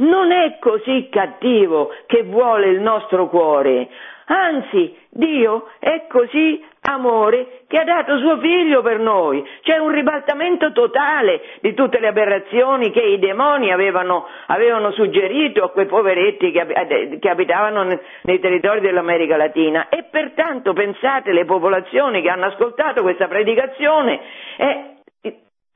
non 0.00 0.32
è 0.32 0.58
così 0.58 1.08
cattivo 1.10 1.92
che 2.06 2.22
vuole 2.22 2.68
il 2.68 2.80
nostro 2.80 3.28
cuore, 3.28 3.88
anzi 4.26 4.96
Dio 5.10 5.68
è 5.78 6.06
così 6.08 6.62
amore 6.82 7.62
che 7.66 7.78
ha 7.78 7.84
dato 7.84 8.16
suo 8.18 8.38
figlio 8.38 8.80
per 8.80 8.98
noi. 8.98 9.44
C'è 9.62 9.76
un 9.78 9.90
ribaltamento 9.90 10.72
totale 10.72 11.40
di 11.60 11.74
tutte 11.74 11.98
le 11.98 12.08
aberrazioni 12.08 12.90
che 12.90 13.00
i 13.00 13.18
demoni 13.18 13.72
avevano, 13.72 14.26
avevano 14.46 14.92
suggerito 14.92 15.64
a 15.64 15.70
quei 15.70 15.86
poveretti 15.86 16.52
che, 16.52 17.18
che 17.20 17.28
abitavano 17.28 17.82
nei, 17.82 17.98
nei 18.22 18.40
territori 18.40 18.80
dell'America 18.80 19.36
Latina. 19.36 19.88
E 19.88 20.04
pertanto 20.04 20.72
pensate, 20.72 21.32
le 21.32 21.44
popolazioni 21.44 22.22
che 22.22 22.30
hanno 22.30 22.46
ascoltato 22.46 23.02
questa 23.02 23.26
predicazione 23.28 24.20
eh, 24.56 24.94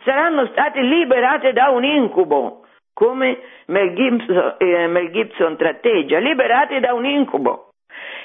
saranno 0.05 0.47
state 0.47 0.81
liberate 0.81 1.53
da 1.53 1.71
un 1.71 1.85
incubo 1.85 2.64
come 2.95 3.39
Mel 3.67 3.93
Gibson, 3.93 4.55
eh, 4.59 4.87
Mel 4.87 5.11
Gibson, 5.11 5.57
tratteggia, 5.57 6.19
liberate 6.19 6.81
da 6.81 6.95
un 6.95 7.05
incubo. 7.05 7.74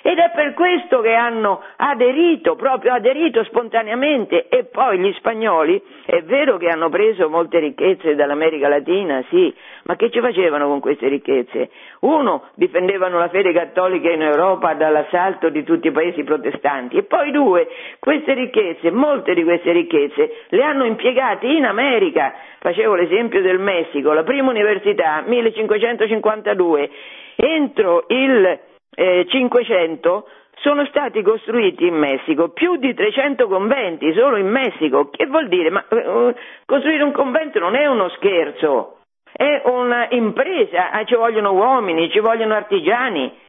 Ed 0.02 0.18
è 0.18 0.32
per 0.34 0.54
questo 0.54 1.02
che 1.02 1.14
hanno 1.14 1.62
aderito, 1.76 2.56
proprio 2.56 2.94
aderito 2.94 3.44
spontaneamente. 3.44 4.48
E 4.48 4.66
poi 4.66 4.98
gli 5.00 5.12
spagnoli, 5.14 5.82
è 6.06 6.22
vero 6.24 6.58
che 6.58 6.68
hanno 6.68 6.90
preso 6.90 7.30
molte 7.30 7.60
ricchezze 7.60 8.16
dall'America 8.16 8.68
Latina, 8.68 9.24
sì, 9.30 9.54
ma 9.84 9.96
che 9.96 10.10
ci 10.10 10.20
facevano 10.20 10.68
con 10.68 10.80
queste 10.80 11.08
ricchezze? 11.08 11.70
Uno, 12.02 12.50
difendevano 12.56 13.18
la 13.18 13.30
fede 13.30 13.52
cattolica 13.52 14.12
in 14.12 14.22
Europa 14.22 14.74
dall'assalto 14.74 15.50
di 15.50 15.64
tutti 15.64 15.88
i 15.88 15.92
paesi 15.92 16.24
protestanti. 16.24 16.98
E 16.98 17.04
poi 17.04 17.32
due, 17.32 17.68
queste 18.00 18.34
ricchezze, 18.34 18.92
molte 18.92 19.34
di 19.34 19.44
queste 19.44 19.72
ricchezze, 19.72 20.46
le 20.50 20.64
hanno 20.64 20.86
impiegate 20.86 21.48
in 21.48 21.66
America. 21.66 22.34
Facevo 22.60 22.96
l'esempio 22.96 23.42
del 23.42 23.60
Messico, 23.60 24.14
la 24.14 24.24
prima 24.24 24.50
università, 24.50 25.24
1552. 25.26 26.90
Entro 27.36 28.06
il 28.10 28.60
eh, 28.96 29.26
500 29.28 30.28
sono 30.62 30.86
stati 30.88 31.22
costruiti 31.22 31.88
in 31.88 31.96
Messico 31.96 32.50
più 32.50 32.76
di 32.78 32.94
300 32.94 33.48
conventi 33.48 34.14
solo 34.14 34.38
in 34.38 34.48
Messico. 34.48 35.10
Che 35.10 35.26
vuol 35.26 35.48
dire? 35.48 35.70
Ma 35.70 35.86
uh, 35.90 36.34
costruire 36.66 37.04
un 37.04 37.12
convento 37.12 37.60
non 37.60 37.76
è 37.76 37.86
uno 37.86 38.10
scherzo, 38.10 38.98
è 39.32 39.62
un'impresa, 39.66 40.92
ah, 40.92 41.04
ci 41.06 41.16
vogliono 41.16 41.54
uomini, 41.54 42.10
ci 42.10 42.20
vogliono 42.20 42.56
artigiani. 42.56 43.48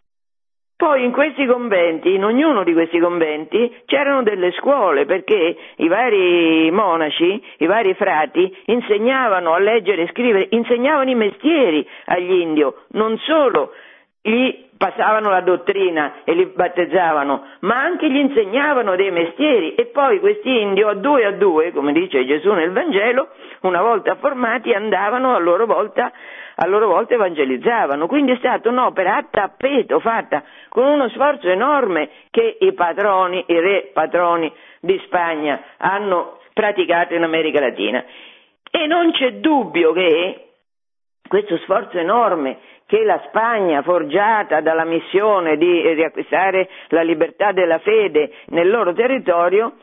Poi 0.77 1.05
in 1.05 1.13
questi 1.13 1.45
conventi, 1.45 2.15
in 2.15 2.25
ognuno 2.25 2.65
di 2.65 2.73
questi 2.73 2.99
conventi, 2.99 3.83
c'erano 3.85 4.23
delle 4.23 4.51
scuole 4.53 5.05
perché 5.05 5.55
i 5.77 5.89
vari 5.89 6.71
monaci, 6.71 7.43
i 7.59 7.67
vari 7.67 7.93
frati 7.93 8.57
insegnavano 8.65 9.53
a 9.53 9.59
leggere 9.59 10.05
e 10.05 10.09
scrivere, 10.09 10.47
insegnavano 10.49 11.11
i 11.11 11.15
mestieri 11.15 11.87
agli 12.07 12.33
indio, 12.33 12.85
non 12.93 13.19
solo 13.19 13.73
gli 14.23 14.69
passavano 14.81 15.29
la 15.29 15.43
dottrina 15.43 16.23
e 16.25 16.33
li 16.33 16.47
battezzavano, 16.47 17.45
ma 17.61 17.75
anche 17.75 18.11
gli 18.11 18.17
insegnavano 18.17 18.97
dei 18.97 19.11
mestieri 19.11 19.75
e 19.75 19.85
poi 19.89 20.19
questi 20.21 20.59
indio 20.59 20.89
a 20.89 20.95
due 20.95 21.27
a 21.27 21.33
due, 21.33 21.71
come 21.71 21.93
dice 21.93 22.25
Gesù 22.25 22.51
nel 22.53 22.73
Vangelo, 22.73 23.29
una 23.61 23.83
volta 23.83 24.15
formati 24.15 24.73
andavano 24.73 25.35
a 25.35 25.39
loro 25.39 25.67
volta, 25.67 26.11
a 26.55 26.67
loro 26.67 26.87
volta 26.87 27.13
evangelizzavano. 27.13 28.07
Quindi 28.07 28.33
è 28.33 28.37
stata 28.37 28.71
un'opera 28.71 29.17
a 29.17 29.27
tappeto 29.31 30.01
fatta 30.01 30.43
con 30.71 30.87
uno 30.87 31.11
sforzo 31.11 31.51
enorme 31.51 32.09
che 32.31 32.57
i 32.61 32.73
patroni, 32.73 33.45
i 33.49 33.61
re 33.61 33.91
patroni 33.93 34.51
di 34.81 34.99
Spagna 35.05 35.61
hanno 35.77 36.39
praticato 36.55 37.13
in 37.13 37.23
America 37.23 37.61
Latina. 37.61 38.03
E 38.71 38.87
non 38.87 39.13
c'è 39.13 39.33
dubbio 39.41 39.93
che 39.93 40.47
questo 41.29 41.59
sforzo 41.59 41.99
enorme 41.99 42.59
che 42.91 43.05
la 43.05 43.23
Spagna, 43.29 43.83
forgiata 43.83 44.61
dalla 44.61 44.83
missione 44.85 45.57
di 45.57 45.95
riacquistare 45.95 46.69
la 46.89 47.03
libertà 47.03 47.53
della 47.53 47.79
fede 47.79 48.33
nel 48.47 48.69
loro 48.69 48.93
territorio, 48.93 49.75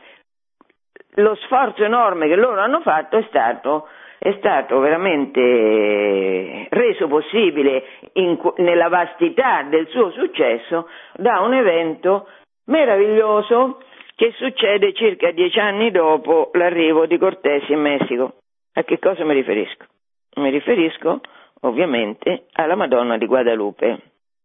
lo 1.14 1.34
sforzo 1.36 1.82
enorme 1.84 2.28
che 2.28 2.36
loro 2.36 2.60
hanno 2.60 2.82
fatto 2.82 3.16
è 3.16 3.24
stato, 3.28 3.88
è 4.18 4.34
stato 4.36 4.78
veramente 4.80 6.66
reso 6.68 7.08
possibile 7.08 7.82
in, 8.12 8.38
nella 8.56 8.88
vastità 8.88 9.62
del 9.62 9.86
suo 9.88 10.10
successo 10.10 10.86
da 11.14 11.40
un 11.40 11.54
evento 11.54 12.28
meraviglioso 12.66 13.80
che 14.16 14.32
succede 14.36 14.92
circa 14.92 15.30
dieci 15.30 15.58
anni 15.58 15.90
dopo 15.90 16.50
l'arrivo 16.52 17.06
di 17.06 17.16
Cortés 17.16 17.66
in 17.70 17.80
Messico. 17.80 18.34
A 18.74 18.82
che 18.82 18.98
cosa 18.98 19.24
mi 19.24 19.32
riferisco? 19.32 19.86
Mi 20.34 20.50
riferisco 20.50 21.20
ovviamente, 21.60 22.46
alla 22.52 22.76
Madonna 22.76 23.16
di 23.16 23.24
Guadalupe. 23.26 24.00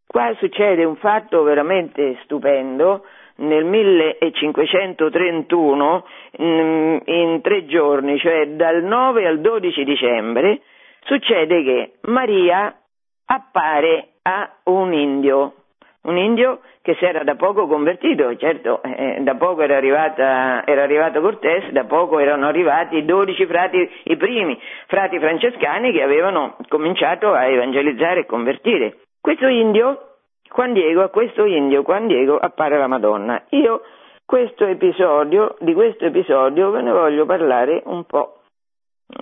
Qua 0.05 0.35
succede 0.37 0.83
un 0.83 0.97
fatto 0.97 1.41
veramente 1.43 2.19
stupendo. 2.23 3.05
Nel 3.35 3.65
1531, 3.65 6.05
mm, 6.39 6.97
in 7.05 7.39
tre 7.41 7.65
giorni, 7.65 8.19
cioè 8.19 8.49
dal 8.49 8.83
9 8.83 9.25
al 9.25 9.41
12 9.41 9.83
dicembre, 9.83 10.61
succede 11.05 11.63
che 11.63 11.93
Maria 12.01 12.79
appare 13.25 14.09
a 14.21 14.57
un 14.65 14.93
indio, 14.93 15.62
un 16.03 16.17
indio 16.17 16.59
che 16.81 16.95
si 16.95 17.05
era 17.05 17.23
da 17.23 17.35
poco 17.35 17.67
convertito, 17.67 18.35
certo, 18.35 18.81
eh, 18.83 19.19
da 19.21 19.35
poco 19.35 19.61
era, 19.61 19.77
arrivata, 19.77 20.65
era 20.65 20.83
arrivato 20.83 21.21
Cortés, 21.21 21.69
da 21.71 21.85
poco 21.85 22.19
erano 22.19 22.47
arrivati 22.47 22.97
i 22.97 23.05
dodici 23.05 23.45
frati, 23.45 23.89
i 24.03 24.17
primi 24.17 24.59
frati 24.87 25.17
francescani 25.19 25.91
che 25.93 26.01
avevano 26.01 26.57
cominciato 26.67 27.33
a 27.33 27.45
evangelizzare 27.45 28.21
e 28.21 28.25
convertire. 28.25 28.97
Questo 29.21 29.47
indio, 29.47 30.15
Juan 30.53 30.73
Diego, 30.73 31.03
a 31.03 31.09
questo 31.09 31.45
indio, 31.45 31.83
Juan 31.83 32.07
Diego, 32.07 32.37
appare 32.37 32.77
la 32.77 32.87
Madonna. 32.87 33.41
Io 33.49 33.81
questo 34.25 34.65
episodio, 34.65 35.55
di 35.59 35.73
questo 35.73 36.05
episodio 36.05 36.71
ve 36.71 36.81
ne 36.81 36.91
voglio 36.91 37.25
parlare 37.25 37.81
un 37.85 38.03
po' 38.03 38.39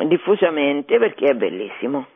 diffusamente 0.06 0.98
perché 0.98 1.26
è 1.28 1.34
bellissimo. 1.34 2.08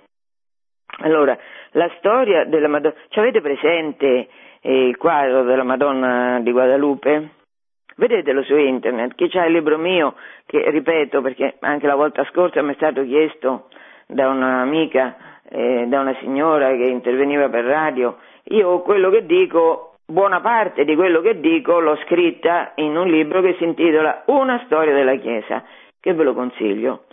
Allora, 1.00 1.38
la 1.72 1.92
storia 1.98 2.46
della 2.46 2.68
Madonna, 2.68 2.96
ci 3.10 3.20
avete 3.20 3.42
presente 3.42 4.28
il 4.62 4.96
quadro 4.98 5.44
della 5.44 5.64
Madonna 5.64 6.40
di 6.42 6.52
Guadalupe. 6.52 7.30
Vedetelo 7.98 8.44
su 8.44 8.56
internet, 8.56 9.16
chi 9.16 9.30
c'ha 9.30 9.46
il 9.46 9.54
libro 9.54 9.78
mio, 9.78 10.16
che 10.46 10.70
ripeto 10.70 11.22
perché 11.22 11.56
anche 11.62 11.88
la 11.88 11.96
volta 11.96 12.26
scorsa 12.26 12.62
mi 12.62 12.74
è 12.74 12.76
stato 12.76 13.04
chiesto 13.04 13.68
da 14.06 14.28
un'amica, 14.28 15.16
eh, 15.50 15.86
da 15.88 16.02
una 16.02 16.16
signora 16.20 16.70
che 16.76 16.84
interveniva 16.88 17.48
per 17.48 17.64
radio, 17.64 18.18
io 18.50 18.82
quello 18.82 19.10
che 19.10 19.26
dico, 19.26 19.96
buona 20.06 20.42
parte 20.42 20.84
di 20.84 20.94
quello 20.96 21.22
che 21.22 21.40
dico 21.40 21.80
l'ho 21.80 21.96
scritta 22.04 22.74
in 22.76 22.98
un 22.98 23.08
libro 23.08 23.42
che 23.42 23.56
si 23.58 23.64
intitola 23.64 24.24
Una 24.28 24.62
storia 24.66 24.94
della 24.94 25.16
Chiesa, 25.16 25.64
che 26.00 26.14
ve 26.14 26.24
lo 26.24 26.34
consiglio. 26.34 27.06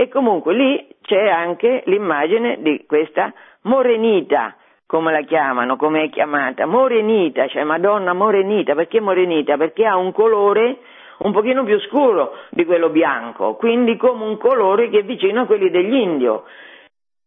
E 0.00 0.08
comunque 0.08 0.54
lì 0.54 0.88
c'è 1.02 1.28
anche 1.28 1.82
l'immagine 1.84 2.62
di 2.62 2.86
questa 2.86 3.34
morenita, 3.64 4.56
come 4.86 5.12
la 5.12 5.20
chiamano, 5.20 5.76
come 5.76 6.04
è 6.04 6.08
chiamata, 6.08 6.64
morenita, 6.64 7.46
cioè 7.48 7.64
Madonna 7.64 8.14
morenita, 8.14 8.74
perché 8.74 8.98
morenita? 8.98 9.58
Perché 9.58 9.84
ha 9.84 9.98
un 9.98 10.12
colore 10.12 10.78
un 11.18 11.32
pochino 11.32 11.64
più 11.64 11.78
scuro 11.80 12.32
di 12.48 12.64
quello 12.64 12.88
bianco, 12.88 13.56
quindi 13.56 13.98
come 13.98 14.24
un 14.24 14.38
colore 14.38 14.88
che 14.88 15.00
è 15.00 15.04
vicino 15.04 15.42
a 15.42 15.44
quelli 15.44 15.68
degli 15.68 15.92
indio. 15.92 16.44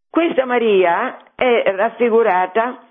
Questa 0.09 0.45
Maria 0.45 1.19
è 1.35 1.75
raffigurata 1.75 2.87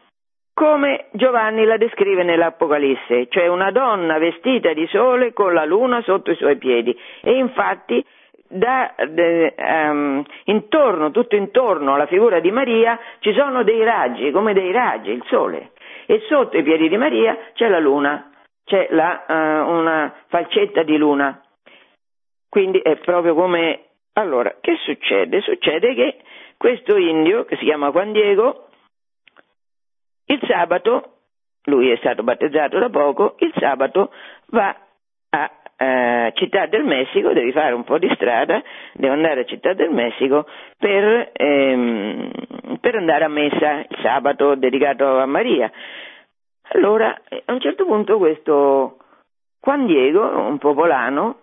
come 0.54 1.06
Giovanni 1.10 1.64
la 1.64 1.76
descrive 1.76 2.22
nell'Apocalisse, 2.22 3.26
cioè 3.30 3.48
una 3.48 3.72
donna 3.72 4.16
vestita 4.18 4.72
di 4.74 4.86
sole 4.86 5.32
con 5.32 5.52
la 5.52 5.64
luna 5.64 6.02
sotto 6.02 6.30
i 6.30 6.36
suoi 6.36 6.56
piedi 6.56 6.96
e 7.20 7.32
infatti 7.32 8.04
da, 8.52 8.94
de, 9.08 9.54
um, 9.56 10.24
intorno, 10.44 11.10
tutto 11.10 11.36
intorno 11.36 11.94
alla 11.94 12.06
figura 12.06 12.40
di 12.40 12.50
Maria 12.50 12.98
ci 13.20 13.32
sono 13.32 13.62
dei 13.62 13.82
raggi, 13.82 14.30
come 14.30 14.52
dei 14.52 14.72
raggi, 14.72 15.10
il 15.10 15.24
sole. 15.26 15.72
e 16.06 16.20
sotto 16.28 16.58
i 16.58 16.62
piedi 16.62 16.88
di 16.88 16.96
Maria 16.96 17.36
c'è 17.54 17.68
la 17.68 17.78
luna, 17.78 18.30
c'è 18.64 18.88
la, 18.90 19.24
uh, 19.26 19.70
una 19.70 20.14
falcetta 20.28 20.82
di 20.82 20.96
luna. 20.96 21.40
Quindi 22.48 22.80
è 22.80 22.96
proprio 22.96 23.34
come... 23.34 23.86
Allora, 24.14 24.56
che 24.60 24.76
succede? 24.84 25.40
Succede 25.40 25.94
che 25.94 26.18
questo 26.58 26.96
indio, 26.96 27.44
che 27.44 27.56
si 27.56 27.64
chiama 27.64 27.90
Juan 27.90 28.12
Diego, 28.12 28.68
il 30.26 30.40
sabato, 30.46 31.16
lui 31.64 31.90
è 31.90 31.96
stato 31.96 32.22
battezzato 32.22 32.78
da 32.78 32.90
poco, 32.90 33.36
il 33.38 33.52
sabato 33.56 34.12
va 34.48 34.76
a 35.30 35.50
eh, 35.82 36.32
Città 36.36 36.66
del 36.66 36.84
Messico, 36.84 37.32
devi 37.32 37.50
fare 37.50 37.74
un 37.74 37.82
po' 37.82 37.98
di 37.98 38.08
strada, 38.14 38.62
devo 38.94 39.14
andare 39.14 39.40
a 39.40 39.44
Città 39.44 39.72
del 39.74 39.90
Messico 39.90 40.46
per, 40.78 41.30
ehm, 41.32 42.30
per 42.80 42.94
andare 42.94 43.24
a 43.24 43.28
messa 43.28 43.80
il 43.80 43.98
sabato 44.00 44.54
dedicato 44.54 45.18
a 45.18 45.26
Maria. 45.26 45.70
Allora, 46.74 47.20
a 47.44 47.52
un 47.52 47.60
certo 47.60 47.84
punto 47.84 48.18
questo 48.18 48.98
Juan 49.60 49.86
Diego, 49.86 50.22
un 50.22 50.58
popolano, 50.58 51.38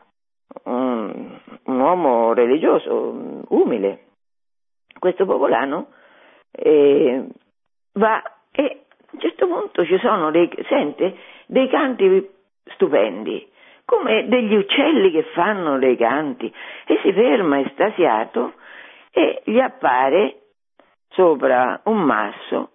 un, 0.63 1.37
un 1.63 1.79
uomo 1.79 2.33
religioso, 2.33 3.43
umile, 3.49 4.05
questo 4.99 5.25
popolano 5.25 5.87
eh, 6.51 7.25
va 7.93 8.23
e 8.51 8.63
a 8.63 9.07
un 9.11 9.19
certo 9.19 9.47
punto 9.47 9.85
ci 9.85 9.97
sono 9.99 10.31
dei, 10.31 10.49
sente, 10.67 11.15
dei 11.45 11.67
canti 11.69 12.29
stupendi 12.73 13.48
come 13.89 14.27
degli 14.27 14.53
uccelli 14.53 15.09
che 15.09 15.23
fanno 15.33 15.79
dei 15.79 15.97
canti. 15.97 16.53
E 16.85 16.99
si 17.01 17.11
ferma 17.11 17.59
estasiato 17.59 18.53
e 19.11 19.41
gli 19.45 19.59
appare 19.59 20.35
sopra 21.09 21.81
un 21.85 21.97
masso 21.97 22.69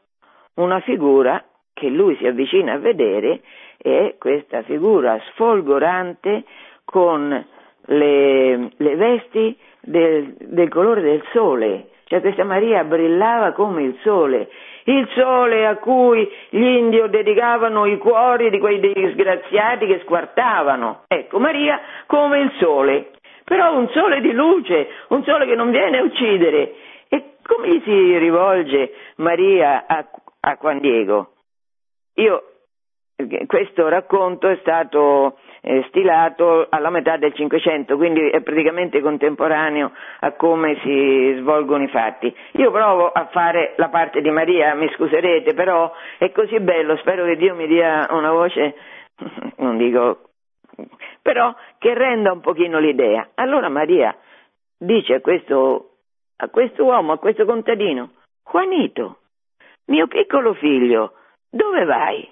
una 0.55 0.81
figura 0.81 1.43
che 1.73 1.89
lui 1.89 2.17
si 2.17 2.27
avvicina 2.27 2.75
a 2.75 2.79
vedere 2.79 3.41
e 3.79 4.17
questa 4.19 4.63
figura 4.63 5.21
sfolgorante 5.31 6.45
con 6.85 7.47
le, 7.87 8.57
le 8.77 8.97
vesti 8.97 9.57
del, 9.81 10.35
del 10.39 10.69
colore 10.69 11.01
del 11.01 11.25
sole, 11.33 11.91
cioè 12.05 12.21
questa 12.21 12.45
Maria 12.45 12.85
brillava 12.85 13.53
come 13.53 13.83
il 13.83 13.99
sole 14.03 14.49
il 14.85 15.09
sole 15.15 15.67
a 15.67 15.77
cui 15.77 16.31
gli 16.51 16.63
indio 16.63 17.07
dedicavano 17.07 17.87
i 17.87 17.99
cuori 17.99 18.51
di 18.51 18.59
quei 18.59 18.81
disgraziati 18.81 19.87
che 19.87 20.01
squartavano. 20.01 21.05
Ecco, 21.09 21.39
Maria 21.39 21.81
come 22.07 22.41
il 22.41 22.53
sole, 22.59 23.13
però 23.45 23.77
un 23.77 23.89
sole 23.91 24.21
di 24.21 24.33
luce, 24.33 24.89
un 25.09 25.23
sole 25.25 25.47
che 25.47 25.55
non 25.55 25.71
viene 25.71 25.99
a 25.99 26.03
uccidere. 26.03 26.75
E 27.09 27.37
come 27.43 27.69
gli 27.69 27.83
si 27.85 28.19
rivolge 28.19 28.93
Maria 29.17 29.87
a, 29.87 30.05
a 30.41 30.57
Juan 30.61 30.81
Diego? 30.81 31.33
Io, 32.15 32.43
questo 33.47 33.89
racconto 33.89 34.49
è 34.49 34.59
stato 34.61 35.39
eh, 35.67 35.83
stilato 35.89 36.67
alla 36.69 36.91
metà 36.91 37.17
del 37.17 37.33
Cinquecento, 37.33 37.97
quindi 37.97 38.29
è 38.29 38.43
praticamente 38.43 39.01
contemporaneo 39.01 39.93
a 40.21 40.33
come 40.33 40.79
si 40.83 41.37
svolgono 41.39 41.83
i 41.83 41.89
fatti. 41.89 42.35
Io 42.53 42.71
provo 42.71 43.11
a 43.11 43.29
fare 43.33 43.73
la 43.79 43.89
parte 43.89 44.21
di 44.21 44.31
Maria, 44.31 44.75
mi 44.75 44.91
scuserete, 44.95 45.55
però 45.55 45.91
è 46.19 46.31
così 46.33 46.61
bello, 46.61 46.97
spero 46.99 47.25
che 47.25 47.37
Dio 47.37 47.55
mi 47.55 47.67
dia 47.67 48.07
una 48.11 48.31
voce, 48.31 48.75
non 49.57 49.79
dico, 49.79 50.29
però 51.23 51.55
che 51.79 51.95
renda 51.95 52.33
un 52.33 52.41
pochino 52.41 52.79
l'idea. 52.79 53.31
Allora 53.35 53.71
Maria 53.71 54.15
dice 54.77 55.15
a 55.15 55.21
questo, 55.23 55.93
a 56.37 56.49
questo 56.51 56.85
uomo, 56.85 57.13
a 57.13 57.19
questo 57.19 57.47
contadino, 57.47 58.11
Juanito, 58.51 59.21
mio 59.87 60.07
piccolo 60.09 60.53
figlio, 60.53 61.15
dove 61.49 61.85
vai? 61.85 62.29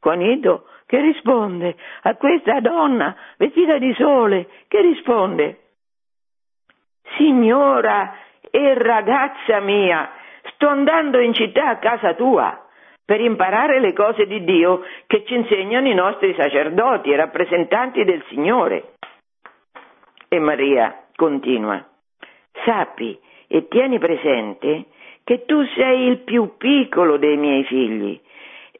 Juanito 0.00 0.64
che 0.90 1.00
risponde 1.00 1.76
a 2.02 2.16
questa 2.16 2.58
donna 2.58 3.14
vestita 3.36 3.78
di 3.78 3.94
sole, 3.94 4.48
che 4.66 4.80
risponde, 4.80 5.58
Signora 7.16 8.16
e 8.50 8.74
ragazza 8.74 9.60
mia, 9.60 10.10
sto 10.52 10.66
andando 10.66 11.20
in 11.20 11.32
città 11.32 11.68
a 11.68 11.78
casa 11.78 12.14
tua 12.14 12.66
per 13.04 13.20
imparare 13.20 13.78
le 13.78 13.92
cose 13.92 14.26
di 14.26 14.42
Dio 14.42 14.82
che 15.06 15.24
ci 15.26 15.34
insegnano 15.34 15.86
i 15.86 15.94
nostri 15.94 16.34
sacerdoti 16.36 17.12
e 17.12 17.16
rappresentanti 17.16 18.02
del 18.02 18.24
Signore. 18.28 18.94
E 20.26 20.40
Maria 20.40 21.04
continua, 21.14 21.88
sappi 22.64 23.16
e 23.46 23.68
tieni 23.68 24.00
presente 24.00 24.86
che 25.22 25.44
tu 25.44 25.64
sei 25.76 26.08
il 26.08 26.18
più 26.18 26.56
piccolo 26.56 27.16
dei 27.16 27.36
miei 27.36 27.62
figli 27.62 28.20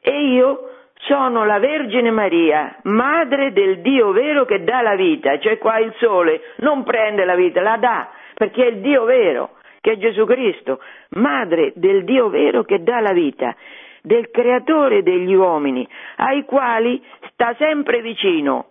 e 0.01 0.23
io 0.33 0.70
sono 1.01 1.45
la 1.45 1.59
Vergine 1.59 2.11
Maria, 2.11 2.77
madre 2.83 3.51
del 3.53 3.81
Dio 3.81 4.11
vero 4.11 4.45
che 4.45 4.63
dà 4.63 4.81
la 4.81 4.95
vita, 4.95 5.39
cioè 5.39 5.57
qua 5.57 5.79
il 5.79 5.93
sole 5.97 6.41
non 6.57 6.83
prende 6.83 7.25
la 7.25 7.35
vita, 7.35 7.61
la 7.61 7.77
dà, 7.77 8.09
perché 8.35 8.65
è 8.65 8.69
il 8.69 8.81
Dio 8.81 9.03
vero, 9.05 9.57
che 9.81 9.93
è 9.93 9.97
Gesù 9.97 10.25
Cristo, 10.25 10.79
madre 11.11 11.73
del 11.75 12.03
Dio 12.03 12.29
vero 12.29 12.63
che 12.63 12.83
dà 12.83 12.99
la 12.99 13.13
vita, 13.13 13.55
del 14.01 14.29
creatore 14.31 15.03
degli 15.03 15.33
uomini, 15.33 15.87
ai 16.17 16.45
quali 16.45 17.03
sta 17.31 17.55
sempre 17.57 18.01
vicino, 18.01 18.67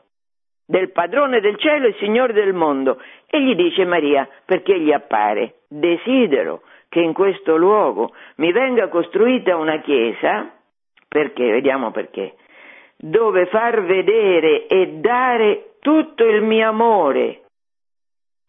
del 0.67 0.93
padrone 0.93 1.41
del 1.41 1.57
cielo 1.59 1.89
e 1.89 1.97
signore 1.99 2.33
del 2.33 2.53
mondo. 2.53 3.01
E 3.27 3.43
gli 3.43 3.55
dice 3.55 3.85
Maria, 3.85 4.29
perché 4.45 4.79
gli 4.79 4.93
appare, 4.93 5.55
desidero 5.69 6.63
che 6.89 7.01
in 7.01 7.13
questo 7.13 7.57
luogo 7.57 8.13
mi 8.37 8.53
venga 8.53 8.89
costruita 8.89 9.57
una 9.57 9.79
chiesa, 9.81 10.53
perché? 11.11 11.51
Vediamo 11.51 11.91
perché. 11.91 12.37
Dove 12.97 13.47
far 13.47 13.83
vedere 13.83 14.69
e 14.69 14.99
dare 15.01 15.75
tutto 15.81 16.25
il 16.25 16.43
mio 16.43 16.69
amore, 16.69 17.43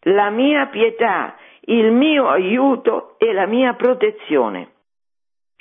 la 0.02 0.30
mia 0.30 0.66
pietà, 0.66 1.36
il 1.62 1.90
mio 1.90 2.28
aiuto 2.28 3.18
e 3.18 3.32
la 3.32 3.46
mia 3.46 3.74
protezione. 3.74 4.70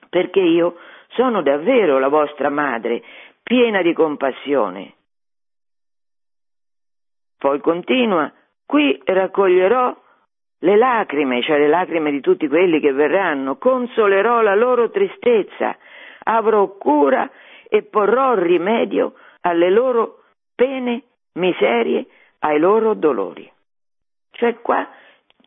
Perché 0.09 0.41
io 0.41 0.75
sono 1.09 1.41
davvero 1.41 1.97
la 1.97 2.07
vostra 2.07 2.49
madre, 2.49 3.01
piena 3.41 3.81
di 3.81 3.93
compassione. 3.93 4.93
Poi 7.39 7.59
continua, 7.61 8.31
qui 8.67 9.01
raccoglierò 9.03 9.99
le 10.59 10.77
lacrime, 10.77 11.41
cioè 11.41 11.57
le 11.57 11.67
lacrime 11.67 12.11
di 12.11 12.21
tutti 12.21 12.47
quelli 12.47 12.79
che 12.79 12.91
verranno, 12.91 13.57
consolerò 13.57 14.41
la 14.41 14.53
loro 14.53 14.91
tristezza, 14.91 15.75
avrò 16.23 16.67
cura 16.77 17.29
e 17.69 17.83
porrò 17.83 18.33
rimedio 18.33 19.13
alle 19.41 19.69
loro 19.69 20.23
pene, 20.55 21.03
miserie, 21.33 22.05
ai 22.39 22.59
loro 22.59 22.93
dolori. 22.93 23.49
Cioè 24.31 24.59
qua 24.61 24.87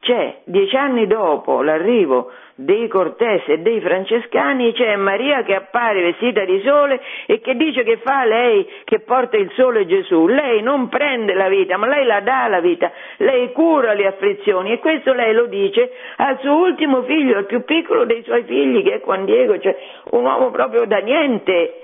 c'è, 0.04 0.40
dieci 0.44 0.76
anni 0.76 1.06
dopo 1.06 1.62
l'arrivo 1.62 2.30
dei 2.56 2.86
Cortés 2.88 3.42
e 3.46 3.58
dei 3.58 3.80
Francescani, 3.80 4.72
c'è 4.74 4.94
Maria 4.96 5.42
che 5.42 5.54
appare 5.54 6.02
vestita 6.02 6.44
di 6.44 6.60
sole 6.62 7.00
e 7.26 7.40
che 7.40 7.56
dice 7.56 7.82
che 7.82 7.96
fa 7.96 8.24
lei 8.26 8.68
che 8.84 9.00
porta 9.00 9.38
il 9.38 9.50
sole 9.54 9.86
Gesù. 9.86 10.26
Lei 10.26 10.60
non 10.60 10.88
prende 10.88 11.32
la 11.32 11.48
vita, 11.48 11.78
ma 11.78 11.88
lei 11.88 12.04
la 12.04 12.20
dà 12.20 12.46
la 12.48 12.60
vita, 12.60 12.92
lei 13.16 13.50
cura 13.52 13.94
le 13.94 14.06
afflizioni 14.06 14.72
e 14.72 14.78
questo 14.78 15.14
lei 15.14 15.32
lo 15.32 15.46
dice 15.46 15.90
al 16.16 16.38
suo 16.40 16.54
ultimo 16.54 17.02
figlio, 17.04 17.38
al 17.38 17.46
più 17.46 17.64
piccolo 17.64 18.04
dei 18.04 18.22
suoi 18.24 18.44
figli 18.44 18.82
che 18.82 18.96
è 18.96 19.00
Juan 19.00 19.24
Diego, 19.24 19.58
cioè 19.58 19.74
un 20.10 20.24
uomo 20.24 20.50
proprio 20.50 20.84
da 20.84 20.98
niente 20.98 21.83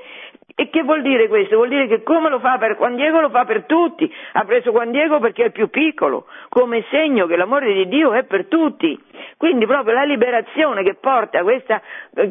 e 0.54 0.68
che 0.70 0.82
vuol 0.82 1.02
dire 1.02 1.28
questo? 1.28 1.56
Vuol 1.56 1.68
dire 1.68 1.86
che 1.86 2.02
come 2.02 2.28
lo 2.28 2.38
fa 2.38 2.58
per 2.58 2.76
Juan 2.76 2.96
Diego 2.96 3.20
lo 3.20 3.30
fa 3.30 3.44
per 3.44 3.64
tutti. 3.64 4.12
Ha 4.32 4.44
preso 4.44 4.70
Juan 4.70 4.90
Diego 4.90 5.18
perché 5.18 5.42
è 5.42 5.46
il 5.46 5.52
più 5.52 5.68
piccolo, 5.68 6.26
come 6.48 6.84
segno 6.90 7.26
che 7.26 7.36
l'amore 7.36 7.72
di 7.72 7.88
Dio 7.88 8.12
è 8.12 8.24
per 8.24 8.46
tutti. 8.46 8.98
Quindi 9.36 9.66
proprio 9.66 9.94
la 9.94 10.04
liberazione 10.04 10.82
che 10.82 10.94
porta 10.94 11.42
questa, 11.42 11.80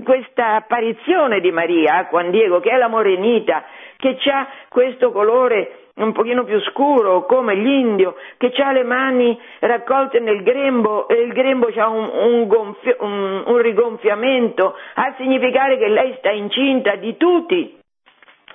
questa 0.03 0.55
apparizione 0.55 1.39
di 1.39 1.51
Maria 1.51 1.97
a 1.97 2.07
Juan 2.09 2.31
Diego, 2.31 2.59
che 2.59 2.69
è 2.69 2.77
la 2.77 2.87
morenita, 2.87 3.63
che 3.97 4.17
ha 4.31 4.47
questo 4.69 5.11
colore 5.11 5.87
un 5.95 6.13
pochino 6.13 6.43
più 6.43 6.59
scuro, 6.61 7.25
come 7.25 7.55
l'indio, 7.55 8.15
che 8.37 8.53
ha 8.61 8.71
le 8.71 8.83
mani 8.83 9.37
raccolte 9.59 10.19
nel 10.19 10.43
grembo 10.43 11.07
e 11.07 11.15
il 11.15 11.33
grembo 11.33 11.67
ha 11.75 11.87
un, 11.89 12.09
un, 12.13 12.47
gonfio, 12.47 12.95
un, 12.99 13.43
un 13.45 13.57
rigonfiamento, 13.57 14.75
a 14.93 15.13
significare 15.17 15.77
che 15.77 15.87
lei 15.87 16.15
sta 16.17 16.31
incinta 16.31 16.95
di 16.95 17.17
tutti 17.17 17.78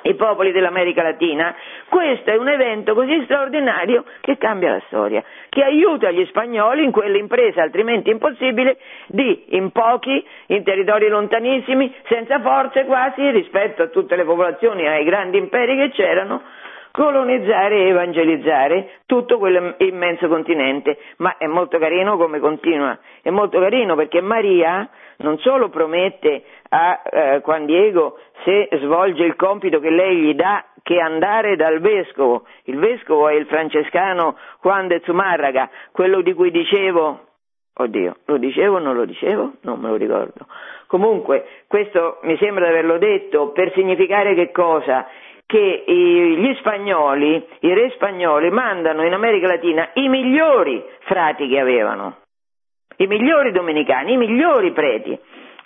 i 0.04 0.14
popoli 0.14 0.52
dell'America 0.52 1.02
Latina, 1.02 1.54
questo 1.88 2.30
è 2.30 2.36
un 2.36 2.48
evento 2.48 2.94
così 2.94 3.22
straordinario 3.24 4.04
che 4.20 4.36
cambia 4.36 4.72
la 4.72 4.82
storia, 4.86 5.22
che 5.48 5.62
aiuta 5.62 6.10
gli 6.10 6.24
spagnoli 6.26 6.84
in 6.84 6.90
quell'impresa 6.90 7.62
altrimenti 7.62 8.10
impossibile 8.10 8.78
di, 9.06 9.44
in 9.56 9.70
pochi, 9.70 10.24
in 10.46 10.62
territori 10.62 11.08
lontanissimi, 11.08 11.94
senza 12.08 12.40
forze 12.40 12.84
quasi 12.84 13.30
rispetto 13.30 13.82
a 13.82 13.88
tutte 13.88 14.16
le 14.16 14.24
popolazioni 14.24 14.82
e 14.82 14.88
ai 14.88 15.04
grandi 15.04 15.38
imperi 15.38 15.76
che 15.76 15.90
c'erano, 15.90 16.42
colonizzare 16.94 17.74
e 17.74 17.88
evangelizzare 17.88 19.00
tutto 19.06 19.38
quell'immenso 19.38 20.28
continente. 20.28 20.96
Ma 21.16 21.36
è 21.38 21.46
molto 21.46 21.76
carino 21.78 22.16
come 22.16 22.38
continua, 22.38 22.96
è 23.20 23.30
molto 23.30 23.58
carino 23.58 23.96
perché 23.96 24.20
Maria 24.20 24.88
non 25.16 25.36
solo 25.38 25.70
promette 25.70 26.44
a 26.68 27.02
eh, 27.04 27.40
Juan 27.44 27.66
Diego 27.66 28.18
se 28.44 28.68
svolge 28.80 29.24
il 29.24 29.34
compito 29.34 29.80
che 29.80 29.90
lei 29.90 30.18
gli 30.18 30.34
dà 30.34 30.64
che 30.84 31.00
andare 31.00 31.56
dal 31.56 31.80
vescovo, 31.80 32.44
il 32.64 32.78
vescovo 32.78 33.26
è 33.26 33.34
il 33.34 33.46
francescano 33.46 34.36
Juan 34.62 34.86
de 34.86 35.00
Zumarraga, 35.04 35.68
quello 35.90 36.20
di 36.20 36.32
cui 36.32 36.52
dicevo, 36.52 37.24
oddio, 37.74 38.16
lo 38.26 38.36
dicevo 38.36 38.76
o 38.76 38.78
non 38.78 38.94
lo 38.94 39.04
dicevo? 39.04 39.54
Non 39.62 39.80
me 39.80 39.88
lo 39.88 39.96
ricordo. 39.96 40.46
Comunque, 40.86 41.44
questo 41.66 42.18
mi 42.22 42.36
sembra 42.36 42.66
di 42.66 42.70
averlo 42.70 42.98
detto 42.98 43.48
per 43.48 43.72
significare 43.72 44.34
che 44.34 44.52
cosa? 44.52 45.08
Che 45.54 45.84
gli 45.86 46.52
spagnoli, 46.56 47.46
i 47.60 47.74
re 47.74 47.90
spagnoli, 47.90 48.50
mandano 48.50 49.04
in 49.04 49.12
America 49.12 49.46
Latina 49.46 49.88
i 49.92 50.08
migliori 50.08 50.82
frati 51.02 51.46
che 51.46 51.60
avevano, 51.60 52.16
i 52.96 53.06
migliori 53.06 53.52
domenicani, 53.52 54.14
i 54.14 54.16
migliori 54.16 54.72
preti. 54.72 55.16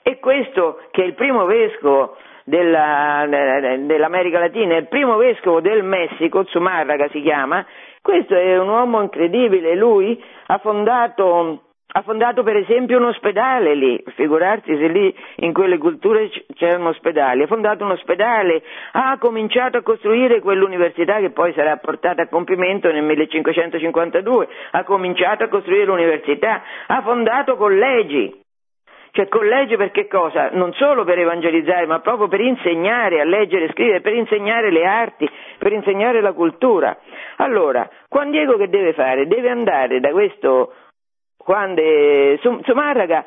E 0.02 0.18
questo 0.18 0.80
che 0.90 1.04
è 1.04 1.06
il 1.06 1.14
primo 1.14 1.46
vescovo 1.46 2.18
della, 2.44 3.24
dell'America 3.30 4.38
Latina, 4.38 4.76
il 4.76 4.88
primo 4.88 5.16
vescovo 5.16 5.62
del 5.62 5.82
Messico, 5.82 6.44
Zumarraga 6.44 7.08
si 7.08 7.22
chiama, 7.22 7.64
questo 8.02 8.34
è 8.34 8.58
un 8.58 8.68
uomo 8.68 9.00
incredibile, 9.00 9.74
lui 9.74 10.22
ha 10.48 10.58
fondato, 10.58 11.62
ha 11.90 12.02
fondato 12.02 12.42
per 12.42 12.56
esempio 12.56 12.98
un 12.98 13.04
ospedale 13.04 13.74
lì, 13.74 14.02
figurarsi 14.14 14.76
se 14.76 14.88
lì 14.88 15.14
in 15.36 15.54
quelle 15.54 15.78
culture 15.78 16.30
c'erano 16.54 16.90
ospedali, 16.90 17.42
ha 17.42 17.46
fondato 17.46 17.82
un 17.84 17.92
ospedale, 17.92 18.62
ha 18.92 19.16
cominciato 19.18 19.78
a 19.78 19.82
costruire 19.82 20.40
quell'università 20.40 21.18
che 21.18 21.30
poi 21.30 21.54
sarà 21.54 21.78
portata 21.78 22.22
a 22.22 22.28
compimento 22.28 22.92
nel 22.92 23.04
1552, 23.04 24.48
ha 24.72 24.84
cominciato 24.84 25.44
a 25.44 25.48
costruire 25.48 25.86
l'università, 25.86 26.62
ha 26.88 27.00
fondato 27.00 27.56
collegi, 27.56 28.38
cioè 29.12 29.26
collegi 29.28 29.76
per 29.76 29.90
che 29.90 30.06
cosa? 30.08 30.50
Non 30.52 30.74
solo 30.74 31.04
per 31.04 31.18
evangelizzare, 31.18 31.86
ma 31.86 32.00
proprio 32.00 32.28
per 32.28 32.40
insegnare 32.40 33.20
a 33.20 33.24
leggere 33.24 33.64
e 33.64 33.70
scrivere, 33.70 34.02
per 34.02 34.12
insegnare 34.12 34.70
le 34.70 34.84
arti, 34.84 35.28
per 35.56 35.72
insegnare 35.72 36.20
la 36.20 36.32
cultura. 36.32 36.96
Allora, 37.36 37.88
Juan 38.10 38.30
Diego 38.30 38.58
che 38.58 38.68
deve 38.68 38.92
fare? 38.92 39.26
Deve 39.26 39.48
andare 39.48 40.00
da 40.00 40.10
questo 40.10 40.72
Juan 41.48 41.74
de 41.74 42.38
Zumarraga 42.42 43.24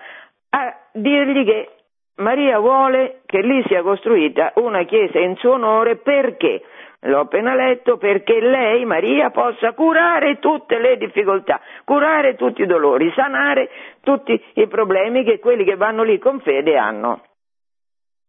a 0.49 0.77
dirgli 0.91 1.43
che 1.43 1.69
Maria 2.17 2.59
vuole 2.59 3.21
che 3.25 3.41
lì 3.41 3.63
sia 3.65 3.81
costruita 3.81 4.51
una 4.57 4.83
chiesa 4.83 5.17
in 5.17 5.35
suo 5.37 5.53
onore 5.53 5.95
perché? 5.95 6.61
l'ho 7.05 7.21
appena 7.21 7.55
letto, 7.55 7.97
perché 7.97 8.39
lei, 8.39 8.85
Maria, 8.85 9.31
possa 9.31 9.73
curare 9.73 10.37
tutte 10.37 10.77
le 10.77 10.97
difficoltà, 10.97 11.59
curare 11.83 12.35
tutti 12.35 12.61
i 12.61 12.67
dolori, 12.67 13.11
sanare 13.15 13.69
tutti 14.01 14.39
i 14.53 14.67
problemi 14.67 15.23
che 15.23 15.39
quelli 15.39 15.63
che 15.63 15.77
vanno 15.77 16.03
lì 16.03 16.19
con 16.19 16.39
fede 16.41 16.77
hanno. 16.77 17.23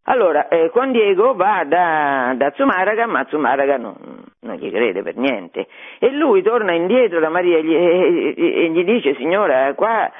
Allora, 0.04 0.48
eh, 0.48 0.70
Juan 0.74 0.90
Diego 0.90 1.34
va 1.34 1.62
da, 1.64 2.34
da 2.36 2.52
Zumaraga, 2.56 3.06
ma 3.06 3.24
Zumaraga 3.28 3.76
non, 3.76 3.94
non, 4.40 4.56
gli 4.56 4.68
crede 4.70 5.00
per 5.02 5.16
niente. 5.16 5.68
E 6.00 6.10
lui 6.10 6.42
torna 6.42 6.72
indietro 6.72 7.20
da 7.20 7.28
Maria 7.28 7.58
e 7.58 7.64
gli, 7.64 7.74
e, 7.74 8.34
e 8.36 8.70
gli 8.70 8.82
dice, 8.82 9.14
signora, 9.14 9.72
qua, 9.74 10.10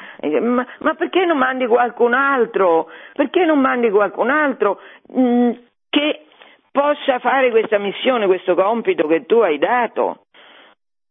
ma, 0.41 0.65
ma, 0.79 0.95
perché 0.95 1.25
non 1.25 1.37
mandi 1.37 1.67
qualcun 1.67 2.15
altro? 2.15 2.91
Perché 3.13 3.45
non 3.45 3.59
mandi 3.59 3.91
qualcun 3.91 4.31
altro 4.31 4.81
mh, 5.09 5.21
mm, 5.21 5.51
che 5.91 6.27
possa 6.71 7.19
fare 7.19 7.51
questa 7.51 7.79
missione, 7.79 8.27
questo 8.27 8.55
compito 8.55 9.09
che 9.09 9.27
tu 9.27 9.39
hai 9.39 9.59
dato. 9.59 10.27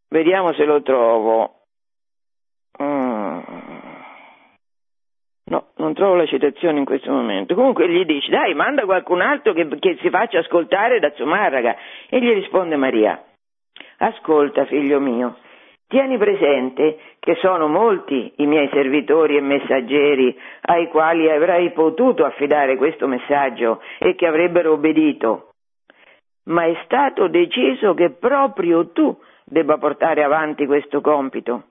Vediamo 0.08 0.54
se 0.54 0.64
lo 0.64 0.82
trovo. 0.82 1.61
No, 5.52 5.66
non 5.76 5.94
trovo 5.94 6.16
la 6.16 6.26
citazione 6.26 6.80
in 6.80 6.86
questo 6.86 7.12
momento. 7.12 7.56
Comunque 7.56 7.90
gli 7.90 8.06
dice, 8.06 8.32
dai, 8.32 8.54
manda 8.54 8.86
qualcun 8.86 9.20
altro 9.20 9.52
che, 9.52 9.68
che 9.80 9.98
si 10.00 10.10
faccia 10.10 10.40
ascoltare 10.40 11.00
da 11.00 11.12
Zumarraga. 11.14 11.76
E 12.10 12.22
gli 12.22 12.32
risponde 12.32 12.78
Maria, 12.78 13.22
ascolta 13.98 14.64
figlio 14.64 15.02
mio, 15.02 15.40
tieni 15.88 16.18
presente 16.18 17.00
che 17.20 17.36
sono 17.42 17.68
molti 17.68 18.32
i 18.38 18.46
miei 18.46 18.70
servitori 18.72 19.36
e 19.36 19.42
messaggeri 19.42 20.40
ai 20.62 20.88
quali 20.88 21.30
avrai 21.30 21.74
potuto 21.74 22.24
affidare 22.24 22.78
questo 22.78 23.06
messaggio 23.06 23.82
e 24.00 24.16
che 24.16 24.28
avrebbero 24.28 24.72
obbedito 24.72 25.48
ma 26.44 26.64
è 26.66 26.76
stato 26.86 27.28
deciso 27.28 27.94
che 27.94 28.10
proprio 28.12 28.90
tu 28.92 29.16
debba 29.44 29.78
portare 29.78 30.24
avanti 30.24 30.66
questo 30.66 31.00
compito 31.02 31.66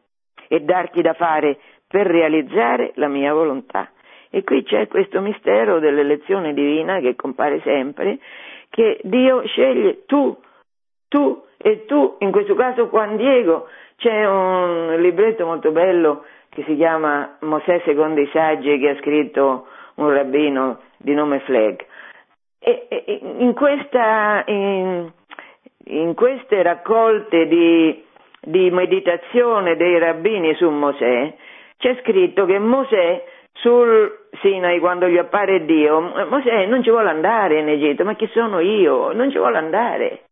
e 0.53 0.61
darti 0.61 1.01
da 1.01 1.15
fare 1.15 1.59
per 1.91 2.07
realizzare 2.07 2.93
la 2.95 3.09
mia 3.09 3.35
volontà. 3.35 3.91
E 4.31 4.45
qui 4.45 4.63
c'è 4.63 4.87
questo 4.87 5.21
mistero 5.21 5.81
dell'elezione 5.81 6.55
divina 6.55 7.01
che 7.01 7.17
compare 7.17 7.61
sempre, 7.63 8.19
che 8.69 9.01
Dio 9.03 9.45
sceglie 9.47 10.05
tu, 10.07 10.37
tu 11.09 11.43
e 11.59 11.85
tu, 11.87 12.17
in 12.21 12.31
questo 12.31 12.55
caso 12.55 12.87
Juan 12.87 13.17
Diego, 13.17 13.67
c'è 13.97 14.25
un 14.25 15.01
libretto 15.01 15.45
molto 15.45 15.73
bello 15.73 16.25
che 16.49 16.63
si 16.63 16.77
chiama 16.77 17.37
Mosè 17.41 17.83
secondo 17.85 18.21
i 18.21 18.31
saggi 18.33 18.79
che 18.79 18.91
ha 18.91 18.97
scritto 18.99 19.67
un 19.97 20.13
rabbino 20.13 20.81
di 20.97 21.13
nome 21.13 21.41
Flegg 21.41 21.81
e, 22.61 23.21
in, 23.39 23.55
questa, 23.55 24.45
in, 24.47 25.11
in, 25.87 26.15
queste 26.15 26.63
raccolte 26.63 27.47
di, 27.49 28.05
di 28.43 28.71
meditazione 28.71 29.77
dei 29.77 29.99
rabbini 29.99 30.55
su 30.55 30.69
Mosè 30.69 31.35
c'è 31.81 31.99
scritto 32.03 32.45
che 32.45 32.59
Mosè 32.59 33.25
sul 33.55 34.29
Sinai 34.43 34.79
quando 34.79 35.09
gli 35.09 35.17
appare 35.17 35.65
Dio, 35.65 36.01
Mosè 36.01 36.67
non 36.67 36.83
ci 36.83 36.91
vuole 36.91 37.09
andare 37.09 37.59
in 37.59 37.69
Egitto, 37.69 38.05
ma 38.05 38.15
chi 38.15 38.29
sono 38.33 38.61
io? 38.61 39.13
Non 39.13 39.31
ci 39.31 39.39
vuole 39.39 39.57
andare. 39.57 40.25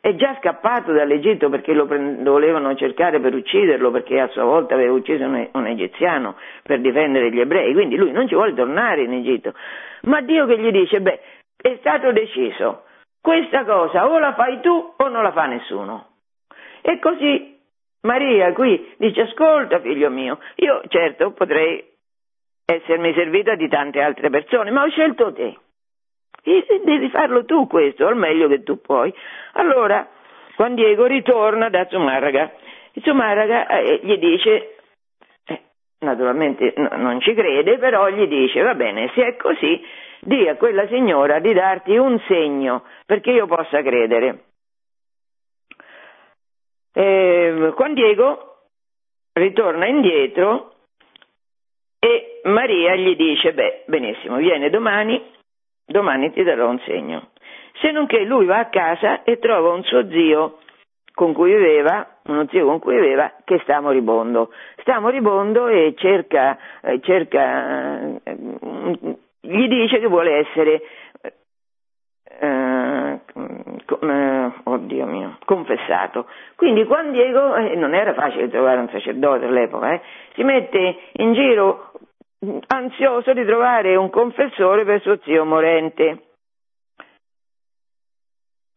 È 0.00 0.14
già 0.14 0.36
scappato 0.38 0.92
dall'Egitto 0.92 1.48
perché 1.48 1.72
lo, 1.72 1.86
prend- 1.86 2.22
volevano 2.22 2.72
cercare 2.76 3.18
per 3.18 3.34
ucciderlo, 3.34 3.90
perché 3.90 4.20
a 4.20 4.28
sua 4.28 4.44
volta 4.44 4.74
aveva 4.74 4.92
ucciso 4.92 5.24
un, 5.24 5.48
un 5.50 5.66
egiziano 5.66 6.36
per 6.62 6.80
difendere 6.80 7.32
gli 7.32 7.40
ebrei, 7.40 7.72
quindi 7.72 7.96
lui 7.96 8.12
non 8.12 8.28
ci 8.28 8.36
vuole 8.36 8.54
tornare 8.54 9.02
in 9.02 9.12
Egitto. 9.12 9.54
Ma 10.02 10.20
Dio 10.20 10.46
che 10.46 10.56
gli 10.58 10.70
dice, 10.70 11.00
beh, 11.00 11.20
è 11.60 11.76
stato 11.80 12.12
deciso, 12.12 12.84
questa 13.20 13.64
cosa 13.64 14.08
o 14.08 14.20
la 14.20 14.34
fai 14.34 14.60
tu 14.60 14.94
o 14.96 15.08
non 15.08 15.24
la 15.24 15.32
fa 15.32 15.46
nessuno. 15.46 16.10
E 16.80 17.00
così 17.00 17.55
Maria 18.06 18.52
qui 18.52 18.94
dice 18.96 19.22
ascolta 19.22 19.80
figlio 19.80 20.08
mio, 20.08 20.38
io 20.56 20.80
certo 20.88 21.32
potrei 21.32 21.84
essermi 22.64 23.12
servita 23.14 23.54
di 23.54 23.68
tante 23.68 24.00
altre 24.00 24.30
persone, 24.30 24.70
ma 24.70 24.82
ho 24.82 24.88
scelto 24.88 25.32
te. 25.32 25.56
E 26.42 26.64
devi 26.84 27.10
farlo 27.10 27.44
tu 27.44 27.66
questo, 27.66 28.06
al 28.06 28.16
meglio 28.16 28.48
che 28.48 28.62
tu 28.62 28.80
puoi. 28.80 29.12
Allora, 29.54 30.08
Juan 30.56 30.74
Diego 30.74 31.06
ritorna 31.06 31.68
da 31.68 31.86
Zumarraga. 31.88 32.52
Zumarraga 33.02 33.66
eh, 33.66 34.00
gli 34.02 34.16
dice, 34.16 34.76
eh, 35.44 35.62
naturalmente 36.00 36.72
no, 36.76 36.88
non 36.96 37.20
ci 37.20 37.34
crede, 37.34 37.78
però 37.78 38.08
gli 38.08 38.26
dice, 38.26 38.62
va 38.62 38.74
bene, 38.74 39.10
se 39.14 39.26
è 39.26 39.36
così, 39.36 39.84
di 40.20 40.48
a 40.48 40.56
quella 40.56 40.86
signora 40.86 41.40
di 41.40 41.52
darti 41.52 41.96
un 41.96 42.18
segno 42.26 42.84
perché 43.04 43.32
io 43.32 43.46
possa 43.46 43.82
credere. 43.82 44.44
Eh, 46.98 47.74
Juan 47.76 47.92
Diego 47.92 48.56
ritorna 49.34 49.86
indietro 49.86 50.72
e 51.98 52.40
Maria 52.44 52.94
gli 52.94 53.14
dice, 53.16 53.52
beh, 53.52 53.82
benissimo, 53.86 54.36
viene 54.36 54.70
domani, 54.70 55.22
domani 55.84 56.32
ti 56.32 56.42
darò 56.42 56.70
un 56.70 56.80
segno. 56.86 57.32
Se 57.82 57.90
non 57.90 58.06
che 58.06 58.24
lui 58.24 58.46
va 58.46 58.60
a 58.60 58.70
casa 58.70 59.24
e 59.24 59.38
trova 59.38 59.74
un 59.74 59.82
suo 59.82 60.08
zio 60.08 60.60
con 61.12 61.34
cui 61.34 61.52
viveva, 61.52 62.16
uno 62.28 62.46
zio 62.48 62.64
con 62.64 62.78
cui 62.78 62.94
viveva, 62.94 63.30
che 63.44 63.58
sta 63.58 63.78
moribondo. 63.80 64.50
Sta 64.78 64.98
moribondo 64.98 65.68
e 65.68 65.92
cerca, 65.98 66.56
eh, 66.80 67.00
cerca 67.02 68.20
eh, 68.22 68.36
gli 69.40 69.68
dice 69.68 69.98
che 69.98 70.06
vuole 70.06 70.46
essere 70.48 70.82
eh, 72.40 73.20
oddio 74.86 75.06
mio, 75.06 75.38
confessato. 75.44 76.26
Quindi 76.54 76.84
Juan 76.84 77.10
Diego, 77.10 77.54
eh, 77.56 77.74
non 77.74 77.94
era 77.94 78.14
facile 78.14 78.48
trovare 78.48 78.78
un 78.78 78.88
sacerdote 78.88 79.44
all'epoca, 79.44 79.92
eh, 79.92 80.00
si 80.34 80.42
mette 80.44 80.98
in 81.14 81.34
giro 81.34 81.90
ansioso 82.68 83.32
di 83.32 83.44
trovare 83.44 83.96
un 83.96 84.08
confessore 84.10 84.84
per 84.84 85.00
suo 85.00 85.18
zio 85.24 85.44
morente. 85.44 86.22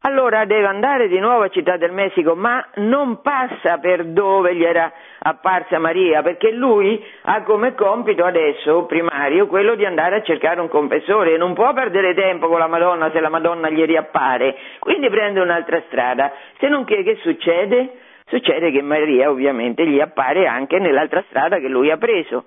Allora 0.04 0.46
deve 0.46 0.66
andare 0.66 1.10
di 1.10 1.20
nuovo 1.20 1.44
a 1.44 1.50
Città 1.50 1.76
del 1.76 1.92
Messico, 1.92 2.34
ma 2.34 2.66
non 2.76 3.22
passa 3.22 3.80
per 3.80 4.06
dove 4.06 4.56
gli 4.56 4.64
era 4.64 4.90
apparsa 5.20 5.78
Maria, 5.78 6.22
perché 6.22 6.52
lui 6.52 7.04
ha 7.24 7.44
come 7.44 7.76
compito 7.76 8.24
adesso 8.24 8.86
primario 8.86 9.48
quello 9.48 9.76
di 9.76 9.86
andare 9.86 10.16
a 10.16 10.24
cercare 10.24 10.62
un 10.62 10.70
confessore 10.70 11.34
e 11.34 11.38
non 11.38 11.54
può 11.54 11.74
perdere 11.74 12.14
tempo 12.14 12.48
con 12.48 12.60
la 12.60 12.68
Madonna 12.68 13.12
se 13.12 13.20
la 13.20 13.28
Madonna 13.28 13.70
gli 13.70 13.84
riappare, 13.84 14.56
quindi 14.80 15.10
prende 15.10 15.42
un'altra 15.42 15.82
strada. 15.88 16.32
Se 16.60 16.70
non 16.70 16.86
che 16.86 17.04
che 17.04 17.18
succede? 17.22 18.00
Succede 18.28 18.72
che 18.72 18.82
Maria 18.82 19.30
ovviamente 19.30 19.86
gli 19.86 20.00
appare 20.00 20.48
anche 20.48 20.80
nell'altra 20.80 21.24
strada 21.28 21.58
che 21.60 21.68
lui 21.68 21.92
ha 21.92 21.98
preso. 21.98 22.46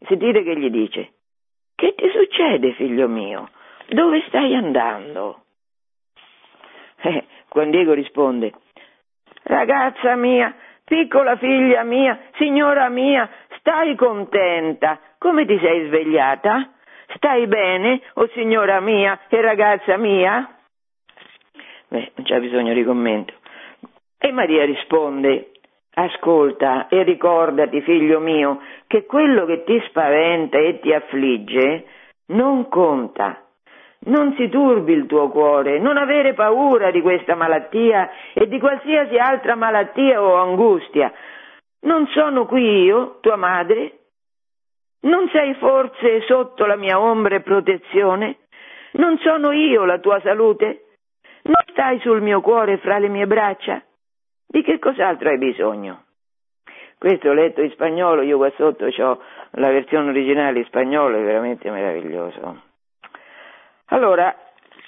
Sentite 0.00 0.42
che 0.42 0.56
gli 0.56 0.70
dice, 0.70 1.10
che 1.76 1.94
ti 1.94 2.10
succede, 2.10 2.72
figlio 2.72 3.06
mio? 3.06 3.50
Dove 3.86 4.24
stai 4.26 4.56
andando? 4.56 5.42
Eh, 7.00 7.24
Juan 7.52 7.70
Diego 7.70 7.92
risponde, 7.92 8.52
ragazza 9.44 10.16
mia, 10.16 10.54
piccola 10.84 11.36
figlia 11.36 11.84
mia, 11.84 12.18
signora 12.36 12.88
mia, 12.88 13.28
stai 13.58 13.94
contenta? 13.94 14.98
Come 15.18 15.44
ti 15.46 15.58
sei 15.60 15.86
svegliata? 15.86 16.72
Stai 17.14 17.46
bene, 17.46 18.02
o 18.14 18.22
oh 18.22 18.28
signora 18.28 18.80
mia 18.80 19.20
e 19.28 19.40
ragazza 19.40 19.96
mia? 19.96 20.56
Beh, 21.88 22.12
non 22.16 22.26
c'è 22.26 22.40
bisogno 22.40 22.74
di 22.74 22.84
commento. 22.84 23.32
E 24.18 24.32
Maria 24.32 24.64
risponde, 24.64 25.52
ascolta 25.94 26.88
e 26.88 27.02
ricordati, 27.02 27.80
figlio 27.82 28.20
mio, 28.20 28.60
che 28.86 29.06
quello 29.06 29.46
che 29.46 29.64
ti 29.64 29.80
spaventa 29.86 30.58
e 30.58 30.80
ti 30.80 30.92
affligge 30.92 31.86
non 32.26 32.68
conta. 32.68 33.47
Non 34.00 34.34
si 34.36 34.48
turbi 34.48 34.92
il 34.92 35.06
tuo 35.06 35.28
cuore, 35.28 35.78
non 35.78 35.96
avere 35.96 36.32
paura 36.32 36.90
di 36.90 37.00
questa 37.00 37.34
malattia 37.34 38.10
e 38.32 38.46
di 38.46 38.58
qualsiasi 38.58 39.16
altra 39.18 39.54
malattia 39.54 40.22
o 40.22 40.36
angustia. 40.36 41.12
Non 41.80 42.06
sono 42.08 42.46
qui 42.46 42.82
io, 42.82 43.18
tua 43.20 43.36
madre? 43.36 43.98
Non 45.00 45.28
sei 45.30 45.54
forse 45.54 46.22
sotto 46.22 46.64
la 46.64 46.76
mia 46.76 46.98
ombra 46.98 47.36
e 47.36 47.40
protezione? 47.40 48.38
Non 48.92 49.18
sono 49.18 49.52
io 49.52 49.84
la 49.84 49.98
tua 49.98 50.20
salute? 50.20 50.86
Non 51.42 51.62
stai 51.70 52.00
sul 52.00 52.22
mio 52.22 52.40
cuore 52.40 52.78
fra 52.78 52.98
le 52.98 53.08
mie 53.08 53.26
braccia? 53.26 53.82
Di 54.46 54.62
che 54.62 54.78
cos'altro 54.78 55.28
hai 55.28 55.38
bisogno? 55.38 56.04
Questo 56.98 57.32
letto 57.32 57.62
in 57.62 57.70
spagnolo, 57.70 58.22
io 58.22 58.38
qua 58.38 58.50
sotto 58.56 58.86
ho 58.86 59.22
la 59.52 59.70
versione 59.70 60.08
originale 60.08 60.58
in 60.58 60.64
spagnolo, 60.64 61.16
è 61.16 61.22
veramente 61.22 61.70
meraviglioso. 61.70 62.67
Allora, 63.88 64.34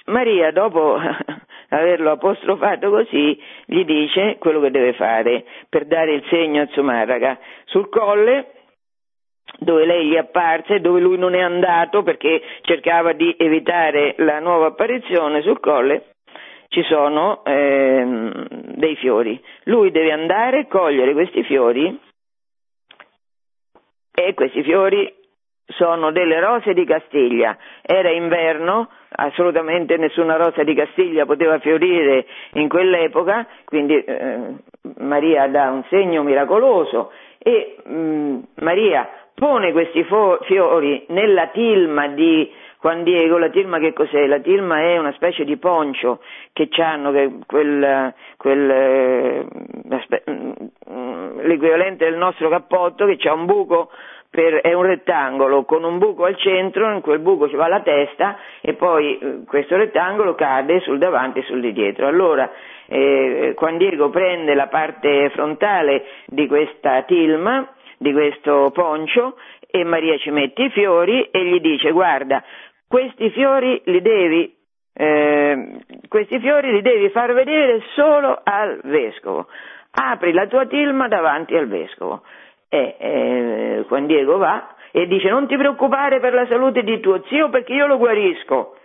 Maria, 0.05 0.51
dopo 0.51 0.97
averlo 1.69 2.11
apostrofato 2.11 2.89
così, 2.89 3.39
gli 3.65 3.83
dice 3.83 4.37
quello 4.39 4.59
che 4.59 4.71
deve 4.71 4.93
fare 4.93 5.45
per 5.69 5.85
dare 5.85 6.13
il 6.13 6.23
segno 6.29 6.63
a 6.63 6.67
Zumaraga. 6.71 7.39
Sul 7.65 7.89
colle, 7.89 8.51
dove 9.57 9.85
lei 9.85 10.07
gli 10.07 10.13
è 10.13 10.19
apparsa 10.19 10.75
e 10.75 10.79
dove 10.81 10.99
lui 10.99 11.17
non 11.17 11.33
è 11.33 11.41
andato 11.41 12.03
perché 12.03 12.41
cercava 12.61 13.13
di 13.13 13.35
evitare 13.37 14.15
la 14.17 14.39
nuova 14.39 14.67
apparizione, 14.67 15.41
sul 15.41 15.59
colle 15.59 16.05
ci 16.71 16.83
sono 16.83 17.43
eh, 17.43 18.31
dei 18.75 18.95
fiori. 18.95 19.41
Lui 19.63 19.91
deve 19.91 20.11
andare, 20.11 20.67
cogliere 20.67 21.13
questi 21.13 21.43
fiori 21.43 21.99
e 24.13 24.33
questi 24.33 24.63
fiori 24.63 25.13
sono 25.65 26.11
delle 26.11 26.39
rose 26.39 26.73
di 26.73 26.85
Castiglia. 26.85 27.57
Era 27.93 28.09
inverno, 28.09 28.87
assolutamente 29.09 29.97
nessuna 29.97 30.37
rosa 30.37 30.63
di 30.63 30.73
Castiglia 30.73 31.25
poteva 31.25 31.59
fiorire 31.59 32.25
in 32.53 32.69
quell'epoca, 32.69 33.45
quindi 33.65 34.01
eh, 34.01 34.55
Maria 34.99 35.45
dà 35.47 35.69
un 35.71 35.83
segno 35.89 36.23
miracoloso 36.23 37.11
e 37.37 37.75
mh, 37.83 37.93
mm, 37.93 38.39
Maria 38.61 39.09
pone 39.33 39.73
questi 39.73 40.05
fo- 40.05 40.39
fiori 40.43 41.03
nella 41.09 41.47
tilma 41.47 42.07
di 42.07 42.49
Juan 42.79 43.03
Diego, 43.03 43.37
la 43.37 43.49
tilma 43.49 43.77
che 43.79 43.91
cos'è? 43.91 44.25
La 44.25 44.39
tilma 44.39 44.79
è 44.79 44.97
una 44.97 45.11
specie 45.11 45.43
di 45.43 45.57
poncio 45.57 46.21
che 46.53 46.69
hanno, 46.81 47.11
quel, 47.45 48.13
quel, 48.37 48.69
eh, 48.71 49.45
mm, 50.31 51.39
l'equivalente 51.41 52.05
del 52.05 52.15
nostro 52.17 52.47
cappotto 52.47 53.05
che 53.05 53.27
ha 53.27 53.33
un 53.33 53.45
buco 53.45 53.91
per, 54.31 54.61
è 54.61 54.71
un 54.71 54.83
rettangolo 54.83 55.65
con 55.65 55.83
un 55.83 55.97
buco 55.97 56.23
al 56.23 56.37
centro, 56.37 56.89
in 56.89 57.01
quel 57.01 57.19
buco 57.19 57.49
ci 57.49 57.55
va 57.57 57.67
la 57.67 57.81
testa 57.81 58.37
e 58.61 58.73
poi 58.73 59.17
eh, 59.17 59.43
questo 59.45 59.75
rettangolo 59.75 60.35
cade 60.35 60.79
sul 60.79 60.97
davanti 60.97 61.39
e 61.39 61.43
sul 61.43 61.59
di 61.59 61.73
dietro. 61.73 62.07
Allora, 62.07 62.49
eh, 62.87 63.53
Juan 63.57 63.77
Diego 63.77 64.09
prende 64.09 64.55
la 64.55 64.67
parte 64.67 65.29
frontale 65.31 66.05
di 66.27 66.47
questa 66.47 67.01
tilma, 67.03 67.67
di 67.97 68.13
questo 68.13 68.71
poncio, 68.73 69.35
e 69.67 69.83
Maria 69.83 70.17
ci 70.17 70.31
mette 70.31 70.63
i 70.63 70.69
fiori 70.69 71.23
e 71.29 71.43
gli 71.43 71.59
dice 71.59 71.91
guarda, 71.91 72.41
questi 72.87 73.29
fiori 73.31 73.81
li 73.85 74.01
devi, 74.01 74.53
eh, 74.93 75.79
questi 76.07 76.39
fiori 76.39 76.71
li 76.71 76.81
devi 76.81 77.09
far 77.09 77.33
vedere 77.33 77.81
solo 77.95 78.39
al 78.41 78.79
vescovo. 78.83 79.47
Apri 79.93 80.31
la 80.31 80.47
tua 80.47 80.65
tilma 80.67 81.09
davanti 81.09 81.53
al 81.55 81.67
vescovo. 81.67 82.23
E 82.73 82.95
eh, 82.97 83.85
Juan 83.87 84.05
Diego 84.05 84.37
va 84.37 84.75
e 84.91 85.05
dice 85.05 85.29
non 85.29 85.45
ti 85.47 85.57
preoccupare 85.57 86.21
per 86.21 86.33
la 86.33 86.45
salute 86.47 86.83
di 86.83 87.01
tuo 87.01 87.21
zio 87.27 87.49
perché 87.49 87.73
io 87.73 87.85
lo 87.87 87.97
guarisco. 87.97 88.77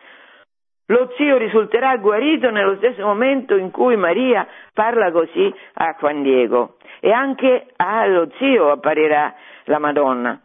Lo 0.89 1.13
zio 1.17 1.37
risulterà 1.37 1.97
guarito 1.97 2.51
nello 2.51 2.77
stesso 2.77 3.05
momento 3.05 3.57
in 3.57 3.71
cui 3.71 3.97
Maria 3.97 4.47
parla 4.73 5.11
così 5.11 5.53
a 5.75 5.97
Juan 5.99 6.23
Diego 6.23 6.77
e 7.01 7.11
anche 7.13 7.67
allo 7.77 8.29
zio 8.39 8.71
apparirà 8.71 9.35
la 9.65 9.79
Madonna 9.79 10.41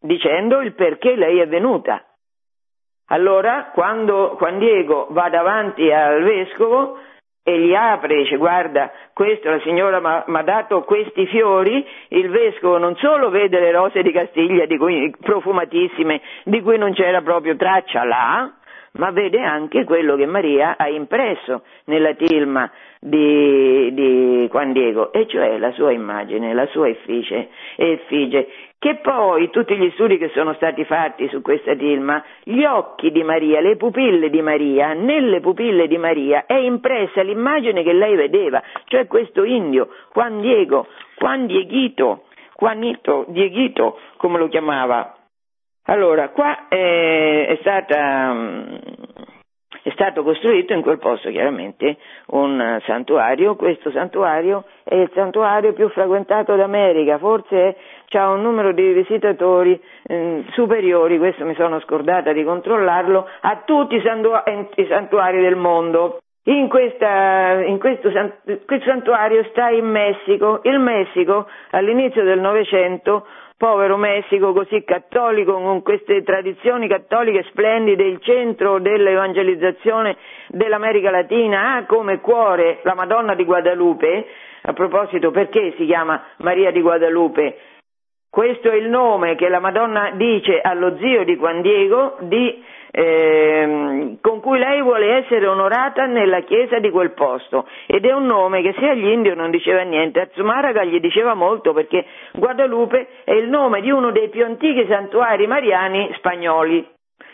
dicendo 0.00 0.60
il 0.60 0.72
perché 0.74 1.16
lei 1.16 1.40
è 1.40 1.48
venuta. 1.48 2.02
Allora, 3.08 3.70
quando 3.72 4.36
Juan 4.38 4.58
Diego 4.58 5.06
va 5.10 5.28
davanti 5.28 5.90
al 5.92 6.22
vescovo 6.22 6.98
e 7.48 7.60
gli 7.60 7.74
apre 7.74 8.14
e 8.14 8.16
dice 8.24 8.38
guarda, 8.38 8.90
questo 9.12 9.48
la 9.48 9.60
signora 9.60 10.24
mi 10.26 10.36
ha 10.36 10.42
dato 10.42 10.82
questi 10.82 11.28
fiori, 11.28 11.86
il 12.08 12.28
vescovo 12.28 12.76
non 12.76 12.96
solo 12.96 13.30
vede 13.30 13.60
le 13.60 13.70
rose 13.70 14.02
di 14.02 14.10
Castiglia 14.10 14.66
di 14.66 14.76
cui, 14.76 15.14
profumatissime, 15.20 16.20
di 16.42 16.60
cui 16.60 16.76
non 16.76 16.92
c'era 16.92 17.22
proprio 17.22 17.54
traccia 17.54 18.02
là, 18.02 18.52
ma 18.94 19.10
vede 19.12 19.40
anche 19.42 19.84
quello 19.84 20.16
che 20.16 20.26
Maria 20.26 20.74
ha 20.76 20.88
impresso 20.88 21.62
nella 21.84 22.14
tilma 22.14 22.68
di, 22.98 23.94
di 23.94 24.48
Juan 24.50 24.72
Diego, 24.72 25.12
e 25.12 25.28
cioè 25.28 25.56
la 25.58 25.70
sua 25.70 25.92
immagine, 25.92 26.52
la 26.52 26.66
sua 26.66 26.88
effigie, 26.88 27.48
effigie, 27.76 28.48
che 28.78 28.96
poi 28.96 29.50
tutti 29.50 29.76
gli 29.76 29.90
studi 29.92 30.18
che 30.18 30.30
sono 30.34 30.52
stati 30.54 30.84
fatti 30.84 31.28
su 31.28 31.40
questa 31.40 31.74
tilma, 31.74 32.22
gli 32.42 32.62
occhi 32.64 33.10
di 33.10 33.22
Maria, 33.22 33.60
le 33.60 33.76
pupille 33.76 34.28
di 34.30 34.42
Maria, 34.42 34.92
nelle 34.92 35.40
pupille 35.40 35.88
di 35.88 35.96
Maria 35.96 36.44
è 36.46 36.56
impressa 36.56 37.22
l'immagine 37.22 37.82
che 37.82 37.92
lei 37.92 38.14
vedeva, 38.16 38.62
cioè 38.84 39.06
questo 39.06 39.44
indio, 39.44 39.88
Juan 40.12 40.40
Diego, 40.40 40.86
Juan 41.18 41.46
Dieguito, 41.46 42.24
Juanito, 42.58 43.24
Dieguito, 43.28 43.98
come 44.16 44.38
lo 44.38 44.48
chiamava. 44.48 45.14
Allora, 45.88 46.30
qua 46.30 46.68
è, 46.68 47.46
è 47.46 47.58
stata 47.60 48.34
è 49.86 49.90
stato 49.92 50.24
costruito 50.24 50.72
in 50.72 50.82
quel 50.82 50.98
posto 50.98 51.30
chiaramente 51.30 51.98
un 52.30 52.80
santuario, 52.86 53.54
questo 53.54 53.92
santuario 53.92 54.64
è 54.82 54.96
il 54.96 55.08
santuario 55.14 55.74
più 55.74 55.88
frequentato 55.90 56.56
d'America, 56.56 57.18
forse 57.18 57.76
ha 58.10 58.30
un 58.30 58.42
numero 58.42 58.72
di 58.72 58.92
visitatori 58.92 59.80
eh, 60.02 60.44
superiori, 60.54 61.18
questo 61.18 61.44
mi 61.44 61.54
sono 61.54 61.78
scordata 61.80 62.32
di 62.32 62.42
controllarlo, 62.42 63.28
a 63.42 63.62
tutti 63.64 63.94
i, 63.94 64.86
santuari 64.88 65.40
del 65.40 65.54
mondo. 65.54 66.18
In, 66.48 66.68
questa, 66.68 67.60
in 67.64 67.78
questo, 67.80 68.08
santuario 68.84 69.42
sta 69.50 69.68
in 69.70 69.86
Messico, 69.86 70.60
il 70.62 70.78
Messico 70.78 71.48
all'inizio 71.70 72.22
del 72.22 72.38
Novecento 72.38 73.26
povero 73.56 73.96
Messico 73.96 74.52
così 74.52 74.84
cattolico, 74.84 75.54
con 75.54 75.82
queste 75.82 76.22
tradizioni 76.22 76.86
cattoliche 76.86 77.42
splendide, 77.50 78.04
il 78.04 78.20
centro 78.20 78.78
dell'evangelizzazione 78.78 80.16
dell'America 80.48 81.10
Latina, 81.10 81.74
ha 81.74 81.84
come 81.84 82.20
cuore 82.20 82.78
la 82.82 82.94
Madonna 82.94 83.34
di 83.34 83.44
Guadalupe, 83.44 84.26
a 84.62 84.72
proposito 84.72 85.32
perché 85.32 85.74
si 85.76 85.84
chiama 85.86 86.22
Maria 86.38 86.70
di 86.70 86.80
Guadalupe? 86.80 87.58
Questo 88.30 88.70
è 88.70 88.74
il 88.74 88.88
nome 88.88 89.34
che 89.34 89.48
la 89.48 89.60
Madonna 89.60 90.10
dice 90.14 90.60
allo 90.60 90.96
zio 90.98 91.24
di 91.24 91.36
Juan 91.36 91.62
Diego 91.62 92.18
di 92.20 92.62
eh, 92.98 94.16
con 94.22 94.40
cui 94.40 94.58
lei 94.58 94.80
vuole 94.80 95.16
essere 95.16 95.46
onorata 95.46 96.06
nella 96.06 96.40
chiesa 96.40 96.78
di 96.78 96.90
quel 96.90 97.10
posto 97.10 97.68
ed 97.86 98.06
è 98.06 98.12
un 98.12 98.24
nome 98.24 98.62
che 98.62 98.74
se 98.78 98.88
agli 98.88 99.08
indios 99.08 99.36
non 99.36 99.50
diceva 99.50 99.82
niente, 99.82 100.20
a 100.20 100.28
Zumaraga 100.32 100.82
gli 100.82 100.98
diceva 100.98 101.34
molto 101.34 101.74
perché 101.74 102.06
Guadalupe 102.32 103.08
è 103.24 103.32
il 103.32 103.50
nome 103.50 103.82
di 103.82 103.90
uno 103.90 104.12
dei 104.12 104.30
più 104.30 104.46
antichi 104.46 104.86
santuari 104.88 105.46
mariani 105.46 106.10
spagnoli. 106.14 106.88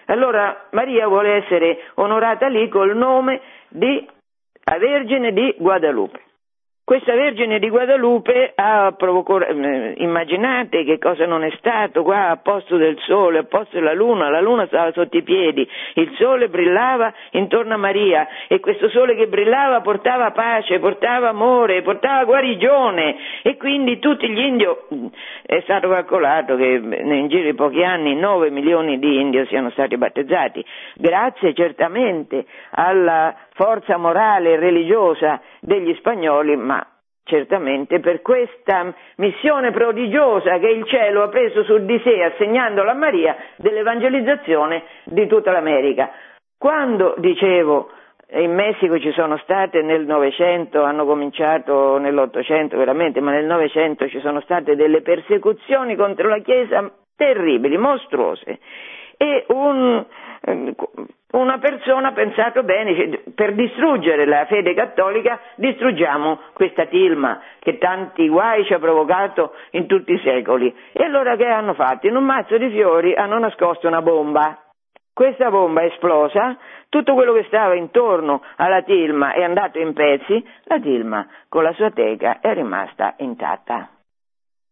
Allora 0.07 0.67
Maria 0.73 1.07
vuole 1.07 1.45
essere 1.45 1.79
onorata 1.95 2.49
lì 2.49 2.69
col 2.69 2.97
nome 2.97 3.41
di 3.69 4.05
la 4.65 4.79
Vergine 4.79 5.33
di 5.33 5.55
Guadalupe. 5.59 6.32
Questa 6.85 7.14
Vergine 7.14 7.61
di 7.61 7.70
Guadalupe 7.70 8.53
ha 8.57 8.93
provocato, 8.97 9.47
eh, 9.47 9.95
immaginate 9.99 10.83
che 10.83 10.99
cosa 10.99 11.26
non 11.26 11.45
è 11.45 11.53
stato. 11.57 12.03
Qua 12.03 12.30
a 12.30 12.37
posto 12.39 12.76
del 12.76 12.99
sole, 13.07 13.39
a 13.39 13.45
posto 13.45 13.78
della 13.78 13.93
luna, 13.93 14.28
la 14.28 14.41
luna 14.41 14.66
stava 14.66 14.91
sotto 14.91 15.16
i 15.16 15.22
piedi, 15.22 15.66
il 15.95 16.12
sole 16.18 16.49
brillava 16.49 17.14
intorno 17.30 17.74
a 17.74 17.76
Maria 17.76 18.26
e 18.49 18.59
questo 18.59 18.89
sole 18.89 19.14
che 19.14 19.28
brillava 19.28 19.80
portava 19.80 20.33
pace, 20.33 20.80
portava 20.80 21.28
amore, 21.28 21.83
portava 21.83 22.24
guarigione 22.24 23.16
e 23.43 23.57
quindi 23.57 24.01
tutti 24.01 24.28
gli 24.28 24.41
indios, 24.41 24.78
è 25.47 25.61
stato 25.61 25.89
calcolato 25.89 26.57
che 26.57 26.64
in 26.64 27.28
giro 27.28 27.45
di 27.45 27.55
pochi 27.55 27.85
anni 27.85 28.16
9 28.16 28.51
milioni 28.51 28.99
di 28.99 29.20
indios 29.20 29.47
siano 29.47 29.70
stati 29.70 29.97
battezzati, 29.97 30.64
grazie 30.97 31.55
certamente 31.55 32.45
alla 32.70 33.37
forza 33.55 33.96
morale 33.96 34.53
e 34.53 34.57
religiosa 34.57 35.40
degli 35.61 35.94
spagnoli, 35.96 36.57
ma 36.57 36.86
certamente 37.24 38.00
per 38.00 38.20
questa 38.20 38.92
missione 39.16 39.70
prodigiosa 39.70 40.59
che 40.59 40.68
il 40.68 40.84
cielo 40.86 41.22
ha 41.22 41.28
preso 41.28 41.62
su 41.64 41.84
di 41.84 42.00
sé 42.05 42.22
assegnandola 42.22 42.90
a 42.90 42.94
Maria 42.94 43.36
dell'evangelizzazione 43.57 44.82
di 45.05 45.26
tutta 45.26 45.53
l'America. 45.53 46.11
Quando 46.59 47.14
dicevo 47.18 47.90
in 48.34 48.55
Messico 48.55 48.98
ci 48.98 49.12
sono 49.12 49.36
state 49.38 49.82
nel 49.82 50.07
Novecento, 50.07 50.82
hanno 50.82 51.05
cominciato 51.05 51.98
nell'Ottocento 51.98 52.76
veramente, 52.76 53.20
ma 53.20 53.30
nel 53.30 53.44
Novecento 53.44 54.09
ci 54.09 54.20
sono 54.20 54.40
state 54.40 54.74
delle 54.74 55.03
persecuzioni 55.03 55.96
contro 55.96 56.28
la 56.28 56.38
Chiesa 56.38 56.90
terribili, 57.14 57.76
mostruose. 57.76 58.59
E 59.18 59.44
un, 59.48 60.05
Ehm, 60.44 60.74
una 61.33 61.59
persona 61.59 62.09
ha 62.09 62.12
pensato 62.12 62.62
bene, 62.62 63.22
per 63.35 63.55
distruggere 63.55 64.26
la 64.26 64.45
fede 64.47 64.74
cattolica 64.74 65.41
distruggiamo 65.57 66.39
questa 66.53 66.87
tilma 66.87 67.41
che 67.59 67.78
tanti 67.78 68.28
guai 68.28 68.64
ci 68.66 68.74
ha 68.74 68.78
provocato 68.78 69.55
in 69.70 69.87
tutti 69.87 70.12
i 70.12 70.20
secoli. 70.22 70.74
E 70.93 71.03
allora 71.03 71.37
che 71.37 71.47
hanno 71.47 71.74
fatto? 71.74 72.07
In 72.07 72.16
un 72.16 72.24
mazzo 72.24 72.59
di 72.59 72.68
fiori 72.70 73.14
hanno 73.14 73.39
nascosto 73.39 73.89
una 73.89 74.03
bomba. 74.03 74.59
Questa 75.14 75.51
bomba 75.51 75.83
è 75.83 75.87
esplosa, 75.87 76.57
tutto 76.89 77.14
quello 77.14 77.33
che 77.33 77.45
stava 77.45 77.74
intorno 77.74 78.43
alla 78.57 78.83
tilma 78.83 79.33
è 79.33 79.43
andato 79.43 79.78
in 79.78 79.93
pezzi, 79.93 80.43
la 80.64 80.78
tilma 80.80 81.26
con 81.49 81.62
la 81.62 81.72
sua 81.72 81.91
teca 81.91 82.41
è 82.41 82.53
rimasta 82.55 83.14
intatta. 83.18 83.89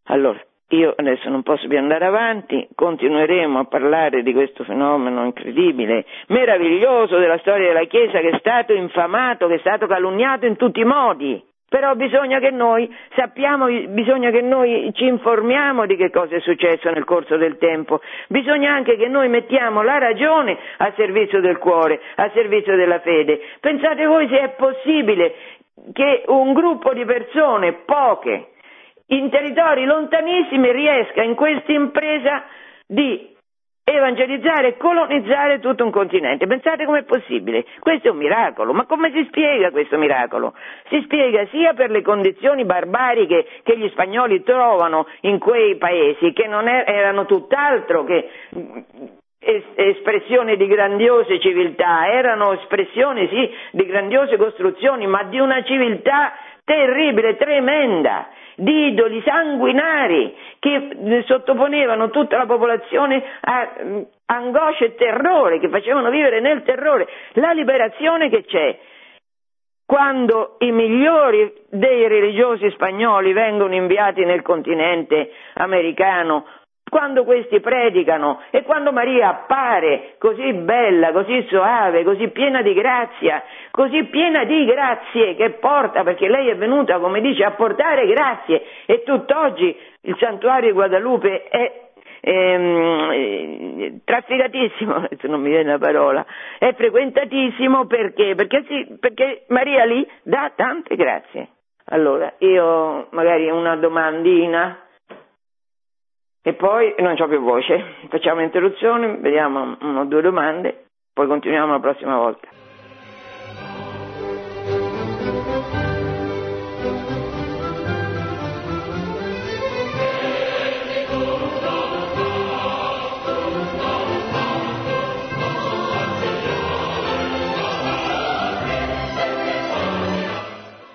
Allora, 0.07 0.41
io 0.71 0.95
adesso 0.97 1.29
non 1.29 1.43
posso 1.43 1.67
più 1.67 1.79
andare 1.79 2.05
avanti, 2.05 2.69
continueremo 2.75 3.59
a 3.59 3.65
parlare 3.65 4.23
di 4.23 4.33
questo 4.33 4.65
fenomeno 4.65 5.25
incredibile, 5.25 6.05
meraviglioso 6.29 7.19
della 7.19 7.39
storia 7.39 7.69
della 7.69 7.85
Chiesa 7.85 8.21
che 8.21 8.31
è 8.31 8.39
stato 8.39 8.73
infamato, 8.73 9.49
che 9.49 9.55
è 9.55 9.59
stato 9.59 9.87
calunniato 9.87 10.47
in 10.47 10.57
tutti 10.57 10.81
i 10.81 10.85
modi. 10.85 11.49
Però 11.69 11.95
bisogna 11.95 12.41
che 12.41 12.51
noi 12.51 12.93
sappiamo, 13.15 13.67
bisogna 13.67 14.31
che 14.31 14.41
noi 14.41 14.91
ci 14.93 15.07
informiamo 15.07 15.87
di 15.87 15.95
che 15.95 16.11
cosa 16.11 16.35
è 16.35 16.41
successo 16.41 16.91
nel 16.91 17.05
corso 17.05 17.37
del 17.37 17.59
tempo, 17.59 18.01
bisogna 18.27 18.73
anche 18.73 18.97
che 18.97 19.07
noi 19.07 19.29
mettiamo 19.29 19.83
la 19.83 19.99
ragione 19.99 20.59
al 20.79 20.93
servizio 20.97 21.41
del 21.41 21.59
cuore, 21.59 22.01
al 22.17 22.33
servizio 22.33 22.75
della 22.75 22.99
fede. 22.99 23.41
Pensate 23.61 24.05
voi 24.07 24.27
se 24.29 24.41
è 24.41 24.49
possibile 24.51 25.35
che 25.93 26.25
un 26.27 26.53
gruppo 26.55 26.93
di 26.93 27.05
persone, 27.05 27.73
poche, 27.85 28.49
in 29.11 29.31
territori 29.31 29.85
lontanissimi 29.85 30.71
riesca 30.73 31.23
in 31.23 31.35
questa 31.35 31.73
impresa 31.73 32.45
di 32.87 33.31
evangelizzare 33.83 34.69
e 34.69 34.77
colonizzare 34.77 35.59
tutto 35.59 35.85
un 35.85 35.91
continente. 35.91 36.47
Pensate 36.47 36.85
com'è 36.85 37.03
possibile? 37.03 37.65
Questo 37.81 38.09
è 38.09 38.11
un 38.11 38.19
miracolo, 38.19 38.73
ma 38.73 38.87
come 38.87 39.11
si 39.13 39.25
spiega 39.29 39.71
questo 39.71 39.99
miracolo? 39.99 40.55
Si 40.89 41.01
spiega 41.03 41.47
sia 41.51 41.75
per 41.75 41.91
le 41.91 42.03
condizioni 42.03 42.65
barbariche 42.65 43.47
che 43.63 43.77
gli 43.77 43.89
spagnoli 43.91 44.43
trovano 44.43 45.07
in 45.23 45.39
quei 45.39 45.77
paesi, 45.77 46.33
che 46.33 46.47
non 46.47 46.69
er-, 46.69 46.89
erano 46.89 47.27
tutt'altro 47.27 48.05
che 48.05 48.29
espressione 49.75 50.57
di 50.57 50.67
grandiose 50.67 51.41
civiltà, 51.41 52.07
erano 52.13 52.53
espressioni 52.53 53.27
sì 53.29 53.51
di 53.73 53.87
grandiose 53.87 54.37
costruzioni, 54.37 55.07
ma 55.07 55.25
di 55.25 55.41
una 55.41 55.65
civiltà 55.65 56.33
terribile, 56.63 57.37
tremenda 57.37 58.29
di 58.61 58.89
idoli 58.89 59.23
sanguinari 59.25 60.35
che 60.59 61.23
sottoponevano 61.27 62.11
tutta 62.11 62.37
la 62.37 62.47
popolazione 62.47 63.23
a 63.41 63.71
mm, 63.83 64.01
angoscia 64.27 64.85
e 64.85 64.95
terrore, 64.95 65.59
che 65.59 65.69
facevano 65.69 66.11
vivere 66.11 66.41
nel 66.41 66.63
terrore. 66.63 67.09
La 67.35 67.53
liberazione 67.53 68.29
che 68.29 68.45
c'è 68.45 68.79
quando 69.87 70.57
i 70.61 70.71
migliori 70.71 71.53
dei 71.69 72.07
religiosi 72.07 72.71
spagnoli 72.71 73.33
vengono 73.33 73.75
inviati 73.75 74.25
nel 74.25 74.43
continente 74.43 75.33
americano 75.55 76.45
quando 76.91 77.25
questi 77.25 77.61
predicano 77.61 78.43
e 78.51 78.63
quando 78.63 78.93
Maria 78.93 79.31
appare 79.31 80.17
così 80.19 80.53
bella, 80.53 81.13
così 81.13 81.47
soave, 81.49 82.05
così 82.05 82.29
piena 82.29 82.61
di 82.61 82.75
grazia, 82.75 83.43
così 83.71 84.05
piena 84.05 84.45
di 84.45 84.67
grazie 84.67 85.35
che 85.37 85.51
porta, 85.53 86.03
perché 86.03 86.29
lei 86.29 86.49
è 86.49 86.57
venuta, 86.57 86.99
come 86.99 87.23
dice, 87.23 87.45
a 87.45 87.53
portare 87.53 88.07
grazie 88.07 88.63
e 88.85 89.03
tutt'oggi 89.05 89.75
il 90.03 90.17
santuario 90.19 90.69
di 90.69 90.75
Guadalupe 90.75 91.45
è 91.45 91.89
ehm, 92.21 94.01
trafficatissimo, 94.05 95.07
non 95.23 95.41
mi 95.41 95.49
viene 95.49 95.73
la 95.73 95.79
parola, 95.79 96.27
è 96.59 96.75
frequentatissimo 96.75 97.87
perché? 97.87 98.35
Perché, 98.35 98.65
sì, 98.67 98.97
perché 98.99 99.45
Maria 99.49 99.85
lì 99.85 100.07
dà 100.23 100.53
tante 100.55 100.97
grazie. 100.97 101.49
Allora, 101.93 102.35
io 102.39 103.09
magari 103.11 103.49
una 103.51 103.77
domandina 103.77 104.79
e 106.43 106.55
poi 106.55 106.95
non 106.99 107.17
ho 107.19 107.29
più 107.29 107.41
voce. 107.41 107.83
Facciamo 108.09 108.43
interruzione, 108.43 109.17
vediamo 109.17 109.77
una 109.81 110.01
o 110.01 110.05
due 110.05 110.23
domande, 110.23 110.87
poi 111.13 111.27
continuiamo 111.27 111.73
la 111.73 111.81
prossima 111.81 112.17
volta. 112.17 112.49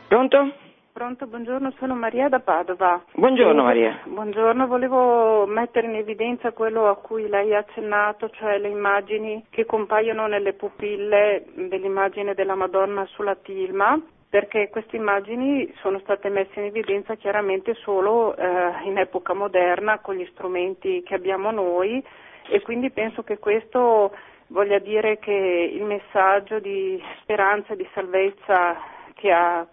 Pronto? 0.07 0.54
Pronto, 1.15 1.37
buongiorno, 1.37 1.71
sono 1.77 1.95
Maria 1.95 2.27
da 2.27 2.41
Padova. 2.41 3.01
Buongiorno 3.13 3.63
Maria. 3.63 4.01
Buongiorno, 4.03 4.67
volevo 4.67 5.45
mettere 5.45 5.87
in 5.87 5.95
evidenza 5.95 6.51
quello 6.51 6.89
a 6.89 6.97
cui 6.97 7.29
lei 7.29 7.55
ha 7.55 7.59
accennato, 7.59 8.29
cioè 8.31 8.57
le 8.57 8.67
immagini 8.67 9.45
che 9.49 9.63
compaiono 9.63 10.27
nelle 10.27 10.51
pupille 10.51 11.45
dell'immagine 11.53 12.33
della 12.33 12.55
Madonna 12.55 13.05
sulla 13.05 13.35
tilma 13.35 13.97
perché 14.27 14.67
queste 14.69 14.97
immagini 14.97 15.73
sono 15.77 15.99
state 15.99 16.27
messe 16.27 16.59
in 16.59 16.65
evidenza 16.65 17.15
chiaramente 17.15 17.75
solo 17.75 18.35
eh, 18.35 18.73
in 18.83 18.97
epoca 18.97 19.33
moderna 19.33 19.99
con 19.99 20.15
gli 20.15 20.27
strumenti 20.33 21.01
che 21.03 21.15
abbiamo 21.15 21.49
noi 21.51 22.03
e 22.49 22.61
quindi 22.61 22.91
penso 22.91 23.23
che 23.23 23.37
questo 23.37 24.13
voglia 24.47 24.79
dire 24.79 25.17
che 25.19 25.31
il 25.31 25.83
messaggio 25.83 26.59
di 26.59 27.01
speranza 27.21 27.71
e 27.71 27.77
di 27.77 27.87
salvezza 27.93 28.75
che 29.13 29.31
ha 29.31 29.65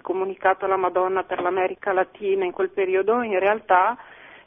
comunicato 0.00 0.64
alla 0.64 0.76
Madonna 0.76 1.24
per 1.24 1.40
l'America 1.40 1.92
Latina 1.92 2.44
in 2.44 2.52
quel 2.52 2.70
periodo 2.70 3.22
in 3.22 3.38
realtà 3.38 3.96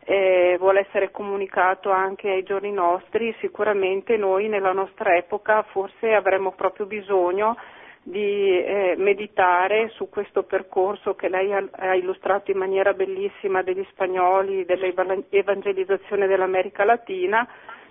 eh, 0.06 0.56
vuole 0.60 0.82
essere 0.88 1.12
comunicato 1.12 1.92
anche 1.92 2.30
ai 2.30 2.44
giorni 2.44 2.72
nostri, 2.72 3.36
sicuramente 3.40 4.18
noi 4.18 4.48
nella 4.48 4.72
nostra 4.72 5.16
epoca 5.16 5.62
forse 5.64 6.14
avremmo 6.14 6.54
proprio 6.54 6.86
bisogno 6.86 7.56
di 8.02 8.64
eh, 8.64 8.96
meditare 8.98 9.90
su 9.90 10.10
questo 10.10 10.44
percorso 10.44 11.16
che 11.16 11.30
lei 11.30 11.54
ha, 11.54 11.64
ha, 11.70 11.96
illustrato 11.96 12.50
in 12.50 12.58
maniera 12.58 12.94
bellissima 12.94 13.62
degli 13.62 13.86
spagnoli, 13.92 14.66
dell'evangelizzazione 14.66 16.26
dell'America 16.26 16.86
Latina 16.86 17.48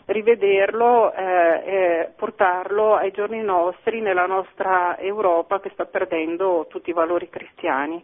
rivederlo 0.09 1.12
e 1.12 1.22
eh, 1.22 1.74
eh, 1.74 2.09
portarlo 2.16 2.97
ai 2.97 3.10
giorni 3.10 3.43
nostri 3.43 4.01
nella 4.01 4.26
nostra 4.26 4.98
Europa 4.98 5.60
che 5.60 5.70
sta 5.70 5.85
perdendo 5.85 6.66
tutti 6.68 6.90
i 6.90 6.94
valori 6.94 7.28
cristiani. 7.28 8.02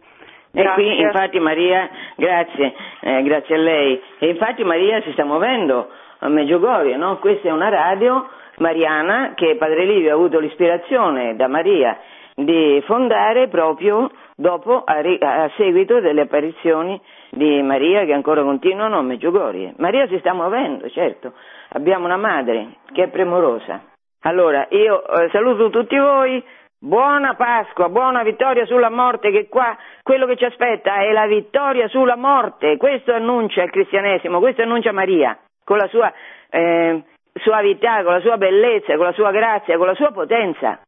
Grazie. 0.51 0.71
E 0.71 0.73
qui 0.73 1.01
infatti 1.01 1.39
Maria, 1.39 1.89
grazie, 2.15 2.73
eh, 3.01 3.23
grazie 3.23 3.55
a 3.55 3.57
lei, 3.57 4.01
e 4.19 4.29
infatti 4.29 4.63
Maria 4.63 5.01
si 5.01 5.11
sta 5.11 5.25
muovendo 5.25 5.89
a 6.19 6.29
Meggiugorie, 6.29 6.95
no? 6.95 7.17
questa 7.17 7.49
è 7.49 7.51
una 7.51 7.69
radio 7.69 8.29
mariana 8.57 9.33
che 9.35 9.55
Padre 9.57 9.83
Livio 9.85 10.11
ha 10.11 10.13
avuto 10.13 10.39
l'ispirazione 10.39 11.35
da 11.35 11.47
Maria 11.47 11.97
di 12.35 12.83
fondare 12.85 13.47
proprio 13.47 14.11
dopo, 14.35 14.83
a, 14.83 14.97
a, 14.97 15.51
seguito 15.55 16.01
delle 16.01 16.21
apparizioni 16.21 16.99
di 17.29 17.61
Maria 17.61 18.03
che 18.03 18.13
ancora 18.13 18.43
continuano 18.43 18.97
a 18.97 19.01
Meggiugorie. 19.01 19.73
Maria 19.77 20.07
si 20.07 20.19
sta 20.19 20.33
muovendo, 20.33 20.89
certo, 20.89 21.33
abbiamo 21.69 22.05
una 22.05 22.17
madre 22.17 22.77
che 22.91 23.03
è 23.03 23.07
premurosa. 23.07 23.81
Allora, 24.21 24.67
io 24.71 25.07
eh, 25.07 25.29
saluto 25.31 25.69
tutti 25.69 25.97
voi, 25.97 26.43
Buona 26.77 27.33
Pasqua, 27.33 27.89
buona 27.89 28.21
vittoria 28.21 28.65
sulla 28.65 28.89
morte, 28.89 29.31
che 29.31 29.47
qua 29.47 29.75
quello 30.03 30.27
che 30.27 30.35
ci 30.35 30.45
aspetta 30.45 30.97
è 30.97 31.11
la 31.13 31.25
vittoria 31.25 31.87
sulla 31.87 32.15
morte. 32.15 32.77
Questo 32.77 33.11
annuncia 33.11 33.63
il 33.63 33.71
cristianesimo, 33.71 34.39
questo 34.39 34.61
annuncia 34.61 34.91
Maria, 34.91 35.35
con 35.63 35.77
la 35.77 35.87
sua 35.87 36.13
eh, 36.49 37.01
suavità, 37.33 38.03
con 38.03 38.13
la 38.13 38.19
sua 38.19 38.37
bellezza, 38.37 38.97
con 38.97 39.05
la 39.05 39.13
sua 39.13 39.31
grazia, 39.31 39.77
con 39.77 39.87
la 39.87 39.95
sua 39.95 40.11
potenza. 40.11 40.81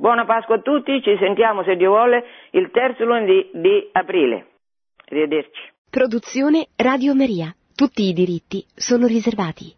Buona 0.00 0.24
Pasqua 0.24 0.54
a 0.54 0.60
tutti, 0.60 1.02
ci 1.02 1.16
sentiamo 1.18 1.64
se 1.64 1.74
Dio 1.74 1.90
vuole 1.90 2.24
il 2.52 2.70
terzo 2.70 3.04
lunedì 3.04 3.50
di 3.52 3.88
aprile. 3.90 4.46
Arrivederci. 5.08 5.72
Produzione 5.90 6.68
Radio 6.76 7.16
Maria. 7.16 7.52
Tutti 7.74 8.04
i 8.04 8.12
diritti 8.12 8.64
sono 8.76 9.08
riservati. 9.08 9.77